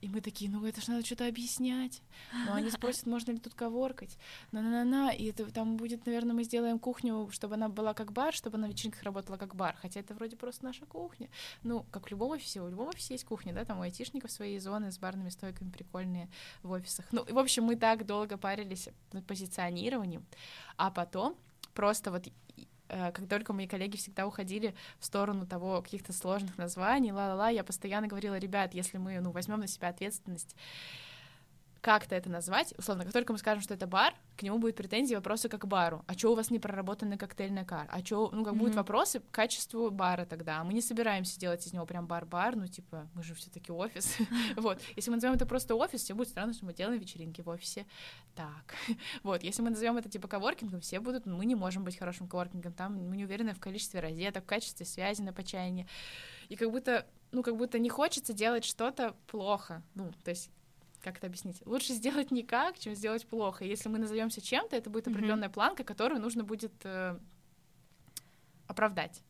и 0.00 0.08
мы 0.08 0.20
такие, 0.20 0.50
ну 0.50 0.64
это 0.64 0.80
же 0.80 0.90
надо 0.90 1.04
что-то 1.04 1.26
объяснять. 1.26 2.02
Но 2.46 2.54
они 2.54 2.70
спросят, 2.70 3.06
можно 3.06 3.32
ли 3.32 3.38
тут 3.38 3.54
коворкать. 3.54 4.16
На-на-на-на. 4.52 5.10
И 5.12 5.26
это 5.26 5.50
там 5.52 5.76
будет, 5.76 6.06
наверное, 6.06 6.34
мы 6.34 6.44
сделаем 6.44 6.78
кухню, 6.78 7.28
чтобы 7.30 7.54
она 7.54 7.68
была 7.68 7.92
как 7.94 8.12
бар, 8.12 8.32
чтобы 8.32 8.58
на 8.58 8.66
вечеринках 8.66 9.02
работала 9.02 9.36
как 9.36 9.54
бар. 9.54 9.76
Хотя 9.80 10.00
это 10.00 10.14
вроде 10.14 10.36
просто 10.36 10.64
наша 10.64 10.86
кухня. 10.86 11.28
Ну, 11.62 11.84
как 11.90 12.06
в 12.06 12.10
любом 12.10 12.30
офисе. 12.30 12.62
У 12.62 12.68
любого 12.68 12.90
офисе 12.90 13.14
есть 13.14 13.24
кухня, 13.24 13.52
да, 13.52 13.64
там 13.64 13.78
у 13.78 13.82
айтишников 13.82 14.30
свои 14.30 14.58
зоны 14.58 14.90
с 14.90 14.98
барными 14.98 15.28
стойками 15.28 15.70
прикольные 15.70 16.28
в 16.62 16.70
офисах. 16.70 17.06
Ну, 17.12 17.24
в 17.28 17.38
общем, 17.38 17.64
мы 17.64 17.76
так 17.76 18.06
долго 18.06 18.38
парились 18.38 18.88
над 19.12 19.26
позиционированием. 19.26 20.24
А 20.76 20.90
потом 20.90 21.36
просто 21.74 22.10
вот 22.10 22.26
как 22.90 23.28
только 23.28 23.52
мои 23.52 23.66
коллеги 23.66 23.96
всегда 23.96 24.26
уходили 24.26 24.74
в 24.98 25.04
сторону 25.04 25.46
того 25.46 25.80
каких-то 25.82 26.12
сложных 26.12 26.58
названий, 26.58 27.12
ла-ла-ла, 27.12 27.48
я 27.48 27.64
постоянно 27.64 28.06
говорила, 28.06 28.38
ребят, 28.38 28.74
если 28.74 28.98
мы, 28.98 29.20
ну, 29.20 29.30
возьмем 29.30 29.60
на 29.60 29.66
себя 29.66 29.88
ответственность, 29.88 30.56
как-то 31.80 32.14
это 32.14 32.28
назвать, 32.28 32.74
условно, 32.76 33.04
как 33.04 33.12
только 33.12 33.32
мы 33.32 33.38
скажем, 33.38 33.62
что 33.62 33.74
это 33.74 33.86
бар, 33.86 34.14
к 34.36 34.42
нему 34.42 34.58
будет 34.58 34.76
претензии, 34.76 35.14
вопросы 35.14 35.48
как 35.48 35.62
к 35.62 35.64
бару. 35.66 36.04
А 36.06 36.14
что 36.14 36.32
у 36.32 36.34
вас 36.34 36.50
не 36.50 36.58
проработанный 36.58 37.16
коктейльный 37.16 37.64
кар? 37.64 37.88
А 37.90 38.04
что, 38.04 38.30
ну, 38.32 38.44
как 38.44 38.54
mm-hmm. 38.54 38.58
будут 38.58 38.74
вопросы 38.74 39.20
к 39.20 39.30
качеству 39.30 39.90
бара 39.90 40.24
тогда. 40.24 40.60
А 40.60 40.64
мы 40.64 40.72
не 40.72 40.82
собираемся 40.82 41.38
делать 41.38 41.66
из 41.66 41.72
него 41.72 41.86
прям 41.86 42.06
бар-бар, 42.06 42.56
ну, 42.56 42.66
типа, 42.66 43.08
мы 43.14 43.22
же 43.22 43.34
все 43.34 43.50
таки 43.50 43.72
офис. 43.72 44.16
вот. 44.56 44.80
Если 44.96 45.10
мы 45.10 45.16
назовем 45.16 45.34
это 45.36 45.46
просто 45.46 45.74
офис, 45.74 46.02
все 46.02 46.14
будет 46.14 46.28
странно, 46.28 46.52
что 46.52 46.66
мы 46.66 46.74
делаем 46.74 47.00
вечеринки 47.00 47.40
в 47.40 47.48
офисе. 47.48 47.86
Так. 48.34 48.74
вот. 49.22 49.42
Если 49.42 49.62
мы 49.62 49.70
назовем 49.70 49.96
это, 49.96 50.08
типа, 50.08 50.28
коворкингом, 50.28 50.80
все 50.80 51.00
будут, 51.00 51.26
мы 51.26 51.44
не 51.44 51.54
можем 51.54 51.84
быть 51.84 51.98
хорошим 51.98 52.28
коворкингом, 52.28 52.72
там 52.72 52.96
мы 53.08 53.16
не 53.16 53.24
уверены 53.24 53.54
в 53.54 53.60
количестве 53.60 54.00
розеток, 54.00 54.44
в 54.44 54.46
качестве 54.46 54.84
связи 54.84 55.22
на 55.22 55.32
почаянии. 55.32 55.86
И 56.48 56.56
как 56.56 56.70
будто, 56.70 57.06
ну, 57.32 57.42
как 57.42 57.56
будто 57.56 57.78
не 57.78 57.88
хочется 57.88 58.32
делать 58.32 58.64
что-то 58.64 59.14
плохо. 59.26 59.82
Ну, 59.94 60.10
то 60.24 60.30
есть 60.30 60.50
как 61.02 61.18
это 61.18 61.26
объяснить? 61.26 61.62
Лучше 61.66 61.92
сделать 61.92 62.30
никак, 62.30 62.78
чем 62.78 62.94
сделать 62.94 63.26
плохо. 63.26 63.64
Если 63.64 63.88
мы 63.88 63.98
назовемся 63.98 64.40
чем-то, 64.40 64.76
это 64.76 64.90
будет 64.90 65.08
определенная 65.08 65.48
mm-hmm. 65.48 65.52
планка, 65.52 65.84
которую 65.84 66.20
нужно 66.20 66.44
будет 66.44 66.72
э, 66.84 67.18
оправдать. 68.70 69.22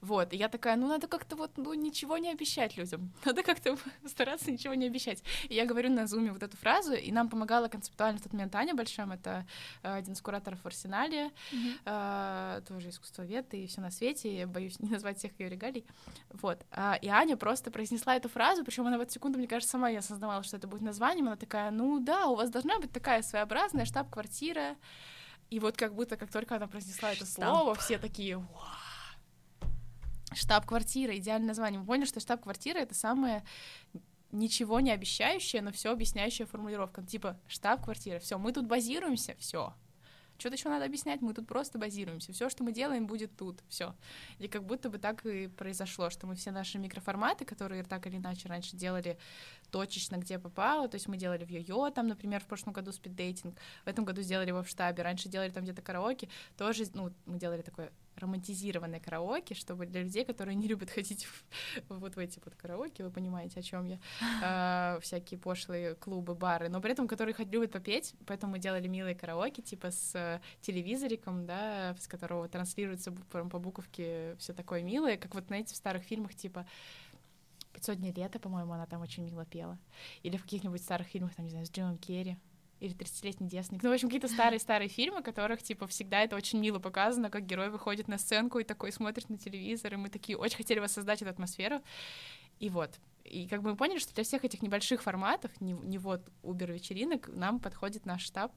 Вот, 0.00 0.32
и 0.32 0.36
я 0.36 0.48
такая, 0.48 0.76
ну, 0.76 0.88
надо 0.88 1.06
как-то 1.06 1.36
вот, 1.36 1.52
ну, 1.56 1.74
ничего 1.74 2.18
не 2.18 2.30
обещать 2.30 2.76
людям, 2.76 3.12
надо 3.24 3.42
как-то 3.42 3.76
стараться 4.06 4.50
ничего 4.50 4.74
не 4.74 4.86
обещать. 4.86 5.22
И 5.48 5.54
я 5.54 5.66
говорю 5.66 5.90
на 5.90 6.06
зуме 6.06 6.32
вот 6.32 6.42
эту 6.42 6.56
фразу, 6.56 6.94
и 6.94 7.12
нам 7.12 7.28
помогала 7.28 7.68
концептуально 7.68 8.18
в 8.18 8.22
тот 8.22 8.32
момент 8.32 8.54
Аня 8.54 8.74
Большом, 8.74 9.12
это 9.12 9.46
э, 9.82 9.94
один 9.94 10.14
из 10.14 10.20
кураторов 10.20 10.60
в 10.62 10.66
Арсенале, 10.66 11.30
mm-hmm. 11.52 11.78
э, 11.84 12.62
тоже 12.66 12.88
искусствовед 12.90 13.54
и 13.54 13.66
все 13.66 13.80
на 13.80 13.90
свете, 13.90 14.36
я 14.36 14.46
боюсь 14.46 14.78
не 14.80 14.90
назвать 14.90 15.18
всех 15.18 15.38
ее 15.38 15.48
регалий, 15.48 15.86
вот. 16.30 16.64
А, 16.70 16.98
и 17.00 17.08
Аня 17.08 17.36
просто 17.36 17.70
произнесла 17.70 18.16
эту 18.16 18.28
фразу, 18.28 18.64
причем 18.64 18.86
она 18.86 18.98
в 18.98 19.00
эту 19.00 19.12
секунду, 19.12 19.38
мне 19.38 19.48
кажется, 19.48 19.72
сама 19.72 19.88
я 19.88 20.00
осознавала, 20.00 20.42
что 20.42 20.56
это 20.56 20.66
будет 20.66 20.82
названием, 20.82 21.26
она 21.26 21.36
такая, 21.36 21.70
ну, 21.70 22.00
да, 22.00 22.26
у 22.26 22.34
вас 22.34 22.50
должна 22.50 22.78
быть 22.78 22.92
такая 22.92 23.22
своеобразная 23.22 23.84
штаб-квартира, 23.84 24.76
и 25.50 25.60
вот 25.60 25.76
как 25.76 25.94
будто, 25.94 26.16
как 26.16 26.30
только 26.30 26.56
она 26.56 26.66
произнесла 26.66 27.12
это 27.12 27.24
слово, 27.24 27.74
все 27.74 27.98
такие, 27.98 28.36
вау, 28.36 28.87
Штаб-квартира, 30.34 31.16
идеальное 31.16 31.48
название. 31.48 31.80
Мы 31.80 31.86
поняли, 31.86 32.06
что 32.06 32.20
штаб-квартира— 32.20 32.78
это 32.80 32.94
самое 32.94 33.44
ничего 34.30 34.80
не 34.80 34.90
обещающая, 34.90 35.62
но 35.62 35.72
все 35.72 35.92
объясняющая 35.92 36.46
формулировка. 36.46 37.02
Типа 37.02 37.38
штаб-квартира, 37.46 38.18
все, 38.18 38.38
мы 38.38 38.52
тут 38.52 38.66
базируемся, 38.66 39.34
все. 39.38 39.74
Что-то 40.38 40.54
еще 40.54 40.68
надо 40.68 40.84
объяснять, 40.84 41.20
мы 41.20 41.34
тут 41.34 41.48
просто 41.48 41.78
базируемся. 41.78 42.32
Все, 42.32 42.48
что 42.48 42.62
мы 42.62 42.70
делаем, 42.70 43.08
будет 43.08 43.36
тут. 43.36 43.60
Все. 43.68 43.96
И 44.38 44.46
как 44.46 44.64
будто 44.64 44.88
бы 44.88 44.98
так 44.98 45.26
и 45.26 45.48
произошло, 45.48 46.10
что 46.10 46.28
мы 46.28 46.36
все 46.36 46.52
наши 46.52 46.78
микроформаты, 46.78 47.44
которые 47.44 47.82
так 47.82 48.06
или 48.06 48.18
иначе 48.18 48.48
раньше 48.48 48.76
делали 48.76 49.18
точечно, 49.72 50.16
где 50.16 50.38
попало. 50.38 50.88
То 50.88 50.94
есть 50.94 51.08
мы 51.08 51.16
делали 51.16 51.44
в 51.44 51.50
Йо-Йо, 51.50 51.90
там, 51.90 52.06
например, 52.06 52.40
в 52.40 52.46
прошлом 52.46 52.72
году 52.72 52.92
спиддейтинг, 52.92 53.58
в 53.84 53.88
этом 53.88 54.04
году 54.04 54.22
сделали 54.22 54.48
его 54.48 54.62
в 54.62 54.68
штабе, 54.68 55.02
раньше 55.02 55.28
делали 55.28 55.50
там 55.50 55.64
где-то 55.64 55.82
караоке, 55.82 56.28
тоже, 56.56 56.84
ну, 56.94 57.12
мы 57.26 57.38
делали 57.38 57.62
такое 57.62 57.90
романтизированное 58.18 59.00
караоке, 59.00 59.54
чтобы 59.54 59.86
для 59.86 60.02
людей, 60.02 60.24
которые 60.24 60.54
не 60.54 60.66
любят 60.66 60.90
ходить 60.90 61.24
в, 61.24 61.44
вот 61.88 62.16
в 62.16 62.18
эти 62.18 62.40
вот 62.44 62.54
караоке, 62.54 63.04
вы 63.04 63.10
понимаете, 63.10 63.60
о 63.60 63.62
чем 63.62 63.84
я, 63.84 63.98
э, 64.42 65.00
всякие 65.02 65.38
пошлые 65.38 65.94
клубы, 65.94 66.34
бары, 66.34 66.68
но 66.68 66.80
при 66.80 66.92
этом, 66.92 67.08
которые 67.08 67.34
хоть 67.34 67.48
любят 67.48 67.72
попеть, 67.72 68.14
поэтому 68.26 68.52
мы 68.52 68.58
делали 68.58 68.88
милые 68.88 69.14
караоке, 69.14 69.62
типа 69.62 69.90
с 69.90 70.40
телевизориком, 70.60 71.46
да, 71.46 71.94
с 71.98 72.06
которого 72.06 72.48
транслируется 72.48 73.12
по, 73.12 73.44
по 73.44 73.58
буковке 73.58 74.36
все 74.38 74.52
такое 74.52 74.82
милое, 74.82 75.16
как 75.16 75.34
вот, 75.34 75.46
знаете, 75.46 75.74
в 75.74 75.76
старых 75.76 76.02
фильмах, 76.02 76.34
типа 76.34 76.66
500 77.74 77.96
дней 77.98 78.12
лета, 78.12 78.38
по-моему, 78.38 78.72
она 78.72 78.86
там 78.86 79.02
очень 79.02 79.24
мило 79.24 79.44
пела. 79.44 79.78
Или 80.22 80.36
в 80.36 80.42
каких-нибудь 80.42 80.82
старых 80.82 81.06
фильмах, 81.06 81.34
там, 81.34 81.44
не 81.44 81.50
знаю, 81.50 81.66
с 81.66 81.70
Джимом 81.70 81.98
Керри 81.98 82.36
или 82.80 82.94
30-летний 82.94 83.48
девственник. 83.48 83.82
Ну, 83.82 83.90
в 83.90 83.92
общем, 83.92 84.08
какие-то 84.08 84.28
старые-старые 84.28 84.88
фильмы, 84.88 85.22
которых, 85.22 85.62
типа, 85.62 85.86
всегда 85.86 86.22
это 86.22 86.36
очень 86.36 86.60
мило 86.60 86.78
показано, 86.78 87.30
как 87.30 87.46
герой 87.46 87.70
выходит 87.70 88.08
на 88.08 88.18
сценку 88.18 88.58
и 88.58 88.64
такой 88.64 88.92
смотрит 88.92 89.28
на 89.28 89.38
телевизор, 89.38 89.94
и 89.94 89.96
мы 89.96 90.08
такие 90.08 90.38
очень 90.38 90.56
хотели 90.56 90.78
воссоздать 90.78 91.22
эту 91.22 91.30
атмосферу. 91.30 91.82
И 92.60 92.70
вот. 92.70 92.98
И 93.24 93.46
как 93.46 93.62
бы 93.62 93.70
мы 93.70 93.76
поняли, 93.76 93.98
что 93.98 94.14
для 94.14 94.24
всех 94.24 94.44
этих 94.44 94.62
небольших 94.62 95.02
форматов, 95.02 95.50
не, 95.60 95.72
не 95.72 95.98
вот 95.98 96.22
Uber-вечеринок, 96.42 97.28
нам 97.28 97.60
подходит 97.60 98.06
наш 98.06 98.22
штаб, 98.22 98.52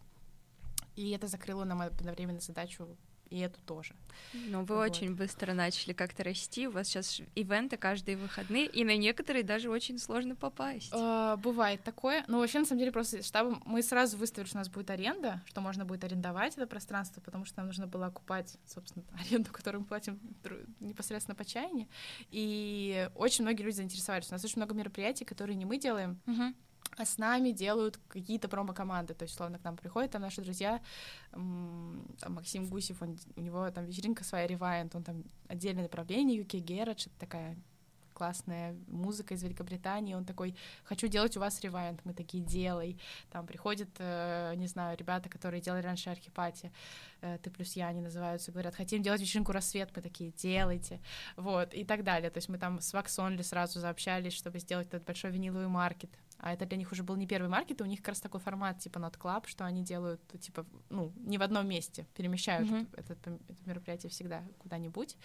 и 0.96 1.12
это 1.12 1.28
закрыло 1.28 1.64
нам 1.64 1.82
одновременно 1.82 2.40
задачу 2.40 2.98
и 3.32 3.40
эту 3.40 3.60
тоже. 3.62 3.96
Ну, 4.34 4.64
вы 4.64 4.76
вот. 4.76 4.92
очень 4.92 5.16
быстро 5.16 5.54
начали 5.54 5.94
как-то 5.94 6.24
расти, 6.24 6.68
у 6.68 6.72
вас 6.72 6.88
сейчас 6.88 7.22
ивенты 7.34 7.78
каждые 7.78 8.18
выходные, 8.18 8.68
и 8.68 8.84
на 8.84 8.96
некоторые 8.98 9.44
даже 9.44 9.70
очень 9.70 9.98
сложно 9.98 10.36
попасть. 10.36 10.94
Uh, 10.94 11.38
бывает 11.38 11.84
такое, 11.84 12.24
но 12.28 12.40
вообще, 12.40 12.60
на 12.60 12.66
самом 12.66 12.80
деле, 12.80 12.92
просто 12.92 13.24
штабом 13.24 13.64
мы 13.66 13.82
сразу 13.82 14.18
выставили, 14.18 14.48
что 14.48 14.58
у 14.58 14.60
нас 14.60 14.70
будет 14.70 14.90
аренда, 14.90 15.42
что 15.46 15.62
можно 15.62 15.86
будет 15.86 16.04
арендовать 16.04 16.58
это 16.58 16.68
пространство, 16.68 17.22
потому 17.22 17.46
что 17.46 17.60
нам 17.60 17.68
нужно 17.68 17.88
было 17.88 18.08
окупать, 18.08 18.58
собственно, 18.68 19.06
аренду, 19.20 19.52
которую 19.52 19.82
мы 19.82 19.88
платим 19.88 20.20
непосредственно 20.80 21.36
по 21.36 21.46
чайне, 21.46 21.88
и 22.30 23.10
очень 23.16 23.46
многие 23.46 23.64
люди 23.64 23.78
заинтересовались. 23.78 24.30
У 24.30 24.34
нас 24.34 24.44
очень 24.44 24.58
много 24.58 24.76
мероприятий, 24.76 25.24
которые 25.24 25.56
не 25.56 25.66
мы 25.66 25.78
делаем, 25.78 26.20
uh-huh 26.26 26.54
а 26.98 27.06
с 27.06 27.18
нами 27.18 27.52
делают 27.52 28.00
какие-то 28.08 28.50
промо-команды, 28.50 29.14
то 29.14 29.24
есть, 29.24 29.36
словно 29.36 29.58
к 29.58 29.64
нам 29.64 29.78
приходят 29.78 30.12
там 30.12 30.22
наши 30.22 30.42
друзья, 30.42 30.82
там, 31.32 32.06
Максим 32.28 32.68
Гусев, 32.68 33.02
он, 33.02 33.18
у 33.36 33.42
него 33.42 33.70
там 33.72 33.86
вечеринка 33.86 34.24
своя 34.24 34.46
Rewind, 34.48 34.92
он 34.94 35.04
там 35.04 35.24
отдельное 35.48 35.84
направление, 35.84 36.42
UK 36.42 36.64
Garage, 36.64 37.08
это 37.08 37.20
такая 37.20 37.58
классная 38.22 38.76
музыка 38.88 39.34
из 39.34 39.42
Великобритании, 39.42 40.14
он 40.14 40.26
такой, 40.26 40.56
хочу 40.84 41.08
делать 41.08 41.36
у 41.38 41.40
вас 41.40 41.60
ревайнд, 41.62 42.00
мы 42.04 42.14
такие, 42.14 42.44
делай. 42.44 43.00
Там 43.32 43.48
приходят, 43.48 43.90
э, 43.98 44.54
не 44.58 44.68
знаю, 44.68 44.96
ребята, 44.96 45.28
которые 45.28 45.60
делали 45.60 45.82
раньше 45.82 46.12
архипати, 46.12 46.72
э, 47.22 47.40
ты 47.42 47.50
плюс 47.50 47.76
я, 47.76 47.88
они 47.88 48.00
называются, 48.00 48.52
говорят, 48.52 48.76
хотим 48.76 49.02
делать 49.02 49.22
вечеринку 49.22 49.52
рассвет, 49.54 49.90
мы 49.96 50.04
такие, 50.04 50.32
делайте, 50.34 51.00
вот, 51.36 51.74
и 51.74 51.84
так 51.84 52.04
далее. 52.04 52.30
То 52.30 52.38
есть 52.38 52.50
мы 52.50 52.60
там 52.60 52.80
с 52.80 52.94
Only 52.94 53.42
сразу 53.42 53.80
заобщались, 53.80 54.34
чтобы 54.34 54.60
сделать 54.60 54.88
этот 54.88 55.04
большой 55.04 55.32
виниловый 55.32 55.68
маркет, 55.68 56.12
а 56.42 56.54
это 56.54 56.66
для 56.66 56.78
них 56.78 56.92
уже 56.92 57.04
был 57.04 57.16
не 57.16 57.28
первый 57.28 57.48
маркет, 57.48 57.82
и 57.82 57.84
у 57.84 57.88
них 57.88 58.00
как 58.00 58.10
раз 58.10 58.20
такой 58.20 58.40
формат, 58.40 58.80
типа 58.80 58.98
Not 58.98 59.18
Club, 59.18 59.48
что 59.48 59.64
они 59.64 59.84
делают, 59.84 60.22
типа, 60.40 60.66
ну, 60.90 61.14
не 61.16 61.38
в 61.38 61.44
одном 61.44 61.68
месте, 61.68 62.08
перемещают 62.16 62.68
mm-hmm. 62.68 62.90
это, 62.98 63.14
это, 63.14 63.40
это 63.48 63.60
мероприятие 63.66 64.10
всегда 64.10 64.44
куда-нибудь, 64.58 65.18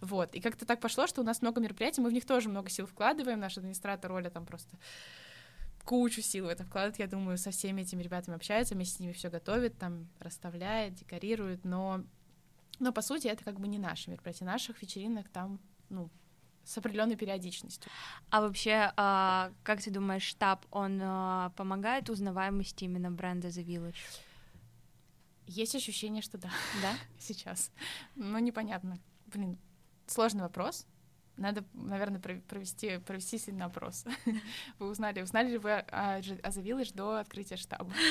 вот, 0.00 0.34
и 0.34 0.40
как-то 0.40 0.66
так 0.66 0.80
пошло, 0.80 1.06
что 1.06 1.20
у 1.20 1.24
нас 1.24 1.42
много 1.42 1.60
мероприятий, 1.60 2.00
мы 2.00 2.10
в 2.10 2.12
них 2.12 2.26
тоже 2.26 2.48
много 2.48 2.70
сил 2.70 2.86
вкладываем, 2.86 3.38
наш 3.38 3.56
администратор 3.56 4.10
Оля 4.12 4.30
там 4.30 4.46
просто 4.46 4.76
кучу 5.84 6.22
сил 6.22 6.46
в 6.46 6.48
это 6.48 6.64
вкладывает, 6.64 6.98
я 6.98 7.06
думаю, 7.06 7.38
со 7.38 7.52
всеми 7.52 7.82
этими 7.82 8.02
ребятами 8.02 8.36
общается, 8.36 8.74
вместе 8.74 8.96
с 8.96 9.00
ними 9.00 9.12
все 9.12 9.30
готовит, 9.30 9.78
там, 9.78 10.08
расставляет, 10.18 10.94
декорирует, 10.94 11.64
но, 11.64 12.02
но 12.80 12.92
по 12.92 13.00
сути 13.00 13.28
это 13.28 13.44
как 13.44 13.60
бы 13.60 13.68
не 13.68 13.78
наши 13.78 14.10
мероприятия, 14.10 14.44
наших 14.44 14.82
вечеринок 14.82 15.28
там, 15.28 15.60
ну, 15.88 16.10
с 16.64 16.78
определенной 16.78 17.16
периодичностью. 17.16 17.90
А 18.30 18.40
вообще, 18.40 18.92
а, 18.96 19.52
как 19.62 19.82
ты 19.82 19.90
думаешь, 19.90 20.22
штаб, 20.22 20.64
он 20.70 21.00
а, 21.02 21.50
помогает 21.50 22.10
узнаваемости 22.10 22.84
именно 22.84 23.10
бренда 23.10 23.48
The 23.48 23.64
Village? 23.64 23.96
Есть 25.46 25.74
ощущение, 25.74 26.22
что 26.22 26.38
да. 26.38 26.50
Да? 26.82 26.94
Сейчас. 27.18 27.70
Но 28.14 28.38
непонятно. 28.38 28.98
Блин, 29.26 29.58
сложный 30.06 30.42
вопрос. 30.42 30.86
Надо, 31.36 31.64
наверное, 31.72 32.20
провести, 32.20 32.98
провести 32.98 33.38
сильный 33.38 33.66
опрос. 33.66 34.04
Вы 34.78 34.88
узнали, 34.88 35.20
узнали 35.20 35.50
ли 35.50 35.58
вы 35.58 35.72
о, 35.72 36.16
о 36.16 36.20
The 36.20 36.62
Village 36.62 36.94
до 36.94 37.16
открытия 37.16 37.56
штаба? 37.56 37.92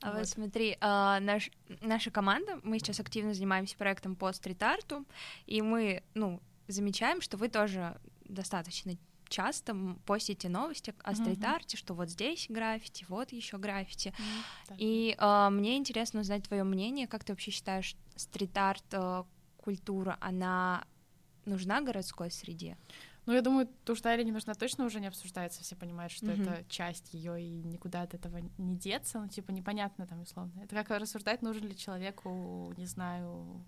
А 0.00 0.10
вот, 0.10 0.18
вот 0.18 0.28
смотри, 0.28 0.76
а, 0.80 1.18
наш, 1.20 1.50
наша 1.80 2.10
команда, 2.10 2.60
мы 2.62 2.78
сейчас 2.78 3.00
активно 3.00 3.32
занимаемся 3.32 3.76
проектом 3.76 4.16
по 4.16 4.30
стрит-арту, 4.32 5.06
и 5.46 5.62
мы, 5.62 6.02
ну, 6.12 6.42
замечаем, 6.68 7.20
что 7.20 7.36
вы 7.36 7.48
тоже 7.48 7.98
достаточно 8.24 8.96
часто 9.28 9.74
постите 10.06 10.48
новости 10.48 10.94
о 11.02 11.14
стрит-арте, 11.14 11.76
что 11.76 11.94
вот 11.94 12.10
здесь 12.10 12.46
граффити, 12.48 13.04
вот 13.08 13.32
еще 13.32 13.58
граффити. 13.58 14.08
Mm-hmm. 14.08 14.76
И 14.78 15.16
э, 15.18 15.48
мне 15.50 15.76
интересно 15.76 16.20
узнать 16.20 16.44
твое 16.44 16.62
мнение, 16.62 17.06
как 17.06 17.24
ты 17.24 17.32
вообще 17.32 17.50
считаешь, 17.50 17.96
стрит-арт 18.16 18.84
э, 18.92 19.24
культура, 19.56 20.18
она 20.20 20.84
нужна 21.46 21.80
городской 21.80 22.30
среде? 22.30 22.76
Ну, 23.26 23.32
я 23.32 23.40
думаю, 23.40 23.68
то, 23.84 23.94
что 23.94 24.10
Аля 24.10 24.22
не 24.22 24.32
нужна, 24.32 24.52
точно 24.54 24.84
уже 24.84 25.00
не 25.00 25.06
обсуждается. 25.06 25.62
Все 25.62 25.74
понимают, 25.76 26.12
что 26.12 26.26
mm-hmm. 26.26 26.42
это 26.42 26.64
часть 26.68 27.14
ее 27.14 27.42
и 27.42 27.62
никуда 27.62 28.02
от 28.02 28.12
этого 28.12 28.38
не 28.58 28.76
деться. 28.76 29.18
Ну, 29.18 29.28
типа, 29.28 29.50
непонятно 29.50 30.06
там, 30.06 30.20
условно. 30.20 30.60
Это 30.62 30.76
как 30.76 30.90
рассуждать, 30.90 31.40
нужен 31.40 31.66
ли 31.66 31.76
человеку, 31.76 32.74
не 32.76 32.84
знаю, 32.84 33.64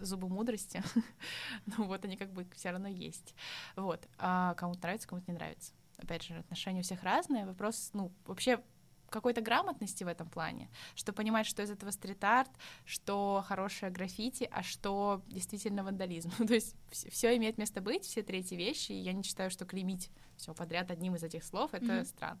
зубы 0.00 0.28
мудрости, 0.28 0.82
ну 1.66 1.84
вот 1.84 2.04
они 2.04 2.16
как 2.16 2.32
бы 2.32 2.46
все 2.54 2.70
равно 2.70 2.88
есть. 2.88 3.34
Вот. 3.76 4.06
А 4.18 4.54
кому-то 4.54 4.80
нравится, 4.82 5.08
кому-то 5.08 5.30
не 5.30 5.36
нравится. 5.36 5.72
Опять 5.98 6.22
же, 6.22 6.34
отношения 6.34 6.80
у 6.80 6.82
всех 6.82 7.02
разные. 7.02 7.44
Вопрос, 7.44 7.90
ну, 7.92 8.12
вообще 8.26 8.62
какой-то 9.10 9.40
грамотности 9.40 10.04
в 10.04 10.08
этом 10.08 10.28
плане, 10.28 10.68
что 10.94 11.12
понимать, 11.12 11.46
что 11.46 11.62
из 11.62 11.70
этого 11.70 11.90
стрит-арт, 11.90 12.50
что 12.84 13.44
хорошее 13.46 13.90
граффити, 13.90 14.48
а 14.50 14.62
что 14.62 15.22
действительно 15.26 15.84
вандализм. 15.84 16.30
То 16.46 16.54
есть 16.54 16.76
все 16.90 17.36
имеет 17.36 17.58
место 17.58 17.80
быть, 17.80 18.04
все 18.04 18.22
третьи 18.22 18.56
вещи, 18.56 18.92
и 18.92 18.98
я 18.98 19.12
не 19.12 19.22
считаю, 19.22 19.50
что 19.50 19.64
клеймить 19.64 20.10
все 20.36 20.54
подряд 20.54 20.90
одним 20.90 21.16
из 21.16 21.22
этих 21.22 21.44
слов, 21.44 21.74
это 21.74 21.84
mm-hmm. 21.84 22.04
странно. 22.04 22.40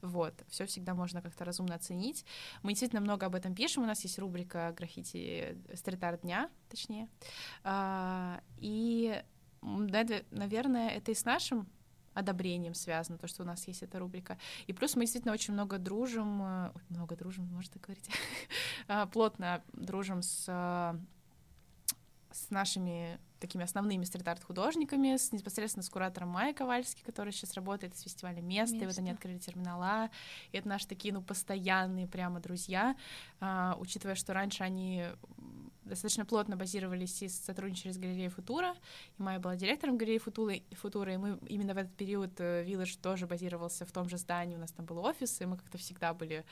Вот, 0.00 0.34
все 0.48 0.66
всегда 0.66 0.94
можно 0.94 1.20
как-то 1.20 1.44
разумно 1.44 1.74
оценить. 1.74 2.24
Мы 2.62 2.70
действительно 2.70 3.00
много 3.00 3.26
об 3.26 3.34
этом 3.34 3.54
пишем, 3.54 3.82
у 3.82 3.86
нас 3.86 4.02
есть 4.04 4.18
рубрика 4.18 4.74
граффити 4.76 5.58
стрит-арт 5.74 6.22
дня, 6.22 6.50
точнее. 6.70 7.08
А, 7.62 8.40
и, 8.56 9.22
наверное, 9.62 10.90
это 10.90 11.12
и 11.12 11.14
с 11.14 11.24
нашим 11.24 11.68
одобрением 12.16 12.74
связано, 12.74 13.18
то, 13.18 13.28
что 13.28 13.42
у 13.42 13.46
нас 13.46 13.68
есть 13.68 13.82
эта 13.82 13.98
рубрика. 13.98 14.38
И 14.66 14.72
плюс 14.72 14.96
мы 14.96 15.02
действительно 15.02 15.34
очень 15.34 15.52
много 15.54 15.78
дружим, 15.78 16.42
э, 16.42 16.72
много 16.88 17.14
дружим, 17.14 17.46
можно 17.46 17.72
так 17.72 17.82
говорить, 17.82 18.10
а, 18.88 19.06
плотно 19.06 19.62
дружим 19.72 20.22
с 20.22 20.96
с 22.36 22.50
нашими 22.50 23.18
такими 23.40 23.64
основными 23.64 24.04
стрит-арт 24.04 24.42
художниками, 24.44 25.16
с, 25.16 25.32
непосредственно 25.32 25.82
с 25.82 25.88
куратором 25.88 26.30
Майей 26.30 26.54
Ковальски, 26.54 27.02
который 27.02 27.32
сейчас 27.32 27.54
работает 27.54 27.96
с 27.96 28.02
фестиваля 28.02 28.40
«Место», 28.40 28.74
Место. 28.74 28.84
и 28.84 28.86
вот 28.86 28.98
они 28.98 29.10
открыли 29.10 29.38
терминала, 29.38 30.10
и 30.52 30.58
это 30.58 30.68
наши 30.68 30.86
такие, 30.86 31.12
ну, 31.12 31.22
постоянные 31.22 32.06
прямо 32.06 32.40
друзья, 32.40 32.96
а, 33.40 33.76
учитывая, 33.78 34.14
что 34.14 34.32
раньше 34.32 34.62
они 34.62 35.04
достаточно 35.86 36.24
плотно 36.24 36.56
базировались 36.56 37.22
и 37.22 37.28
сотрудничали 37.28 37.92
с 37.92 37.98
галереей 37.98 38.28
Футура, 38.28 38.74
и 39.18 39.22
Майя 39.22 39.38
была 39.38 39.56
директором 39.56 39.96
галереи 39.96 40.18
Футуры, 40.18 40.62
Футура, 40.72 41.14
и 41.14 41.16
мы 41.16 41.38
именно 41.48 41.74
в 41.74 41.78
этот 41.78 41.94
период 41.94 42.38
Виллаж 42.38 42.96
э, 42.96 42.98
тоже 43.00 43.26
базировался 43.26 43.86
в 43.86 43.92
том 43.92 44.08
же 44.08 44.18
здании, 44.18 44.56
у 44.56 44.60
нас 44.60 44.72
там 44.72 44.86
был 44.86 44.98
офис, 44.98 45.40
и 45.40 45.46
мы 45.46 45.56
как-то 45.56 45.78
всегда 45.78 46.12
были 46.14 46.44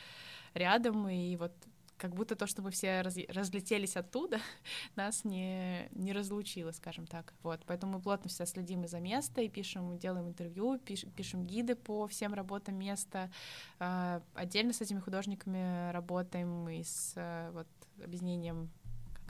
рядом, 0.54 1.08
и 1.08 1.36
вот 1.36 1.52
как 1.96 2.14
будто 2.14 2.36
то, 2.36 2.46
что 2.46 2.62
мы 2.62 2.70
все 2.70 3.00
раз, 3.02 3.16
разлетелись 3.28 3.96
оттуда, 3.96 4.38
нас 4.96 5.24
не, 5.24 5.88
не 5.92 6.12
разлучило, 6.12 6.72
скажем 6.72 7.06
так. 7.06 7.34
Вот, 7.42 7.60
поэтому 7.66 7.94
мы 7.94 8.00
плотно 8.00 8.28
всегда 8.28 8.46
следим 8.46 8.84
и 8.84 8.88
за 8.88 9.00
место, 9.00 9.40
и 9.40 9.48
пишем, 9.48 9.98
делаем 9.98 10.28
интервью, 10.28 10.78
пиш, 10.78 11.04
пишем 11.16 11.46
гиды 11.46 11.74
по 11.74 12.06
всем 12.06 12.34
работам 12.34 12.76
места. 12.76 13.30
Э, 13.78 14.20
отдельно 14.34 14.72
с 14.72 14.80
этими 14.80 15.00
художниками 15.00 15.92
работаем 15.92 16.68
и 16.68 16.82
с 16.82 17.12
э, 17.16 17.50
вот, 17.52 17.68
объединением, 18.02 18.70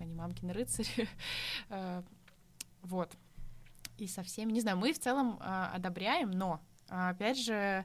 они, 0.02 0.14
мамкины 0.14 0.52
рыцари. 0.52 1.08
э, 1.70 2.02
вот. 2.82 3.12
И 3.96 4.06
со 4.08 4.22
всеми, 4.22 4.52
не 4.52 4.60
знаю, 4.60 4.76
мы 4.76 4.92
в 4.92 4.98
целом 4.98 5.38
э, 5.40 5.44
одобряем, 5.74 6.30
но, 6.30 6.60
опять 6.88 7.38
же, 7.38 7.84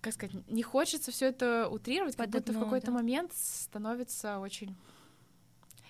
как 0.00 0.14
сказать, 0.14 0.48
не 0.48 0.62
хочется 0.62 1.12
все 1.12 1.26
это 1.26 1.68
утрировать, 1.68 2.16
как 2.16 2.30
будто 2.30 2.52
в 2.52 2.60
какой-то 2.60 2.86
да. 2.86 2.92
момент 2.92 3.32
становится 3.34 4.38
очень 4.38 4.76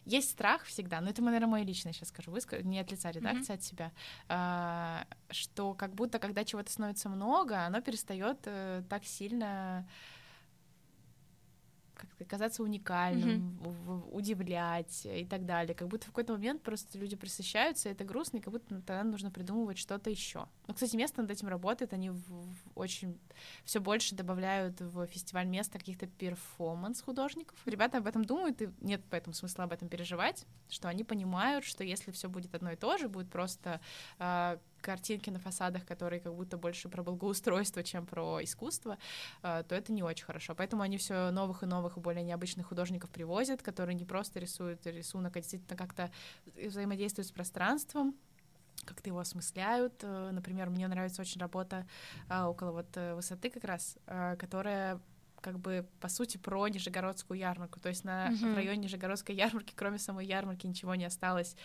есть 0.06 0.30
страх 0.30 0.62
всегда, 0.64 1.00
но 1.00 1.10
это, 1.10 1.20
наверное, 1.20 1.48
мое 1.48 1.64
личное 1.64 1.92
сейчас 1.92 2.10
скажу, 2.10 2.30
выскажу, 2.30 2.62
не 2.62 2.78
от 2.78 2.90
лица 2.92 3.10
редакции, 3.10 3.52
mm-hmm. 3.52 3.56
от 3.56 3.62
себя, 3.62 3.92
а, 4.28 5.06
что 5.30 5.74
как 5.74 5.94
будто, 5.94 6.20
когда 6.20 6.44
чего-то 6.44 6.70
становится 6.70 7.08
много, 7.08 7.66
оно 7.66 7.80
перестает 7.80 8.38
э, 8.44 8.84
так 8.88 9.04
сильно 9.04 9.86
как-то 11.97 12.24
казаться 12.24 12.62
уникальным, 12.62 13.59
mm-hmm. 13.62 14.11
удивлять 14.12 15.07
и 15.07 15.24
так 15.24 15.47
далее. 15.47 15.74
Как 15.74 15.88
будто 15.88 16.05
в 16.05 16.09
какой-то 16.09 16.34
момент 16.34 16.62
просто 16.62 16.99
люди 16.99 17.16
присыщаются, 17.16 17.88
и 17.88 17.92
это 17.92 18.05
грустно, 18.05 18.38
и 18.38 18.40
как 18.40 18.53
будто 18.53 18.74
тогда 18.82 19.05
нужно 19.05 19.30
придумывать 19.30 19.78
что-то 19.78 20.11
еще. 20.11 20.47
Ну, 20.66 20.74
кстати, 20.74 20.97
место 20.97 21.22
над 21.22 21.30
этим 21.30 21.49
работает, 21.49 21.92
они 21.92 22.11
в, 22.11 22.20
в 22.20 22.55
очень 22.74 23.18
все 23.64 23.80
больше 23.80 24.14
добавляют 24.14 24.80
в 24.80 25.07
фестиваль 25.07 25.47
места 25.47 25.78
каких-то 25.78 26.07
перформанс 26.07 27.03
художников. 27.03 27.59
Ребята 27.66 27.99
об 27.99 28.07
этом 28.07 28.24
думают, 28.24 28.62
и 28.62 28.70
нет 28.80 29.03
поэтому 29.11 29.34
смысла 29.34 29.64
об 29.64 29.72
этом 29.72 29.88
переживать, 29.88 30.47
что 30.68 30.88
они 30.88 31.05
понимают, 31.05 31.64
что 31.64 31.84
если 31.84 32.11
все 32.11 32.28
будет 32.28 32.55
одно 32.55 32.72
и 32.72 32.76
то 32.76 32.99
же, 32.99 33.09
будет 33.09 33.30
просто 33.30 33.80
э, 34.18 34.59
картинки 34.87 35.30
на 35.30 35.41
фасадах, 35.41 35.84
которые 35.84 36.20
как 36.20 36.32
будто 36.34 36.57
больше 36.57 36.89
про 36.89 37.03
благоустройство, 37.03 37.82
чем 37.82 38.07
про 38.07 38.43
искусство, 38.43 38.99
э, 39.43 39.64
то 39.68 39.74
это 39.74 39.93
не 39.93 40.05
очень 40.05 40.24
хорошо. 40.24 40.55
Поэтому 40.55 40.82
они 40.82 40.97
все 40.97 41.30
новых 41.30 41.64
и 41.64 41.66
новых 41.66 41.97
и 41.97 42.01
более 42.01 42.22
необычных 42.22 42.68
художников 42.68 43.11
привозят, 43.11 43.62
которые 43.62 43.97
не 43.97 44.05
просто 44.05 44.39
рисуют 44.39 44.87
рисунок, 44.87 45.37
а 45.37 45.41
действительно 45.41 45.76
как-то 45.76 46.11
взаимодействуют 46.55 47.26
с 47.26 47.32
пространством, 47.32 48.14
как-то 48.84 49.09
его 49.11 49.18
осмысляют. 49.18 50.05
Э, 50.05 50.30
например, 50.30 50.70
мне 50.70 50.87
нравится 50.87 51.20
очень 51.20 51.41
работа 51.41 51.84
э, 52.28 52.43
около 52.45 52.70
вот 52.70 52.97
высоты 53.16 53.51
как 53.51 53.64
раз, 53.64 53.99
которая 54.39 55.01
как 55.41 55.59
бы 55.59 55.87
по 56.01 56.09
сути 56.09 56.39
про 56.39 56.66
Нижегородскую 56.68 57.39
ярмарку. 57.39 57.80
То 57.80 57.89
есть 57.89 58.05
на 58.05 58.28
mm-hmm. 58.28 58.53
в 58.53 58.57
районе 58.57 58.78
Нижегородской 58.78 59.34
ярмарки, 59.34 59.74
кроме 59.76 59.99
самой 59.99 60.26
ярмарки, 60.26 60.66
ничего 60.66 60.95
не 60.95 61.05
осталось 61.05 61.57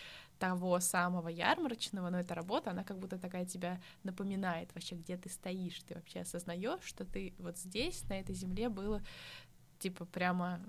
того 0.42 0.80
самого 0.80 1.28
ярмарочного, 1.28 2.10
но 2.10 2.18
эта 2.18 2.34
работа, 2.34 2.72
она 2.72 2.82
как 2.82 2.98
будто 2.98 3.16
такая 3.16 3.46
тебя 3.46 3.80
напоминает 4.02 4.74
вообще, 4.74 4.96
где 4.96 5.16
ты 5.16 5.28
стоишь, 5.28 5.80
ты 5.86 5.94
вообще 5.94 6.22
осознаешь, 6.22 6.82
что 6.82 7.04
ты 7.04 7.32
вот 7.38 7.58
здесь, 7.58 8.02
на 8.08 8.14
этой 8.14 8.34
земле 8.34 8.68
было 8.68 9.00
типа 9.78 10.04
прямо 10.04 10.60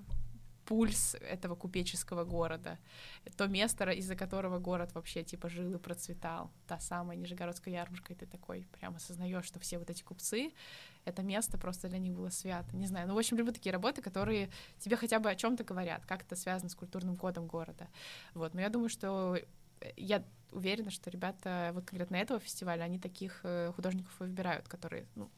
пульс 0.66 1.16
этого 1.16 1.56
купеческого 1.56 2.24
города, 2.24 2.78
то 3.36 3.48
место, 3.48 3.90
из-за 3.90 4.16
которого 4.16 4.60
город 4.60 4.94
вообще 4.94 5.24
типа 5.24 5.50
жил 5.50 5.74
и 5.74 5.80
процветал, 5.80 6.52
та 6.68 6.80
самая 6.80 7.18
Нижегородская 7.18 7.74
ярмарка, 7.74 8.14
и 8.14 8.16
ты 8.16 8.28
такой 8.28 8.68
прямо 8.80 8.98
осознаешь, 8.98 9.46
что 9.46 9.60
все 9.60 9.80
вот 9.80 9.90
эти 9.90 10.04
купцы, 10.04 10.52
это 11.06 11.24
место 11.24 11.58
просто 11.58 11.90
для 11.90 11.98
них 11.98 12.14
было 12.14 12.30
свято, 12.30 12.76
не 12.76 12.86
знаю, 12.86 13.08
ну, 13.08 13.16
в 13.16 13.18
общем, 13.18 13.38
люблю 13.38 13.54
такие 13.54 13.74
работы, 13.74 14.04
которые 14.04 14.52
тебе 14.78 14.98
хотя 14.98 15.18
бы 15.20 15.32
о 15.32 15.36
чем 15.36 15.58
то 15.58 15.64
говорят, 15.64 16.06
как 16.06 16.22
это 16.22 16.36
связано 16.36 16.70
с 16.70 16.76
культурным 16.76 17.18
кодом 17.18 17.48
города, 17.48 17.88
вот, 18.36 18.54
но 18.54 18.62
я 18.62 18.70
думаю, 18.70 18.90
что 18.90 19.38
я 19.98 20.24
уверена, 20.52 20.92
что 20.92 21.10
ребята 21.10 21.72
вот 21.74 21.86
конкретно 21.86 22.16
этого 22.16 22.40
фестиваля, 22.40 22.84
они 22.84 23.00
таких 23.00 23.40
э, 23.44 23.72
художников 23.76 24.20
выбирают, 24.20 24.68
которые, 24.68 25.08
ну, 25.16 25.30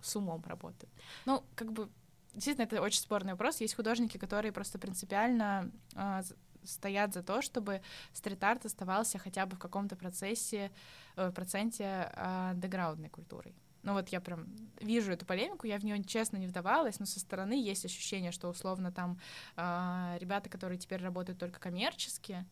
с 0.00 0.16
умом 0.16 0.42
работают. 0.46 0.92
Ну, 1.26 1.44
как 1.54 1.72
бы 1.72 1.90
действительно, 2.34 2.64
это 2.64 2.80
очень 2.80 3.00
спорный 3.00 3.32
вопрос. 3.32 3.60
Есть 3.60 3.74
художники, 3.74 4.16
которые 4.16 4.52
просто 4.52 4.78
принципиально 4.78 5.70
э, 5.94 6.22
стоят 6.64 7.14
за 7.14 7.22
то, 7.22 7.42
чтобы 7.42 7.82
стрит-арт 8.12 8.66
оставался 8.66 9.18
хотя 9.18 9.46
бы 9.46 9.56
в 9.56 9.58
каком-то 9.58 9.96
процессе, 9.96 10.70
э, 11.16 11.30
проценте 11.32 11.84
э, 11.84 12.50
андеграундной 12.50 13.08
культурой. 13.08 13.54
Ну 13.82 13.94
вот 13.94 14.10
я 14.10 14.20
прям 14.20 14.46
вижу 14.80 15.12
эту 15.12 15.24
полемику, 15.24 15.66
я 15.66 15.78
в 15.78 15.84
нее 15.84 16.02
честно 16.04 16.36
не 16.36 16.46
вдавалась, 16.46 17.00
но 17.00 17.06
со 17.06 17.18
стороны 17.18 17.54
есть 17.54 17.84
ощущение, 17.84 18.30
что 18.30 18.48
условно 18.48 18.92
там 18.92 19.18
э, 19.56 20.18
ребята, 20.20 20.50
которые 20.50 20.78
теперь 20.78 21.02
работают 21.02 21.38
только 21.38 21.58
коммерчески, 21.58 22.46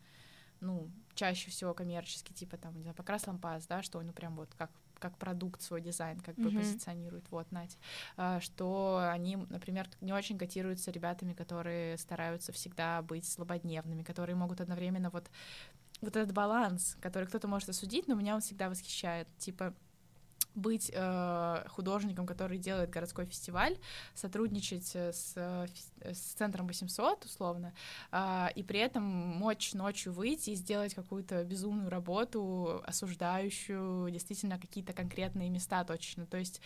ну, 0.60 0.90
чаще 1.14 1.50
всего 1.50 1.74
коммерчески, 1.74 2.32
типа 2.32 2.56
там, 2.56 2.74
не 2.76 2.82
знаю, 2.82 2.94
покрас 2.96 3.26
лампас, 3.26 3.66
да, 3.66 3.82
что 3.82 4.00
ну 4.00 4.12
прям 4.12 4.36
вот 4.36 4.54
как 4.56 4.70
как 4.98 5.16
продукт 5.16 5.62
свой 5.62 5.80
дизайн 5.80 6.18
как 6.20 6.34
бы 6.34 6.50
mm-hmm. 6.50 6.58
позиционируют, 6.58 7.24
вот, 7.30 7.50
Надя, 7.52 7.76
а, 8.16 8.40
что 8.40 9.08
они, 9.10 9.36
например, 9.36 9.88
не 10.00 10.12
очень 10.12 10.36
котируются 10.36 10.90
ребятами, 10.90 11.34
которые 11.34 11.96
стараются 11.98 12.50
всегда 12.52 13.00
быть 13.02 13.24
слабодневными, 13.24 14.02
которые 14.02 14.34
могут 14.34 14.60
одновременно 14.60 15.10
вот 15.10 15.30
вот 16.00 16.16
этот 16.16 16.32
баланс, 16.32 16.96
который 17.00 17.26
кто-то 17.26 17.48
может 17.48 17.68
осудить, 17.68 18.06
но 18.06 18.14
меня 18.14 18.34
он 18.34 18.40
всегда 18.40 18.68
восхищает, 18.68 19.26
типа 19.38 19.74
быть 20.58 20.90
э, 20.92 21.64
художником, 21.68 22.26
который 22.26 22.58
делает 22.58 22.90
городской 22.90 23.26
фестиваль, 23.26 23.78
сотрудничать 24.14 24.94
с, 24.94 25.34
с 25.36 26.18
центром 26.36 26.66
800 26.66 27.24
условно, 27.24 27.72
э, 28.12 28.48
и 28.54 28.62
при 28.62 28.80
этом 28.80 29.02
мочь 29.02 29.74
ночью 29.74 30.12
выйти 30.12 30.50
и 30.50 30.54
сделать 30.54 30.94
какую-то 30.94 31.44
безумную 31.44 31.90
работу, 31.90 32.82
осуждающую 32.84 34.10
действительно 34.10 34.58
какие-то 34.58 34.92
конкретные 34.92 35.50
места 35.50 35.84
точно. 35.84 36.26
То 36.26 36.36
есть 36.36 36.60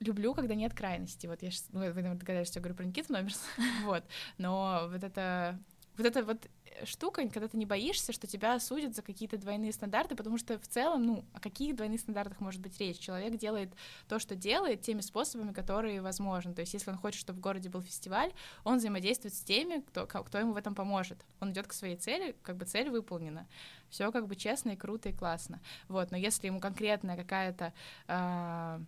люблю, 0.00 0.34
когда 0.34 0.54
нет 0.54 0.74
крайности. 0.74 1.26
Вот 1.26 1.42
я 1.42 1.50
сейчас, 1.50 1.66
ну, 1.72 1.80
вы, 1.80 1.86
наверное, 1.86 2.16
догадались, 2.16 2.48
что 2.48 2.58
я 2.58 2.62
говорю 2.62 2.76
про 2.76 2.84
Никиту 2.84 3.12
Номерс, 3.12 3.40
вот, 3.84 4.04
но 4.38 4.88
вот 4.90 5.04
это 5.04 5.58
вот 5.96 6.06
эта 6.06 6.24
вот 6.24 6.46
штука, 6.84 7.28
когда 7.28 7.48
ты 7.48 7.56
не 7.56 7.66
боишься, 7.66 8.12
что 8.12 8.26
тебя 8.26 8.54
осудят 8.54 8.94
за 8.94 9.02
какие-то 9.02 9.36
двойные 9.36 9.72
стандарты, 9.72 10.14
потому 10.14 10.38
что 10.38 10.58
в 10.58 10.66
целом, 10.66 11.04
ну, 11.04 11.24
о 11.32 11.40
каких 11.40 11.76
двойных 11.76 12.00
стандартах 12.00 12.40
может 12.40 12.60
быть 12.60 12.78
речь? 12.78 12.98
Человек 12.98 13.36
делает 13.36 13.70
то, 14.08 14.18
что 14.18 14.34
делает, 14.34 14.82
теми 14.82 15.00
способами, 15.00 15.52
которые 15.52 16.00
возможны. 16.00 16.54
То 16.54 16.60
есть, 16.60 16.74
если 16.74 16.90
он 16.90 16.96
хочет, 16.96 17.20
чтобы 17.20 17.38
в 17.38 17.42
городе 17.42 17.68
был 17.68 17.82
фестиваль, 17.82 18.32
он 18.64 18.78
взаимодействует 18.78 19.34
с 19.34 19.40
теми, 19.40 19.80
кто, 19.80 20.06
кто 20.06 20.38
ему 20.38 20.52
в 20.52 20.56
этом 20.56 20.74
поможет. 20.74 21.24
Он 21.40 21.52
идет 21.52 21.66
к 21.66 21.72
своей 21.72 21.96
цели, 21.96 22.34
как 22.42 22.56
бы 22.56 22.64
цель 22.64 22.90
выполнена. 22.90 23.46
Все 23.88 24.12
как 24.12 24.26
бы 24.26 24.36
честно 24.36 24.70
и 24.70 24.76
круто 24.76 25.08
и 25.08 25.12
классно. 25.12 25.60
Вот, 25.88 26.10
но 26.10 26.16
если 26.16 26.46
ему 26.46 26.60
конкретная 26.60 27.16
какая-то 27.16 27.72
э, 28.06 28.80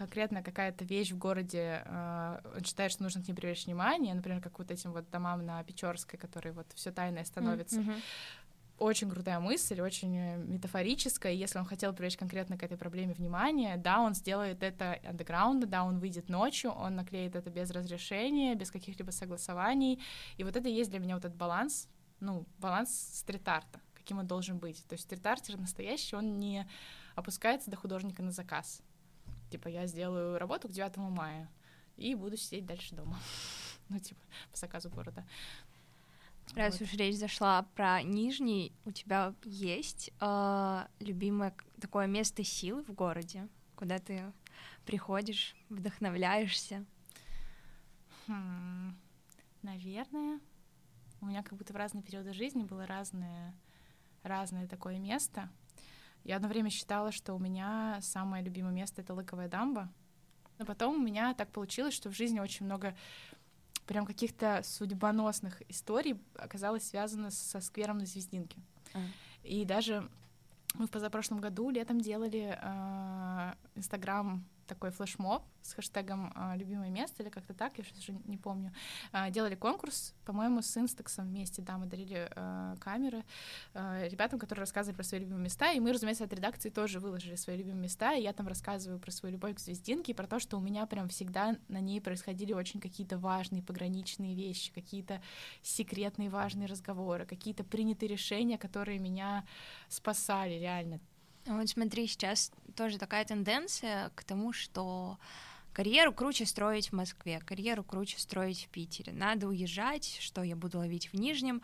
конкретно 0.00 0.42
какая-то 0.42 0.82
вещь 0.82 1.12
в 1.12 1.18
городе, 1.18 1.82
э, 1.84 2.40
он 2.56 2.64
считает, 2.64 2.90
что 2.90 3.02
нужно 3.02 3.22
к 3.22 3.28
ней 3.28 3.34
привлечь 3.34 3.66
внимание, 3.66 4.14
например, 4.14 4.40
как 4.40 4.58
вот 4.58 4.70
этим 4.70 4.92
вот 4.92 5.10
домам 5.10 5.44
на 5.44 5.62
Печорской, 5.62 6.18
которые 6.18 6.54
вот 6.54 6.66
все 6.74 6.90
тайное 6.90 7.24
становится. 7.24 7.80
Mm-hmm. 7.80 8.00
очень 8.78 9.10
крутая 9.10 9.40
мысль, 9.40 9.78
очень 9.82 10.16
э, 10.16 10.36
метафорическая. 10.38 11.32
Если 11.32 11.58
он 11.58 11.66
хотел 11.66 11.92
привлечь 11.92 12.16
конкретно 12.16 12.56
к 12.56 12.62
этой 12.62 12.78
проблеме 12.78 13.12
внимание, 13.12 13.76
да, 13.76 14.00
он 14.00 14.14
сделает 14.14 14.62
это 14.62 14.98
андеграунда, 15.04 15.66
да, 15.66 15.84
он 15.84 15.98
выйдет 15.98 16.30
ночью, 16.30 16.70
он 16.70 16.96
наклеит 16.96 17.36
это 17.36 17.50
без 17.50 17.70
разрешения, 17.70 18.54
без 18.54 18.70
каких-либо 18.70 19.10
согласований. 19.10 20.00
И 20.38 20.44
вот 20.44 20.56
это 20.56 20.66
и 20.70 20.72
есть 20.72 20.90
для 20.90 20.98
меня 20.98 21.14
вот 21.16 21.26
этот 21.26 21.36
баланс, 21.36 21.88
ну, 22.20 22.46
баланс 22.58 22.90
стрит-арта, 23.20 23.80
каким 23.92 24.18
он 24.18 24.26
должен 24.26 24.58
быть. 24.58 24.82
То 24.86 24.94
есть 24.94 25.04
стрит-артер 25.04 25.58
настоящий, 25.58 26.16
он 26.16 26.38
не 26.38 26.66
опускается 27.16 27.70
до 27.70 27.76
художника 27.76 28.22
на 28.22 28.30
заказ. 28.30 28.82
Типа, 29.50 29.68
я 29.68 29.86
сделаю 29.86 30.38
работу 30.38 30.68
к 30.68 30.72
9 30.72 30.96
мая 30.96 31.50
и 31.96 32.14
буду 32.14 32.36
сидеть 32.36 32.66
дальше 32.66 32.94
дома. 32.94 33.18
ну, 33.88 33.98
типа, 33.98 34.20
по 34.50 34.56
заказу 34.56 34.88
города. 34.90 35.26
Раз 36.54 36.80
вот. 36.80 36.82
уж 36.88 36.94
речь 36.94 37.16
зашла 37.16 37.62
про 37.74 38.02
Нижний, 38.02 38.72
у 38.84 38.90
тебя 38.90 39.34
есть 39.44 40.10
э, 40.20 40.86
любимое 40.98 41.54
такое 41.80 42.06
место 42.06 42.42
силы 42.42 42.82
в 42.82 42.92
городе, 42.92 43.48
куда 43.76 43.98
ты 43.98 44.32
приходишь, 44.84 45.54
вдохновляешься? 45.68 46.84
Хм, 48.26 48.96
наверное. 49.62 50.40
У 51.20 51.26
меня 51.26 51.42
как 51.42 51.56
будто 51.56 51.72
в 51.72 51.76
разные 51.76 52.02
периоды 52.02 52.32
жизни 52.32 52.62
было 52.62 52.86
разное, 52.86 53.54
разное 54.22 54.66
такое 54.66 54.98
место. 54.98 55.48
Я 56.24 56.36
одно 56.36 56.48
время 56.48 56.70
считала, 56.70 57.12
что 57.12 57.34
у 57.34 57.38
меня 57.38 57.98
самое 58.02 58.44
любимое 58.44 58.72
место— 58.72 59.00
это 59.02 59.14
Лыковая 59.14 59.48
дамба. 59.48 59.90
Но 60.58 60.66
потом 60.66 60.96
у 60.96 61.02
меня 61.02 61.34
так 61.34 61.50
получилось, 61.50 61.94
что 61.94 62.10
в 62.10 62.16
жизни 62.16 62.38
очень 62.38 62.66
много 62.66 62.94
прям 63.86 64.06
каких-то 64.06 64.60
судьбоносных 64.62 65.62
историй 65.68 66.20
оказалось 66.36 66.86
связано 66.86 67.30
со 67.30 67.60
сквером 67.60 67.98
на 67.98 68.06
Звездинке. 68.06 68.58
А. 68.94 68.98
И 69.42 69.64
даже 69.64 70.08
мы 70.74 70.86
в 70.86 70.90
позапрошлом 70.90 71.40
году 71.40 71.70
летом 71.70 72.00
делали 72.00 72.56
а, 72.60 73.56
Инстаграм 73.74 74.38
э, 74.38 74.59
такой 74.70 74.90
флешмоб 74.92 75.42
с 75.62 75.72
хэштегом 75.74 76.32
а, 76.34 76.56
«любимое 76.56 76.90
место» 76.90 77.22
или 77.22 77.30
как-то 77.30 77.54
так, 77.54 77.76
я 77.76 77.84
сейчас 77.84 77.98
уже 77.98 78.12
не 78.24 78.38
помню. 78.38 78.72
А, 79.12 79.28
делали 79.30 79.56
конкурс, 79.56 80.14
по-моему, 80.24 80.62
с 80.62 80.76
Инстаксом 80.76 81.26
вместе, 81.26 81.60
да, 81.60 81.76
мы 81.76 81.86
дарили 81.86 82.30
а, 82.36 82.76
камеры 82.76 83.24
ребятам, 83.74 84.38
которые 84.38 84.62
рассказывали 84.62 84.96
про 84.96 85.02
свои 85.04 85.20
любимые 85.20 85.44
места, 85.44 85.72
и 85.72 85.80
мы, 85.80 85.92
разумеется, 85.92 86.24
от 86.24 86.32
редакции 86.32 86.70
тоже 86.70 87.00
выложили 87.00 87.34
свои 87.34 87.56
любимые 87.56 87.82
места, 87.82 88.14
и 88.14 88.22
я 88.22 88.32
там 88.32 88.46
рассказываю 88.46 89.00
про 89.00 89.10
свою 89.10 89.34
любовь 89.34 89.56
к 89.56 89.60
звездинке, 89.60 90.12
и 90.12 90.14
про 90.14 90.26
то, 90.26 90.38
что 90.38 90.56
у 90.56 90.60
меня 90.60 90.86
прям 90.86 91.08
всегда 91.08 91.56
на 91.68 91.80
ней 91.80 92.00
происходили 92.00 92.52
очень 92.52 92.80
какие-то 92.80 93.18
важные 93.18 93.62
пограничные 93.62 94.34
вещи, 94.34 94.72
какие-то 94.72 95.20
секретные 95.62 96.30
важные 96.30 96.66
разговоры, 96.66 97.26
какие-то 97.26 97.64
принятые 97.64 98.08
решения, 98.08 98.56
которые 98.56 98.98
меня 98.98 99.44
спасали 99.88 100.54
реально. 100.54 101.00
Вот 101.46 101.68
смотри, 101.68 102.06
сейчас 102.06 102.52
тоже 102.76 102.98
такая 102.98 103.24
тенденция 103.24 104.10
к 104.14 104.24
тому, 104.24 104.52
что 104.52 105.18
карьеру 105.72 106.12
круче 106.12 106.46
строить 106.46 106.88
в 106.88 106.92
Москве, 106.92 107.40
карьеру 107.40 107.84
круче 107.84 108.18
строить 108.18 108.64
в 108.64 108.68
Питере. 108.68 109.12
Надо 109.12 109.48
уезжать, 109.48 110.18
что 110.20 110.42
я 110.42 110.56
буду 110.56 110.78
ловить 110.78 111.12
в 111.12 111.14
Нижнем. 111.14 111.62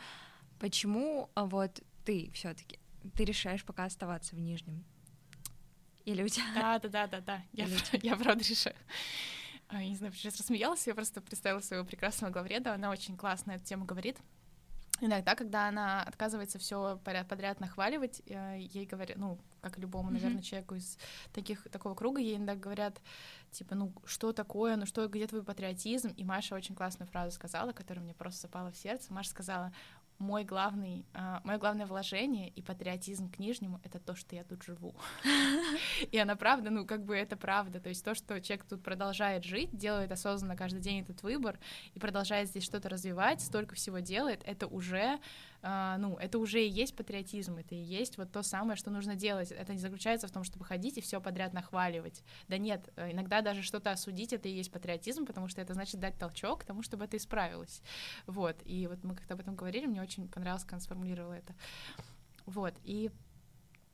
Почему 0.58 1.30
а, 1.34 1.44
вот 1.44 1.82
ты 2.04 2.30
все-таки 2.32 2.78
ты 3.14 3.24
решаешь 3.24 3.64
пока 3.64 3.84
оставаться 3.84 4.34
в 4.34 4.40
Нижнем? 4.40 4.84
Или 6.04 6.22
у 6.22 6.28
тебя? 6.28 6.44
Да, 6.54 6.78
да, 6.78 6.88
да, 6.88 7.06
да, 7.06 7.20
да. 7.20 7.42
Я, 7.52 7.66
я 8.02 8.16
правда 8.16 8.42
решаю. 8.42 8.76
А, 9.68 9.82
я 9.82 9.88
не 9.88 9.96
знаю, 9.96 10.12
сейчас 10.12 10.38
рассмеялась, 10.38 10.86
я 10.86 10.94
просто 10.94 11.20
представила 11.20 11.60
своего 11.60 11.84
прекрасного 11.84 12.32
главреда, 12.32 12.74
она 12.74 12.90
очень 12.90 13.16
классно 13.16 13.52
эту 13.52 13.64
тему 13.64 13.84
говорит. 13.84 14.16
Иногда, 15.00 15.34
когда 15.34 15.68
она 15.68 16.02
отказывается 16.02 16.58
все 16.58 16.98
подряд, 17.04 17.60
нахваливать, 17.60 18.22
э, 18.26 18.58
ей 18.58 18.86
говорят, 18.86 19.18
ну, 19.18 19.38
как 19.60 19.78
любому, 19.78 20.10
наверное, 20.10 20.38
mm-hmm. 20.38 20.42
человеку 20.42 20.74
из 20.76 20.98
таких, 21.32 21.64
такого 21.70 21.94
круга, 21.94 22.20
ей 22.20 22.36
иногда 22.36 22.54
говорят, 22.54 23.00
типа, 23.50 23.74
ну, 23.74 23.92
что 24.04 24.32
такое, 24.32 24.76
ну, 24.76 24.86
что, 24.86 25.06
где 25.08 25.26
твой 25.26 25.42
патриотизм? 25.42 26.08
И 26.16 26.24
Маша 26.24 26.54
очень 26.54 26.74
классную 26.74 27.08
фразу 27.08 27.34
сказала, 27.34 27.72
которая 27.72 28.04
мне 28.04 28.14
просто 28.14 28.42
запала 28.42 28.70
в 28.70 28.76
сердце. 28.76 29.12
Маша 29.12 29.30
сказала, 29.30 29.72
мой 30.18 30.44
главный, 30.44 31.04
uh, 31.12 31.40
мое 31.44 31.58
главное 31.58 31.86
вложение 31.86 32.48
и 32.48 32.62
патриотизм 32.62 33.30
к 33.30 33.38
Нижнему— 33.38 33.80
это 33.84 33.98
то, 33.98 34.14
что 34.14 34.34
я 34.34 34.44
тут 34.44 34.62
живу. 34.62 34.94
И 36.10 36.18
она 36.18 36.36
правда, 36.36 36.70
ну, 36.70 36.86
как 36.86 37.04
бы 37.04 37.16
это 37.16 37.36
правда. 37.36 37.80
То 37.80 37.88
есть 37.88 38.04
то, 38.04 38.14
что 38.14 38.40
человек 38.40 38.66
тут 38.66 38.82
продолжает 38.82 39.44
жить, 39.44 39.76
делает 39.76 40.10
осознанно 40.10 40.56
каждый 40.56 40.80
день 40.80 41.02
этот 41.02 41.22
выбор 41.22 41.58
и 41.94 41.98
продолжает 41.98 42.48
здесь 42.48 42.64
что-то 42.64 42.88
развивать, 42.88 43.40
столько 43.40 43.74
всего 43.74 43.98
делает, 43.98 44.42
это 44.44 44.66
уже 44.66 45.18
а, 45.62 45.96
ну, 45.98 46.16
это 46.16 46.38
уже 46.38 46.64
и 46.64 46.68
есть 46.68 46.96
патриотизм, 46.96 47.56
это 47.56 47.74
и 47.74 47.78
есть 47.78 48.18
вот 48.18 48.32
то 48.32 48.42
самое, 48.42 48.76
что 48.76 48.90
нужно 48.90 49.14
делать. 49.14 49.52
Это 49.52 49.72
не 49.72 49.78
заключается 49.78 50.28
в 50.28 50.30
том, 50.30 50.44
чтобы 50.44 50.64
ходить 50.64 50.98
и 50.98 51.00
все 51.00 51.20
подряд 51.20 51.52
нахваливать. 51.52 52.22
Да 52.48 52.58
нет, 52.58 52.88
э, 52.96 53.12
иногда 53.12 53.40
даже 53.40 53.62
что-то 53.62 53.90
осудить, 53.90 54.32
это 54.32 54.48
и 54.48 54.52
есть 54.52 54.70
патриотизм, 54.70 55.26
потому 55.26 55.48
что 55.48 55.60
это 55.60 55.74
значит 55.74 56.00
дать 56.00 56.18
толчок 56.18 56.60
к 56.60 56.64
тому, 56.64 56.82
чтобы 56.82 57.04
это 57.04 57.16
исправилось. 57.16 57.82
Вот, 58.26 58.56
и 58.64 58.86
вот 58.86 59.02
мы 59.04 59.14
как-то 59.14 59.34
об 59.34 59.40
этом 59.40 59.56
говорили, 59.56 59.86
мне 59.86 60.02
очень 60.02 60.28
понравилось, 60.28 60.64
как 60.64 60.74
она 60.74 60.80
сформулировала 60.80 61.34
это. 61.34 61.54
Вот, 62.46 62.74
и 62.84 63.10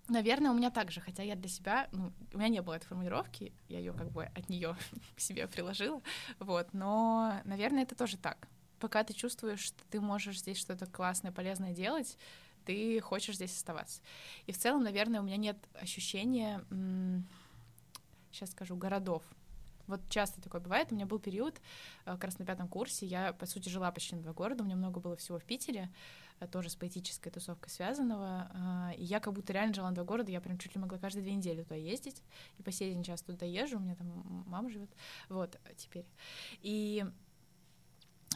Наверное, 0.09 0.51
у 0.51 0.55
меня 0.55 0.71
также, 0.71 1.01
хотя 1.01 1.23
я 1.23 1.37
для 1.37 1.49
себя, 1.49 1.89
ну, 1.93 2.13
у 2.33 2.39
меня 2.39 2.49
не 2.49 2.61
было 2.61 2.75
этой 2.75 2.87
формулировки, 2.87 3.53
я 3.69 3.79
ее 3.79 3.93
как 3.93 4.11
бы 4.11 4.25
от 4.25 4.49
нее 4.49 4.77
к 5.17 5.21
себе 5.21 5.47
приложила, 5.47 6.03
вот, 6.41 6.75
но, 6.75 7.41
наверное, 7.45 7.85
это 7.85 7.95
тоже 7.95 8.19
так 8.19 8.49
пока 8.83 9.05
ты 9.05 9.15
чувствуешь, 9.15 9.61
что 9.61 9.79
ты 9.91 10.01
можешь 10.01 10.41
здесь 10.41 10.59
что-то 10.59 10.87
классное, 10.87 11.31
полезное 11.31 11.73
делать, 11.73 12.19
ты 12.65 13.01
хочешь 13.01 13.37
здесь 13.37 13.57
оставаться. 13.57 14.03
И 14.47 14.53
в 14.53 14.59
целом, 14.59 14.83
наверное, 14.83 15.21
у 15.21 15.23
меня 15.23 15.37
нет 15.37 15.57
ощущения, 15.75 16.65
сейчас 18.33 18.51
скажу, 18.51 18.75
городов. 18.75 19.23
Вот 19.87 20.01
часто 20.09 20.41
такое 20.41 20.61
бывает. 20.61 20.91
У 20.91 20.97
меня 20.97 21.07
был 21.07 21.21
период, 21.21 21.61
э, 22.07 22.13
как 22.13 22.25
раз 22.25 22.39
на 22.39 22.45
пятом 22.45 22.67
курсе, 22.67 23.07
я, 23.07 23.33
по 23.33 23.47
сути, 23.47 23.69
жила 23.69 23.91
почти 23.93 24.17
на 24.17 24.23
два 24.23 24.33
города, 24.33 24.65
у 24.65 24.67
меня 24.67 24.77
много 24.77 24.99
было 24.99 25.17
всего 25.17 25.39
в 25.39 25.45
Питере, 25.45 25.89
э, 26.41 26.49
тоже 26.49 26.69
с 26.69 26.75
поэтической 26.75 27.31
тусовкой 27.31 27.71
связанного, 27.71 28.51
а, 28.53 28.93
и 28.97 29.05
я 29.05 29.21
как 29.21 29.33
будто 29.33 29.53
реально 29.53 29.75
жила 29.75 29.91
на 29.91 29.95
два 29.95 30.05
города, 30.05 30.31
я 30.33 30.41
прям 30.41 30.59
чуть 30.59 30.75
ли 30.75 30.81
могла 30.81 30.99
каждые 30.99 31.23
две 31.23 31.35
недели 31.35 31.63
туда 31.63 31.77
ездить, 31.77 32.23
и 32.59 32.63
по 32.63 32.73
сей 32.73 32.93
день 32.93 33.05
часто 33.05 33.33
туда 33.33 33.47
езжу, 33.47 33.77
у 33.77 33.81
меня 33.81 33.95
там 33.97 34.45
мама 34.47 34.71
живет, 34.71 34.91
вот, 35.29 35.59
теперь. 35.77 36.07
И 36.63 37.05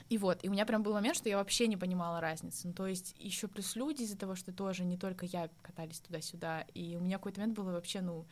и 0.09 0.18
вот, 0.18 0.44
и 0.44 0.48
у 0.48 0.52
меня 0.52 0.64
прям 0.66 0.82
был 0.82 0.92
момент, 0.92 1.16
что 1.16 1.28
я 1.28 1.36
вообще 1.36 1.66
не 1.66 1.76
понимала 1.76 2.20
разницы. 2.20 2.68
Ну, 2.68 2.74
то 2.74 2.86
есть 2.86 3.14
еще 3.18 3.48
плюс 3.48 3.74
люди 3.74 4.02
из-за 4.02 4.16
того, 4.16 4.34
что 4.34 4.52
тоже 4.52 4.84
не 4.84 4.96
только 4.96 5.26
я 5.26 5.50
катались 5.62 6.00
туда-сюда, 6.00 6.62
и 6.74 6.96
у 6.96 7.00
меня 7.00 7.18
какой-то 7.18 7.40
момент 7.40 7.57
было 7.57 7.72
вообще, 7.72 8.00
ну, 8.00 8.26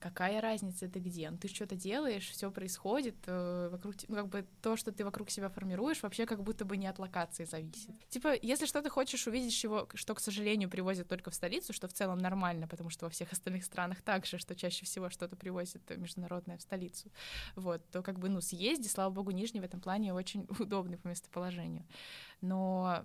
какая 0.00 0.40
разница 0.40 0.88
ты 0.88 0.98
где? 0.98 1.30
Ну, 1.30 1.36
ты 1.36 1.48
что-то 1.48 1.76
делаешь, 1.76 2.28
все 2.28 2.50
происходит 2.50 3.14
э, 3.26 3.68
вокруг, 3.70 3.94
ну, 4.08 4.16
как 4.16 4.28
бы 4.28 4.46
то, 4.62 4.76
что 4.76 4.90
ты 4.90 5.04
вокруг 5.04 5.30
себя 5.30 5.48
формируешь, 5.48 6.02
вообще 6.02 6.26
как 6.26 6.42
будто 6.42 6.64
бы 6.64 6.76
не 6.76 6.86
от 6.86 6.98
локации 6.98 7.44
зависит. 7.44 7.94
Типа, 8.08 8.34
если 8.40 8.66
что 8.66 8.82
ты 8.82 8.88
хочешь 8.88 9.26
увидеть, 9.26 9.54
чего, 9.54 9.88
что, 9.94 10.14
к 10.14 10.20
сожалению, 10.20 10.70
привозят 10.70 11.06
только 11.06 11.30
в 11.30 11.34
столицу, 11.34 11.72
что 11.72 11.86
в 11.86 11.92
целом 11.92 12.18
нормально, 12.18 12.66
потому 12.66 12.90
что 12.90 13.04
во 13.06 13.10
всех 13.10 13.32
остальных 13.32 13.64
странах 13.64 14.00
также, 14.00 14.38
что 14.38 14.56
чаще 14.56 14.86
всего 14.86 15.10
что-то 15.10 15.36
привозят 15.36 15.82
международное 15.96 16.56
в 16.56 16.62
столицу, 16.62 17.12
вот, 17.54 17.88
то 17.90 18.02
как 18.02 18.18
бы, 18.18 18.28
ну, 18.28 18.40
съезди, 18.40 18.88
слава 18.88 19.10
богу, 19.10 19.30
Нижний 19.30 19.60
в 19.60 19.64
этом 19.64 19.80
плане 19.80 20.14
очень 20.14 20.46
удобный 20.58 20.96
по 20.96 21.08
местоположению. 21.08 21.86
Но 22.40 23.04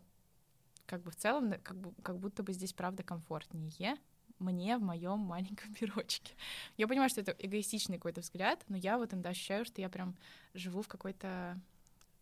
как 0.86 1.02
бы 1.02 1.12
в 1.12 1.16
целом, 1.16 1.54
как, 1.64 1.78
бы, 1.78 1.94
как 2.04 2.20
будто 2.20 2.44
бы 2.44 2.54
здесь 2.54 2.74
правда 2.74 3.04
комфортнее, 3.04 3.98
мне 4.40 4.78
в 4.78 4.82
моем 4.82 5.20
маленьком 5.20 5.76
мирочке. 5.82 6.34
Я 6.78 6.88
понимаю, 6.88 7.10
что 7.10 7.22
это 7.22 7.36
эгоистичный 7.40 7.98
какой-то 7.98 8.22
взгляд, 8.22 8.64
но 8.68 8.78
я 8.78 8.98
вот 8.98 9.14
иногда 9.14 9.30
ощущаю, 9.30 9.66
что 9.66 9.82
я 9.82 9.90
прям 9.90 10.16
живу 10.54 10.82
в 10.82 10.88
какой-то 10.88 11.60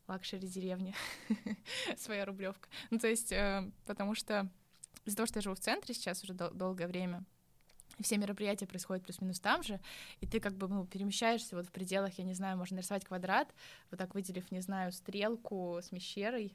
luxury 0.07 0.47
деревне, 0.47 0.93
своя 1.97 2.26
рублевка. 2.26 2.68
Ну, 2.89 2.99
то 2.99 3.07
есть, 3.07 3.32
э, 3.32 3.72
потому 3.86 4.16
что 4.16 4.49
из-за 5.05 5.18
того, 5.18 5.28
что 5.28 5.39
я 5.39 5.41
живу 5.41 5.55
в 5.55 5.59
центре 5.59 5.93
сейчас 5.93 6.24
уже 6.24 6.34
дол- 6.34 6.51
долгое 6.51 6.88
время, 6.88 7.24
все 8.01 8.18
мероприятия 8.18 8.66
происходят 8.66 9.03
плюс-минус 9.03 9.39
там 9.39 9.64
же, 9.64 9.80
и 10.20 10.28
ты 10.28 10.39
как 10.39 10.53
бы 10.53 10.68
ну, 10.68 10.86
перемещаешься 10.86 11.55
вот 11.55 11.68
в 11.68 11.72
пределах, 11.72 12.18
я 12.18 12.24
не 12.24 12.34
знаю, 12.34 12.57
можно 12.57 12.76
нарисовать 12.76 13.05
квадрат, 13.05 13.53
вот 13.91 13.97
так 13.97 14.16
выделив, 14.16 14.49
не 14.51 14.61
знаю, 14.61 14.91
стрелку 14.91 15.80
с 15.82 15.91
мещерой, 15.91 16.53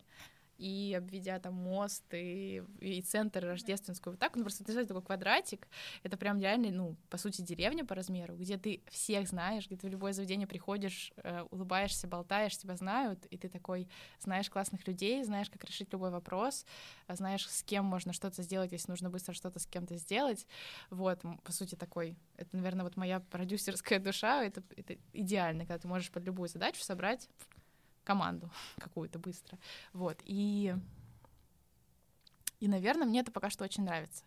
и 0.59 0.95
обведя 0.97 1.39
там 1.39 1.55
мост 1.55 2.05
и, 2.13 2.63
и 2.81 3.01
центр 3.03 3.45
рождественскую, 3.45 4.15
вот 4.15 4.21
так, 4.21 4.37
ну 4.37 4.43
просто 4.43 4.59
представляете 4.65 4.89
такой 4.89 5.05
квадратик, 5.05 5.69
это 6.03 6.17
прям 6.17 6.41
реально, 6.41 6.71
ну, 6.71 6.97
по 7.09 7.17
сути, 7.17 7.43
деревня 7.43 7.85
по 7.85 7.95
размеру, 7.95 8.37
где 8.37 8.59
ты 8.59 8.83
всех 8.91 9.29
знаешь, 9.29 9.67
где 9.67 9.77
ты 9.77 9.87
в 9.87 9.91
любое 9.91 10.13
заведение 10.13 10.47
приходишь, 10.47 11.13
э, 11.17 11.43
улыбаешься, 11.51 12.09
болтаешь, 12.09 12.57
тебя 12.59 12.77
знают, 12.77 13.25
и 13.27 13.39
ты 13.39 13.49
такой 13.49 13.89
знаешь 14.19 14.51
классных 14.51 14.87
людей, 14.87 15.23
знаешь, 15.25 15.49
как 15.49 15.65
решить 15.65 15.93
любой 15.93 16.11
вопрос, 16.11 16.67
знаешь, 17.09 17.49
с 17.49 17.63
кем 17.63 17.85
можно 17.85 18.13
что-то 18.13 18.43
сделать, 18.43 18.73
если 18.73 18.91
нужно 18.91 19.11
быстро 19.11 19.35
что-то 19.35 19.61
с 19.61 19.67
кем-то 19.67 19.97
сделать, 19.97 20.47
вот, 20.91 21.23
по 21.45 21.53
сути, 21.53 21.77
такой, 21.77 22.17
это, 22.37 22.57
наверное, 22.57 22.85
вот 22.85 22.97
моя 22.97 23.21
продюсерская 23.21 24.01
душа, 24.01 24.43
это, 24.43 24.63
это 24.77 24.97
идеально, 25.13 25.65
когда 25.65 25.79
ты 25.79 25.89
можешь 25.89 26.11
под 26.11 26.25
любую 26.25 26.49
задачу 26.49 26.83
собрать 26.83 27.29
команду 28.09 28.51
какую-то 28.79 29.19
быстро. 29.19 29.59
Вот. 29.93 30.19
И 30.25 30.75
И, 32.61 32.69
наверное, 32.69 33.07
мне 33.07 33.21
это 33.21 33.31
пока 33.31 33.51
что 33.51 33.65
очень 33.65 33.85
нравится. 33.85 34.25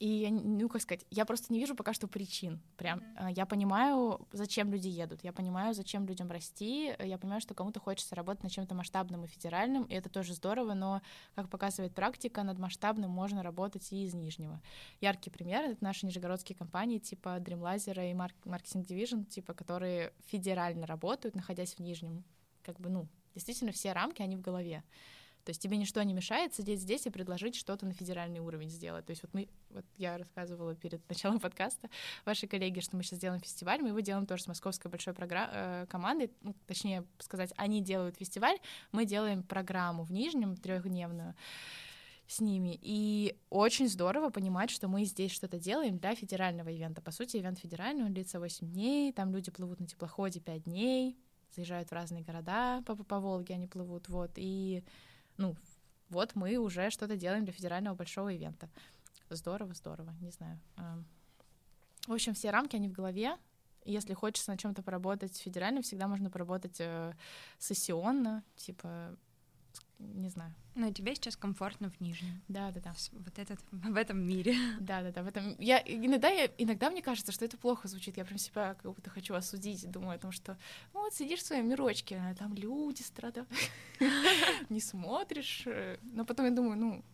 И, 0.00 0.28
ну, 0.30 0.68
как 0.68 0.82
сказать, 0.82 1.06
я 1.10 1.24
просто 1.24 1.52
не 1.52 1.60
вижу 1.60 1.74
пока 1.76 1.92
что 1.94 2.08
причин. 2.08 2.60
Прям 2.76 2.98
mm-hmm. 2.98 3.32
я 3.36 3.46
понимаю, 3.46 4.26
зачем 4.32 4.72
люди 4.72 4.88
едут, 4.88 5.22
я 5.22 5.32
понимаю, 5.32 5.72
зачем 5.74 6.06
людям 6.06 6.30
расти, 6.30 6.94
я 6.98 7.16
понимаю, 7.16 7.40
что 7.40 7.54
кому-то 7.54 7.80
хочется 7.80 8.16
работать 8.16 8.42
над 8.42 8.52
чем-то 8.52 8.74
масштабным 8.74 9.24
и 9.24 9.28
федеральным, 9.28 9.84
и 9.84 9.94
это 9.94 10.08
тоже 10.08 10.34
здорово, 10.34 10.74
но, 10.74 11.00
как 11.36 11.48
показывает 11.48 11.94
практика, 11.94 12.42
над 12.42 12.58
масштабным 12.58 13.10
можно 13.10 13.42
работать 13.42 13.92
и 13.92 14.04
из 14.04 14.14
Нижнего. 14.14 14.60
Яркий 15.00 15.30
пример— 15.30 15.64
это 15.70 15.84
наши 15.84 16.06
нижегородские 16.06 16.56
компании 16.56 16.98
типа 16.98 17.38
Dreamlaser 17.38 18.10
и 18.10 18.14
Marketing 18.14 18.84
Division, 18.84 19.24
типа, 19.24 19.54
которые 19.54 20.12
федерально 20.26 20.86
работают, 20.86 21.36
находясь 21.36 21.74
в 21.76 21.80
Нижнем. 21.80 22.24
Как 22.64 22.80
бы, 22.80 22.88
ну, 22.90 23.06
действительно, 23.34 23.72
все 23.72 23.92
рамки, 23.92 24.22
они 24.22 24.36
в 24.36 24.40
голове. 24.40 24.82
То 25.44 25.50
есть 25.50 25.60
тебе 25.60 25.76
ничто 25.76 26.02
не 26.02 26.14
мешает 26.14 26.54
сидеть 26.54 26.80
здесь 26.80 27.06
и 27.06 27.10
предложить 27.10 27.54
что-то 27.54 27.84
на 27.84 27.92
федеральный 27.92 28.40
уровень 28.40 28.70
сделать. 28.70 29.04
То 29.04 29.10
есть 29.10 29.22
вот 29.22 29.34
мы, 29.34 29.48
вот 29.70 29.84
я 29.98 30.16
рассказывала 30.16 30.74
перед 30.74 31.06
началом 31.08 31.38
подкаста 31.38 31.90
вашей 32.24 32.48
коллеге, 32.48 32.80
что 32.80 32.96
мы 32.96 33.02
сейчас 33.02 33.18
делаем 33.18 33.42
фестиваль, 33.42 33.82
мы 33.82 33.88
его 33.88 34.00
делаем 34.00 34.26
тоже 34.26 34.44
с 34.44 34.46
московской 34.46 34.90
большой 34.90 35.12
програ- 35.12 35.50
э, 35.52 35.86
командой, 35.90 36.30
ну, 36.40 36.54
точнее 36.66 37.04
сказать, 37.18 37.52
они 37.56 37.82
делают 37.82 38.16
фестиваль, 38.16 38.58
мы 38.90 39.04
делаем 39.04 39.42
программу 39.42 40.04
в 40.04 40.12
Нижнем 40.12 40.56
трехдневную 40.56 41.34
с 42.26 42.40
ними. 42.40 42.78
И 42.80 43.36
очень 43.50 43.86
здорово 43.86 44.30
понимать, 44.30 44.70
что 44.70 44.88
мы 44.88 45.04
здесь 45.04 45.30
что-то 45.30 45.58
делаем 45.58 45.98
для 45.98 46.14
федерального 46.14 46.70
ивента. 46.70 47.02
По 47.02 47.10
сути, 47.10 47.36
ивент 47.36 47.58
федеральный, 47.58 48.04
он 48.04 48.14
длится 48.14 48.40
8 48.40 48.66
дней, 48.66 49.12
там 49.12 49.30
люди 49.30 49.50
плывут 49.50 49.78
на 49.78 49.86
теплоходе 49.86 50.40
5 50.40 50.62
дней, 50.62 51.18
заезжают 51.54 51.90
в 51.90 51.92
разные 51.92 52.22
города 52.22 52.82
по, 52.86 52.96
по 52.96 53.20
Волге, 53.20 53.54
они 53.54 53.66
плывут, 53.66 54.08
вот, 54.08 54.32
и 54.36 54.84
ну, 55.36 55.56
вот 56.10 56.34
мы 56.34 56.56
уже 56.56 56.90
что-то 56.90 57.16
делаем 57.16 57.44
для 57.44 57.52
федерального 57.52 57.94
большого 57.94 58.28
ивента. 58.28 58.68
Здорово, 59.30 59.74
здорово, 59.74 60.14
не 60.20 60.30
знаю. 60.30 60.60
В 62.06 62.12
общем, 62.12 62.34
все 62.34 62.50
рамки, 62.50 62.76
они 62.76 62.88
в 62.88 62.92
голове. 62.92 63.36
Если 63.84 64.14
хочется 64.14 64.50
на 64.50 64.58
чем-то 64.58 64.82
поработать 64.82 65.36
федерально, 65.36 65.82
всегда 65.82 66.08
можно 66.08 66.30
поработать 66.30 66.76
э, 66.78 67.14
сессионно, 67.58 68.42
типа 68.56 69.16
не 70.14 70.28
знаю. 70.28 70.54
Но 70.74 70.90
тебе 70.92 71.14
сейчас 71.14 71.36
комфортно 71.36 71.90
в 71.90 72.00
Нижнем. 72.00 72.42
Да, 72.48 72.70
да, 72.70 72.80
да. 72.80 72.92
Вот 73.12 73.38
этот 73.38 73.60
в 73.70 73.96
этом 73.96 74.18
мире. 74.18 74.56
Да, 74.80 75.02
да, 75.02 75.12
да. 75.12 75.22
В 75.22 75.26
этом 75.26 75.56
я 75.58 75.82
иногда 75.84 76.28
я 76.28 76.50
иногда 76.58 76.90
мне 76.90 77.02
кажется, 77.02 77.32
что 77.32 77.44
это 77.44 77.56
плохо 77.56 77.88
звучит. 77.88 78.16
Я 78.16 78.24
прям 78.24 78.38
себя 78.38 78.74
как 78.74 78.94
будто 78.94 79.10
хочу 79.10 79.34
осудить, 79.34 79.90
думаю 79.90 80.16
о 80.16 80.18
том, 80.18 80.32
что 80.32 80.56
ну 80.92 81.00
вот 81.00 81.14
сидишь 81.14 81.40
в 81.40 81.46
своем 81.46 81.68
мирочке, 81.68 82.16
а 82.16 82.34
там 82.34 82.54
люди 82.54 83.02
страдают, 83.02 83.48
не 84.68 84.80
смотришь. 84.80 85.62
Э, 85.66 85.98
но 86.02 86.24
потом 86.24 86.46
я 86.46 86.52
думаю, 86.52 86.76
ну, 86.76 87.04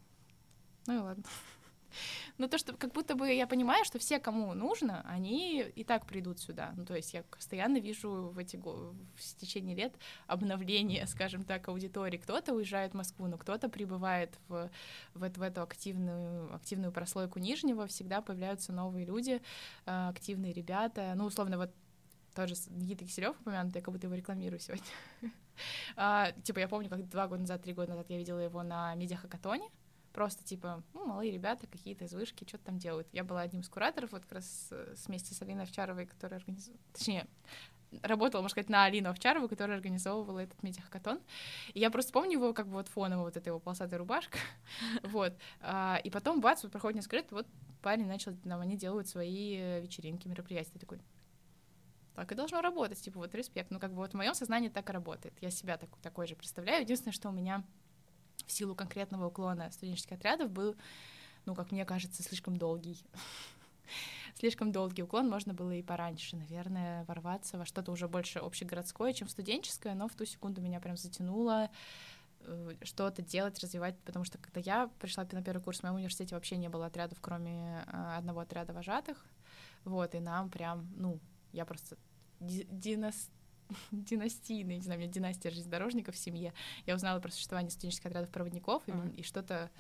ну 0.87 0.95
и 0.95 0.99
ладно. 0.99 1.25
Но 2.39 2.49
то, 2.49 2.59
что 2.59 2.77
как 2.77 2.93
будто 2.93 3.15
бы 3.15 3.33
я 3.33 3.47
понимаю, 3.47 3.85
что 3.85 3.99
все, 3.99 4.19
кому 4.19 4.55
нужно, 4.55 5.03
они 5.09 5.63
и 5.63 5.85
так 5.85 6.07
придут 6.07 6.41
сюда. 6.41 6.73
Ну, 6.77 6.85
то 6.85 6.95
есть 6.95 7.15
я 7.15 7.23
постоянно 7.23 7.79
вижу 7.79 8.31
в 8.35 8.39
эти 8.39 8.57
в 8.57 9.37
течение 9.39 9.75
лет 9.75 9.95
обновление, 10.27 11.07
скажем 11.07 11.45
так, 11.45 11.69
аудитории. 11.69 12.19
Кто-то 12.19 12.55
уезжает 12.55 12.93
в 12.93 12.97
Москву, 12.97 13.27
но 13.27 13.39
кто-то 13.39 13.69
прибывает 13.69 14.39
в, 14.49 14.71
в, 15.15 15.23
эту, 15.23 15.41
в 15.41 15.43
эту 15.43 15.63
активную, 15.63 16.55
активную 16.55 16.93
прослойку 16.93 17.39
Нижнего. 17.39 17.87
Всегда 17.87 18.21
появляются 18.21 18.73
новые 18.73 19.07
люди, 19.07 19.41
э, 19.87 20.09
активные 20.09 20.53
ребята. 20.53 21.13
Ну, 21.17 21.25
условно, 21.27 21.59
вот 21.59 21.71
тоже 22.35 22.55
Никита 22.69 23.05
Киселев 23.05 23.39
упомянутый, 23.41 23.81
я 23.81 23.85
как 23.85 23.93
будто 23.93 24.07
его 24.07 24.15
рекламирую 24.15 24.61
сегодня. 24.61 24.85
а, 25.97 26.33
типа, 26.43 26.61
я 26.61 26.69
помню, 26.69 26.89
как 26.89 27.09
два 27.09 27.27
года 27.27 27.43
назад, 27.43 27.63
три 27.63 27.73
года 27.73 27.91
назад 27.91 28.07
я 28.09 28.19
видела 28.19 28.39
его 28.39 28.63
на 28.63 28.95
медиахакатоне, 28.95 29.69
Просто 30.13 30.43
типа, 30.45 30.83
ну, 30.93 31.07
малые 31.07 31.31
ребята 31.31 31.67
какие-то 31.67 32.05
из 32.05 32.13
вышки, 32.13 32.45
что-то 32.47 32.65
там 32.65 32.79
делают. 32.79 33.07
Я 33.13 33.23
была 33.23 33.43
одним 33.43 33.61
из 33.61 33.69
кураторов, 33.69 34.13
вот 34.13 34.23
как 34.23 34.33
раз 34.33 34.69
э, 34.73 34.95
вместе 35.07 35.35
с 35.35 35.43
Алиной 35.43 35.65
Овчаровой, 35.65 36.07
которая 36.07 36.41
организовала... 36.41 36.81
Точнее, 36.93 37.29
работала, 38.03 38.43
можно 38.43 38.53
сказать, 38.53 38.71
на 38.71 38.85
Алину 38.85 39.11
Овчарову, 39.11 39.49
которая 39.49 39.77
организовывала 39.77 40.41
этот 40.41 40.63
медиахакатон. 40.63 41.21
И 41.75 41.81
я 41.81 41.91
просто 41.91 42.13
помню 42.13 42.33
его 42.33 42.53
как 42.53 42.67
бы 42.67 42.75
вот 42.75 42.89
фоново, 42.89 43.23
вот 43.23 43.37
эта 43.37 43.51
его 43.51 43.59
полосатая 43.59 43.99
рубашка. 43.99 44.39
вот. 45.05 45.35
А, 45.61 46.01
и 46.03 46.11
потом, 46.11 46.41
бац, 46.41 46.63
вот 46.63 46.73
проходит 46.73 46.97
несколько 46.97 47.17
лет, 47.17 47.33
вот 47.33 47.47
парень 47.83 48.07
начал, 48.07 48.35
там, 48.37 48.61
они 48.61 48.77
делают 48.77 49.09
свои 49.09 49.57
э, 49.57 49.81
вечеринки, 49.81 50.29
мероприятия. 50.29 50.79
Такой, 50.79 51.01
так 52.15 52.31
и 52.33 52.35
должно 52.35 52.61
работать, 52.61 53.01
типа, 53.01 53.19
вот 53.19 53.35
респект. 53.35 53.71
Ну, 53.71 53.79
как 53.79 53.91
бы 53.91 53.97
вот 53.97 54.13
в 54.13 54.17
моем 54.17 54.35
сознании 54.35 54.69
так 54.69 54.89
и 54.91 54.93
работает. 54.93 55.35
Я 55.41 55.51
себя 55.51 55.77
так, 55.77 55.91
такой 56.03 56.27
же 56.27 56.37
представляю. 56.37 56.83
Единственное, 56.83 57.13
что 57.13 57.29
у 57.29 57.33
меня 57.33 57.65
в 58.47 58.53
силу 58.53 58.75
конкретного 58.75 59.27
уклона 59.27 59.71
студенческих 59.71 60.13
отрядов 60.13 60.51
был, 60.51 60.77
ну, 61.47 61.55
как 61.55 61.73
мне 61.73 61.85
кажется, 61.85 62.23
слишком 62.23 62.57
долгий. 62.57 63.03
слишком 64.35 64.73
долгий 64.73 65.03
уклон, 65.03 65.29
можно 65.29 65.55
было 65.55 65.73
и 65.73 65.83
пораньше, 65.83 66.37
наверное, 66.37 67.05
ворваться 67.05 67.59
во 67.59 67.67
что-то 67.67 67.93
уже 67.93 68.09
больше 68.09 68.39
общегородское, 68.39 69.13
чем 69.13 69.29
студенческое, 69.29 69.95
но 69.95 70.09
в 70.09 70.15
ту 70.15 70.25
секунду 70.25 70.61
меня 70.61 70.81
прям 70.81 70.97
затянуло 70.97 71.71
э, 72.41 72.75
что-то 72.83 73.23
делать, 73.23 73.59
развивать, 73.61 73.99
потому 74.05 74.25
что 74.25 74.39
когда 74.39 74.61
я 74.61 74.91
пришла 74.99 75.27
на 75.31 75.43
первый 75.43 75.63
курс 75.63 75.81
в 75.81 75.83
моем 75.83 75.97
университете, 75.97 76.35
вообще 76.35 76.57
не 76.57 76.69
было 76.69 76.87
отрядов, 76.87 77.19
кроме 77.21 77.85
э, 77.87 78.15
одного 78.17 78.41
отряда 78.41 78.73
вожатых, 78.73 79.25
вот, 79.85 80.15
и 80.15 80.21
нам 80.21 80.51
прям, 80.51 80.89
ну, 80.97 81.21
я 81.53 81.65
просто 81.65 81.97
динас 82.41 83.31
династийный, 83.93 84.77
не 84.77 84.83
знаю, 84.83 84.99
у 84.99 85.03
меня 85.03 85.13
династия 85.13 85.51
железнодорожников 85.51 86.15
в 86.15 86.19
семье. 86.19 86.53
Я 86.87 86.95
узнала 86.95 87.21
про 87.21 87.31
существование 87.31 87.71
студенческих 87.71 88.07
отрядов 88.07 88.31
проводников, 88.31 88.83
и, 88.87 89.21
и 89.21 89.23
что-то 89.23 89.71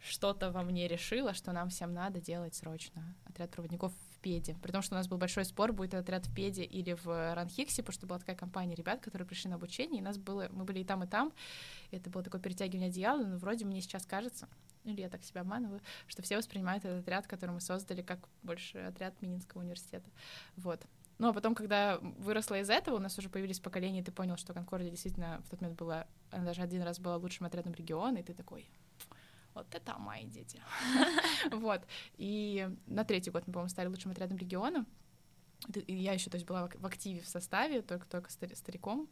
что-то 0.00 0.50
во 0.50 0.62
мне 0.62 0.88
решило, 0.88 1.34
что 1.34 1.52
нам 1.52 1.68
всем 1.68 1.92
надо 1.92 2.20
делать 2.20 2.54
срочно 2.54 3.14
отряд 3.26 3.50
проводников 3.50 3.92
в 3.92 4.18
Педе. 4.20 4.56
При 4.62 4.72
том, 4.72 4.82
что 4.82 4.94
у 4.94 4.98
нас 4.98 5.08
был 5.08 5.18
большой 5.18 5.44
спор, 5.44 5.72
будет 5.72 5.94
отряд 5.94 6.26
в 6.26 6.34
Педе 6.34 6.64
или 6.64 6.94
в 6.94 7.34
Ранхиксе, 7.34 7.82
потому 7.82 7.94
что 7.94 8.06
была 8.06 8.18
такая 8.18 8.36
компания 8.36 8.74
ребят, 8.74 9.00
которые 9.00 9.28
пришли 9.28 9.50
на 9.50 9.56
обучение, 9.56 10.00
и 10.00 10.02
нас 10.02 10.16
было, 10.16 10.48
мы 10.52 10.64
были 10.64 10.80
и 10.80 10.84
там, 10.84 11.04
и 11.04 11.06
там. 11.06 11.32
И 11.90 11.96
это 11.96 12.08
было 12.08 12.22
такое 12.22 12.40
перетягивание 12.40 12.88
одеяла, 12.88 13.22
но 13.24 13.36
вроде 13.36 13.66
мне 13.66 13.82
сейчас 13.82 14.06
кажется, 14.06 14.48
или 14.84 15.02
я 15.02 15.10
так 15.10 15.22
себя 15.22 15.42
обманываю, 15.42 15.80
что 16.06 16.22
все 16.22 16.36
воспринимают 16.36 16.84
этот 16.84 17.02
отряд, 17.02 17.26
который 17.26 17.50
мы 17.50 17.60
создали, 17.60 18.00
как 18.02 18.26
больше 18.42 18.78
отряд 18.78 19.20
Мининского 19.20 19.60
университета. 19.60 20.08
Вот. 20.56 20.82
Ну, 21.20 21.28
а 21.28 21.32
потом, 21.34 21.54
когда 21.54 21.98
выросла 22.00 22.60
из 22.60 22.70
этого, 22.70 22.96
у 22.96 22.98
нас 22.98 23.18
уже 23.18 23.28
появились 23.28 23.60
поколения, 23.60 24.00
и 24.00 24.02
ты 24.02 24.10
понял, 24.10 24.38
что 24.38 24.54
Конкордия 24.54 24.90
действительно 24.90 25.42
в 25.44 25.50
тот 25.50 25.60
момент 25.60 25.78
была, 25.78 26.06
она 26.30 26.46
даже 26.46 26.62
один 26.62 26.82
раз 26.82 26.98
была 26.98 27.16
лучшим 27.16 27.44
отрядом 27.44 27.74
региона, 27.74 28.16
и 28.16 28.22
ты 28.22 28.32
такой, 28.32 28.70
вот 29.52 29.66
это 29.74 29.98
мои 29.98 30.24
дети. 30.24 30.62
Вот. 31.50 31.82
И 32.16 32.70
на 32.86 33.04
третий 33.04 33.30
год 33.30 33.46
мы, 33.46 33.52
по-моему, 33.52 33.68
стали 33.68 33.88
лучшим 33.88 34.12
отрядом 34.12 34.38
региона 34.38 34.86
я 35.86 36.12
еще, 36.12 36.30
то 36.30 36.36
есть, 36.36 36.46
была 36.46 36.68
в 36.72 36.86
активе 36.86 37.20
в 37.20 37.28
составе, 37.28 37.82
только 37.82 38.06
только 38.06 38.30
стариком, 38.30 39.08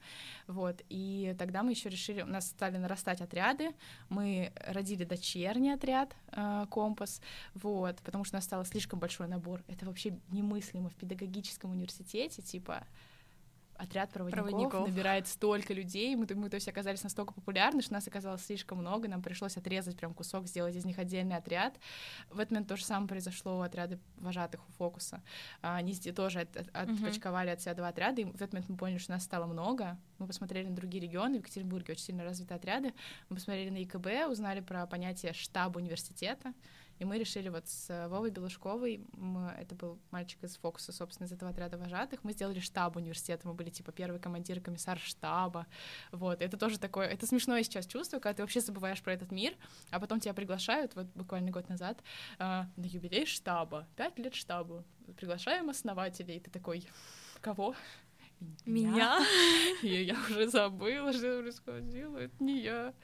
вот, 0.46 0.82
и 0.88 1.34
тогда 1.38 1.62
мы 1.62 1.72
еще 1.72 1.88
решили, 1.88 2.22
у 2.22 2.26
нас 2.26 2.48
стали 2.48 2.78
нарастать 2.78 3.20
отряды, 3.20 3.74
мы 4.08 4.52
родили 4.66 5.04
дочерний 5.04 5.74
отряд 5.74 6.16
э, 6.32 6.66
Компас, 6.70 7.20
вот, 7.54 7.96
потому 8.02 8.24
что 8.24 8.36
у 8.36 8.38
нас 8.38 8.44
стало 8.44 8.64
слишком 8.64 8.98
большой 8.98 9.28
набор, 9.28 9.62
это 9.68 9.86
вообще 9.86 10.18
немыслимо 10.30 10.88
в 10.88 10.94
педагогическом 10.94 11.72
университете, 11.72 12.42
типа, 12.42 12.86
отряд 13.78 14.10
проводников, 14.10 14.50
проводников 14.50 14.88
набирает 14.88 15.28
столько 15.28 15.72
людей, 15.72 16.14
мы, 16.16 16.26
мы 16.34 16.50
то 16.50 16.56
есть 16.56 16.68
оказались 16.68 17.02
настолько 17.04 17.32
популярны, 17.32 17.80
что 17.80 17.94
нас 17.94 18.06
оказалось 18.08 18.44
слишком 18.44 18.78
много, 18.78 19.08
нам 19.08 19.22
пришлось 19.22 19.56
отрезать 19.56 19.96
прям 19.96 20.14
кусок, 20.14 20.46
сделать 20.46 20.74
из 20.74 20.84
них 20.84 20.98
отдельный 20.98 21.36
отряд. 21.36 21.78
В 22.28 22.38
этот 22.38 22.50
момент 22.50 22.68
то 22.68 22.76
же 22.76 22.84
самое 22.84 23.08
произошло 23.08 23.58
у 23.58 23.62
отряда 23.62 23.98
вожатых 24.16 24.60
у 24.68 24.72
Фокуса. 24.72 25.22
А, 25.62 25.76
они 25.76 25.94
тоже 25.94 26.40
от, 26.40 26.56
от, 26.56 26.68
отпочковали 26.74 27.50
от 27.50 27.60
себя 27.60 27.74
два 27.74 27.88
отряда, 27.88 28.20
и 28.20 28.24
в 28.24 28.34
этот 28.34 28.52
момент 28.52 28.68
мы 28.68 28.76
поняли, 28.76 28.98
что 28.98 29.12
нас 29.12 29.22
стало 29.22 29.46
много. 29.46 29.96
Мы 30.18 30.26
посмотрели 30.26 30.68
на 30.68 30.74
другие 30.74 31.02
регионы, 31.02 31.36
в 31.36 31.40
Екатеринбурге 31.40 31.92
очень 31.92 32.04
сильно 32.04 32.24
развиты 32.24 32.54
отряды, 32.54 32.92
мы 33.28 33.36
посмотрели 33.36 33.70
на 33.70 33.82
ИКБ, 33.84 34.30
узнали 34.30 34.60
про 34.60 34.86
понятие 34.86 35.32
штаба 35.32 35.78
университета, 35.78 36.52
и 36.98 37.04
мы 37.04 37.18
решили 37.18 37.48
вот 37.48 37.68
с 37.68 38.08
Вовой 38.08 38.30
Белушковой, 38.30 39.06
мы, 39.12 39.50
это 39.58 39.74
был 39.74 39.98
мальчик 40.10 40.42
из 40.44 40.56
Фокуса, 40.56 40.92
собственно, 40.92 41.26
из 41.26 41.32
этого 41.32 41.50
отряда 41.50 41.78
вожатых, 41.78 42.24
мы 42.24 42.32
сделали 42.32 42.60
штаб 42.60 42.96
университета, 42.96 43.46
мы 43.46 43.54
были 43.54 43.70
типа 43.70 43.92
первый 43.92 44.20
командир, 44.20 44.60
комиссар 44.60 44.98
штаба, 44.98 45.66
вот, 46.12 46.42
это 46.42 46.56
тоже 46.56 46.78
такое, 46.78 47.06
это 47.06 47.26
смешное 47.26 47.62
сейчас 47.62 47.86
чувство, 47.86 48.18
когда 48.18 48.34
ты 48.34 48.42
вообще 48.42 48.60
забываешь 48.60 49.02
про 49.02 49.12
этот 49.12 49.30
мир, 49.30 49.54
а 49.90 50.00
потом 50.00 50.20
тебя 50.20 50.34
приглашают, 50.34 50.94
вот 50.94 51.06
буквально 51.14 51.50
год 51.50 51.68
назад, 51.68 52.02
э, 52.38 52.42
на 52.76 52.84
юбилей 52.84 53.26
штаба, 53.26 53.86
пять 53.96 54.18
лет 54.18 54.34
штабу, 54.34 54.84
приглашаем 55.16 55.70
основателей, 55.70 56.36
и 56.36 56.40
ты 56.40 56.50
такой, 56.50 56.86
кого? 57.40 57.74
Меня? 58.64 59.18
И 59.82 60.04
я 60.04 60.14
уже 60.14 60.48
забыла, 60.48 61.12
что 61.12 61.40
происходило, 61.40 62.18
это 62.18 62.34
не 62.42 62.60
я. 62.60 62.94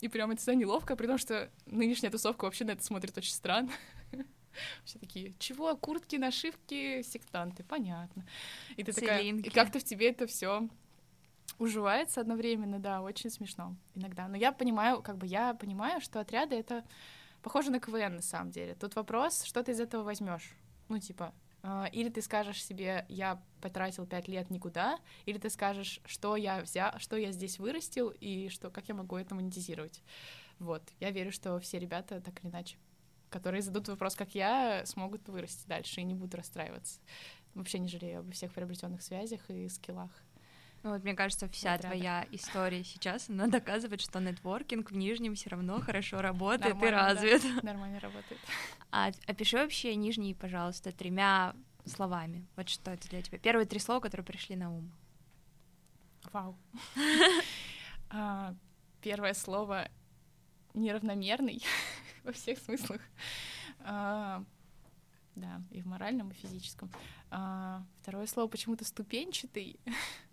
И 0.00 0.08
прям 0.08 0.30
это 0.30 0.40
всегда 0.40 0.54
неловко, 0.54 0.96
при 0.96 1.06
том, 1.06 1.18
что 1.18 1.50
нынешняя 1.66 2.10
тусовка 2.10 2.44
вообще 2.44 2.64
на 2.64 2.72
это 2.72 2.84
смотрит 2.84 3.16
очень 3.16 3.32
странно. 3.32 3.70
Все 4.84 4.98
такие, 4.98 5.34
чего, 5.38 5.76
куртки, 5.76 6.16
нашивки, 6.16 7.02
сектанты, 7.02 7.64
понятно. 7.64 8.26
И 8.76 8.82
ты 8.82 8.92
такая, 8.92 9.22
и 9.22 9.50
как-то 9.50 9.78
в 9.78 9.84
тебе 9.84 10.10
это 10.10 10.26
все 10.26 10.68
уживается 11.58 12.20
одновременно, 12.20 12.78
да, 12.78 13.02
очень 13.02 13.30
смешно 13.30 13.76
иногда. 13.94 14.28
Но 14.28 14.36
я 14.36 14.52
понимаю, 14.52 15.02
как 15.02 15.18
бы 15.18 15.26
я 15.26 15.54
понимаю, 15.54 16.00
что 16.00 16.20
отряды— 16.20 16.56
это 16.56 16.84
похоже 17.42 17.70
на 17.70 17.80
КВН 17.80 18.16
на 18.16 18.22
самом 18.22 18.50
деле. 18.50 18.74
Тут 18.74 18.94
вопрос, 18.96 19.44
что 19.44 19.62
ты 19.62 19.72
из 19.72 19.80
этого 19.80 20.02
возьмешь. 20.02 20.52
Ну, 20.88 20.98
типа, 20.98 21.34
или 21.92 22.08
ты 22.08 22.22
скажешь 22.22 22.64
себе, 22.64 23.04
я 23.08 23.42
потратил 23.60 24.06
пять 24.06 24.28
лет 24.28 24.50
никуда, 24.50 24.98
или 25.26 25.38
ты 25.38 25.50
скажешь, 25.50 26.00
что 26.04 26.36
я 26.36 26.60
взял, 26.60 26.98
что 26.98 27.16
я 27.16 27.32
здесь 27.32 27.58
вырастил 27.58 28.10
и 28.10 28.48
что, 28.48 28.70
как 28.70 28.88
я 28.88 28.94
могу 28.94 29.16
это 29.16 29.34
монетизировать. 29.34 30.02
Вот, 30.58 30.82
я 31.00 31.10
верю, 31.10 31.32
что 31.32 31.58
все 31.60 31.78
ребята 31.78 32.20
так 32.20 32.40
или 32.42 32.50
иначе, 32.50 32.76
которые 33.30 33.62
зададут 33.62 33.88
вопрос, 33.88 34.14
как 34.14 34.34
я, 34.34 34.84
смогут 34.86 35.28
вырасти 35.28 35.66
дальше 35.66 36.00
и 36.00 36.04
не 36.04 36.14
будут 36.14 36.34
расстраиваться. 36.36 37.00
Вообще 37.54 37.78
не 37.78 37.88
жалею 37.88 38.20
обо 38.20 38.32
всех 38.32 38.52
приобретенных 38.52 39.02
связях 39.02 39.48
и 39.50 39.68
скиллах. 39.68 40.10
Ну, 40.82 40.90
вот 40.90 41.02
мне 41.02 41.14
кажется, 41.14 41.48
вся 41.48 41.74
Отряда. 41.74 41.94
твоя 41.94 42.26
история 42.30 42.84
сейчас, 42.84 43.28
она 43.28 43.48
доказывает, 43.48 44.00
что 44.00 44.20
нетворкинг 44.20 44.90
в 44.90 44.96
Нижнем 44.96 45.34
все 45.34 45.50
равно 45.50 45.80
хорошо 45.80 46.22
работает 46.22 46.74
Нормально, 46.74 46.86
и 46.86 46.90
развит. 46.90 47.42
Да. 47.42 47.62
Нормально 47.62 48.00
работает. 48.00 48.40
А 48.90 49.10
опиши 49.26 49.56
вообще 49.56 49.94
Нижний, 49.96 50.34
пожалуйста, 50.34 50.92
тремя 50.92 51.54
словами. 51.84 52.46
Вот 52.56 52.68
что 52.68 52.92
это 52.92 53.08
для 53.08 53.22
тебя? 53.22 53.38
Первые 53.38 53.66
три 53.66 53.80
слова, 53.80 54.00
которые 54.00 54.24
пришли 54.24 54.56
на 54.56 54.72
ум. 54.72 54.92
Вау. 56.32 56.56
А, 58.10 58.54
первое 59.02 59.34
слово 59.34 59.90
неравномерный 60.72 61.62
во 62.24 62.32
всех 62.32 62.58
смыслах. 62.58 63.02
А, 63.80 64.42
да, 65.34 65.60
и 65.70 65.82
в 65.82 65.86
моральном, 65.86 66.30
и 66.30 66.34
в 66.34 66.38
физическом. 66.38 66.90
А, 67.30 67.84
второе 68.00 68.26
слово 68.26 68.48
почему-то 68.48 68.84
ступенчатый. 68.84 69.78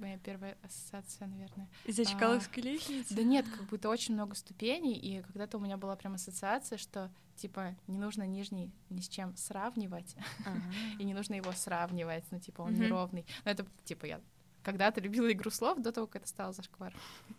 Моя 0.00 0.18
первая 0.18 0.56
ассоциация, 0.62 1.26
наверное. 1.26 1.68
Из-за 1.84 2.04
Чкаловской 2.04 2.62
а, 2.62 2.66
лестницы? 2.66 3.14
Да 3.14 3.22
нет, 3.22 3.46
как 3.48 3.68
будто 3.68 3.88
очень 3.88 4.14
много 4.14 4.34
ступеней, 4.34 4.94
и 4.94 5.22
когда-то 5.22 5.58
у 5.58 5.60
меня 5.60 5.76
была 5.76 5.96
прям 5.96 6.14
ассоциация, 6.14 6.78
что, 6.78 7.10
типа, 7.36 7.76
не 7.86 7.98
нужно 7.98 8.26
нижний 8.26 8.72
ни 8.90 9.00
с 9.00 9.08
чем 9.08 9.36
сравнивать, 9.36 10.16
и 10.98 11.04
не 11.04 11.14
нужно 11.14 11.34
его 11.34 11.52
сравнивать, 11.52 12.24
ну, 12.30 12.40
типа, 12.40 12.62
он 12.62 12.74
неровный. 12.74 13.26
Но 13.44 13.50
это, 13.50 13.66
типа, 13.84 14.06
я 14.06 14.20
когда-то 14.62 15.00
любила 15.00 15.30
игру 15.32 15.50
слов 15.50 15.78
до 15.80 15.92
того, 15.92 16.06
как 16.06 16.22
это 16.22 16.28
стало 16.28 16.52
зашквар. 16.52 16.94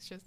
Сейчас 0.00 0.20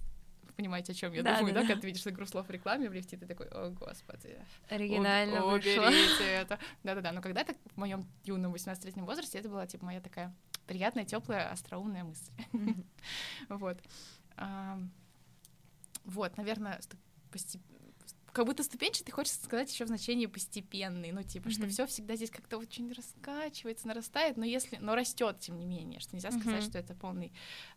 понимаете, 0.56 0.92
о 0.92 0.96
чем 0.96 1.14
я 1.14 1.24
да, 1.24 1.38
думаю, 1.38 1.54
да, 1.54 1.62
да, 1.62 1.68
когда 1.68 1.82
ты 1.82 1.88
видишь 1.88 2.06
игру 2.06 2.26
слов 2.26 2.48
в 2.48 2.52
рекламе 2.52 2.90
в 2.90 2.94
лифте, 2.94 3.18
ты 3.18 3.26
такой, 3.26 3.48
о, 3.48 3.72
господи. 3.72 4.38
Оригинально 4.70 5.46
Уберите 5.46 6.26
это. 6.26 6.60
Да-да-да, 6.84 7.12
но 7.12 7.22
когда-то 7.22 7.56
в 7.74 7.78
моем 7.78 8.06
юном 8.24 8.54
18-летнем 8.54 9.06
возрасте 9.06 9.40
это 9.40 9.50
была, 9.50 9.66
типа, 9.68 9.86
моя 9.86 10.02
такая 10.02 10.34
приятная, 10.68 11.06
теплая, 11.06 11.52
остроумная 11.52 12.04
мысль. 12.04 12.32
Вот. 13.50 13.78
Вот, 16.06 16.38
наверное, 16.38 16.82
как 18.34 18.48
будто 18.48 18.64
ступенчатый, 18.64 19.14
хочется 19.14 19.44
сказать 19.44 19.72
еще 19.72 19.86
в 19.86 19.88
значении 19.88 20.26
постепенный, 20.26 21.12
ну 21.12 21.22
типа, 21.22 21.48
mm-hmm. 21.48 21.52
что 21.52 21.68
все 21.68 21.86
всегда 21.86 22.16
здесь 22.16 22.32
как-то 22.32 22.58
очень 22.58 22.92
раскачивается, 22.92 23.88
нарастает, 23.88 24.38
но 24.38 24.44
если, 24.44 24.78
но 24.78 24.96
растет 24.96 25.40
тем 25.40 25.58
не 25.58 25.66
менее, 25.66 26.00
что 26.00 26.16
нельзя 26.16 26.32
сказать, 26.32 26.64
mm-hmm. 26.64 26.70
что 26.70 26.80
это 26.80 26.96
полный 26.96 27.32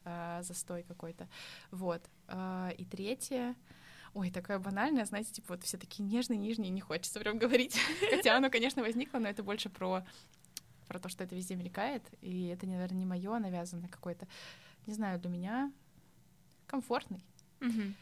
э, 0.04 0.40
застой 0.42 0.82
какой-то, 0.82 1.28
вот. 1.70 2.02
Э, 2.28 2.70
и 2.76 2.86
третье, 2.86 3.54
ой, 4.14 4.30
такое 4.30 4.58
банальное, 4.58 5.04
знаете, 5.04 5.30
типа 5.30 5.54
вот 5.54 5.62
все 5.62 5.76
такие 5.76 6.04
нежные, 6.04 6.38
нижние, 6.38 6.70
не 6.70 6.80
хочется 6.80 7.20
прям 7.20 7.38
говорить, 7.38 7.78
хотя 8.10 8.34
оно, 8.36 8.48
конечно, 8.48 8.82
возникло, 8.82 9.18
но 9.18 9.28
это 9.28 9.42
больше 9.42 9.68
про 9.68 10.06
про 10.88 10.98
то, 10.98 11.08
что 11.08 11.24
это 11.24 11.34
везде 11.34 11.56
мелькает, 11.56 12.02
и 12.20 12.46
это, 12.46 12.66
наверное, 12.66 12.98
не 12.98 13.06
мое, 13.06 13.34
а 13.34 13.40
навязанное 13.40 13.88
какое-то, 13.88 14.26
не 14.86 14.94
знаю, 14.94 15.18
для 15.18 15.30
меня 15.30 15.72
комфортный. 16.66 17.24
Mm-hmm 17.60 17.94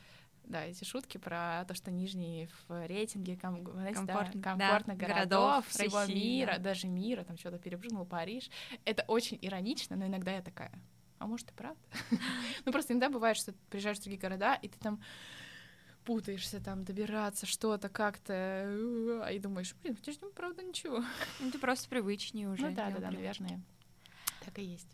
да, 0.46 0.64
эти 0.64 0.84
шутки 0.84 1.18
про 1.18 1.64
то, 1.66 1.74
что 1.74 1.90
нижние 1.90 2.48
в 2.68 2.86
рейтинге 2.86 3.36
ком, 3.36 3.64
знаете, 3.72 3.96
комфортно, 3.96 4.40
да, 4.40 4.50
комфортных 4.50 4.98
да, 4.98 5.06
городов, 5.06 5.28
городов 5.30 5.68
всего 5.68 5.98
России, 6.00 6.14
мира, 6.14 6.52
да. 6.56 6.58
даже 6.58 6.86
мира, 6.86 7.24
там 7.24 7.36
что-то 7.38 7.58
перепрыгнул 7.58 8.04
Париж. 8.04 8.50
Это 8.84 9.04
очень 9.08 9.38
иронично, 9.40 9.96
но 9.96 10.06
иногда 10.06 10.32
я 10.32 10.42
такая, 10.42 10.72
а 11.18 11.26
может 11.26 11.50
и 11.50 11.54
правда? 11.54 11.80
ну 12.64 12.72
просто 12.72 12.92
иногда 12.92 13.08
бывает, 13.08 13.36
что 13.36 13.52
ты 13.52 13.58
приезжаешь 13.70 13.98
в 13.98 14.02
другие 14.02 14.20
города, 14.20 14.54
и 14.54 14.68
ты 14.68 14.78
там 14.78 15.00
путаешься 16.04 16.60
там, 16.60 16.84
добираться, 16.84 17.46
что-то 17.46 17.88
как-то, 17.88 18.68
и 19.32 19.38
думаешь, 19.38 19.74
блин, 19.82 19.96
ты 19.96 20.12
же 20.12 20.18
правда 20.34 20.62
ничего. 20.62 21.04
Ну, 21.40 21.50
ты 21.50 21.58
просто 21.58 21.88
привычнее 21.88 22.48
уже. 22.48 22.68
Ну 22.68 22.74
да, 22.74 22.90
да, 22.90 22.98
да, 22.98 23.10
наверное. 23.10 23.62
Так 24.44 24.58
и 24.58 24.62
есть. 24.64 24.88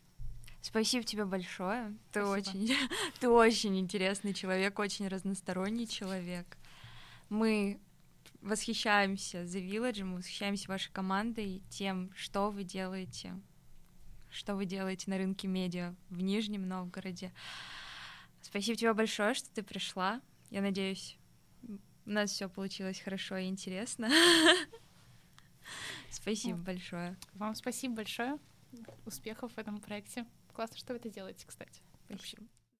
Спасибо 0.62 1.04
тебе 1.04 1.24
большое. 1.24 1.96
Ты 2.12 2.24
очень, 2.24 2.74
ты 3.20 3.28
очень 3.28 3.78
интересный 3.78 4.34
человек, 4.34 4.78
очень 4.78 5.08
разносторонний 5.08 5.86
человек. 5.86 6.58
Мы 7.28 7.80
восхищаемся 8.42 9.42
The 9.42 9.66
Village, 9.66 10.04
мы 10.04 10.16
восхищаемся 10.18 10.68
вашей 10.68 10.92
командой, 10.92 11.62
тем, 11.70 12.10
что 12.14 12.50
вы 12.50 12.64
делаете, 12.64 13.34
что 14.30 14.54
вы 14.54 14.66
делаете 14.66 15.10
на 15.10 15.18
рынке 15.18 15.48
медиа 15.48 15.94
в 16.08 16.20
Нижнем 16.20 16.68
Новгороде. 16.68 17.32
Спасибо 18.42 18.76
тебе 18.76 18.92
большое, 18.94 19.34
что 19.34 19.50
ты 19.50 19.62
пришла. 19.62 20.20
Я 20.50 20.62
надеюсь, 20.62 21.16
у 21.62 22.10
нас 22.10 22.30
все 22.30 22.48
получилось 22.48 23.00
хорошо 23.00 23.36
и 23.36 23.46
интересно. 23.46 24.10
Спасибо 26.10 26.58
большое. 26.58 27.16
Вам 27.34 27.54
спасибо 27.54 27.96
большое. 27.96 28.38
Успехов 29.06 29.52
в 29.52 29.58
этом 29.58 29.80
проекте. 29.80 30.26
Классно, 30.52 30.76
что 30.76 30.92
вы 30.92 30.98
это 30.98 31.08
делаете, 31.08 31.46
кстати. 31.46 31.82
Спасибо. 32.08 32.46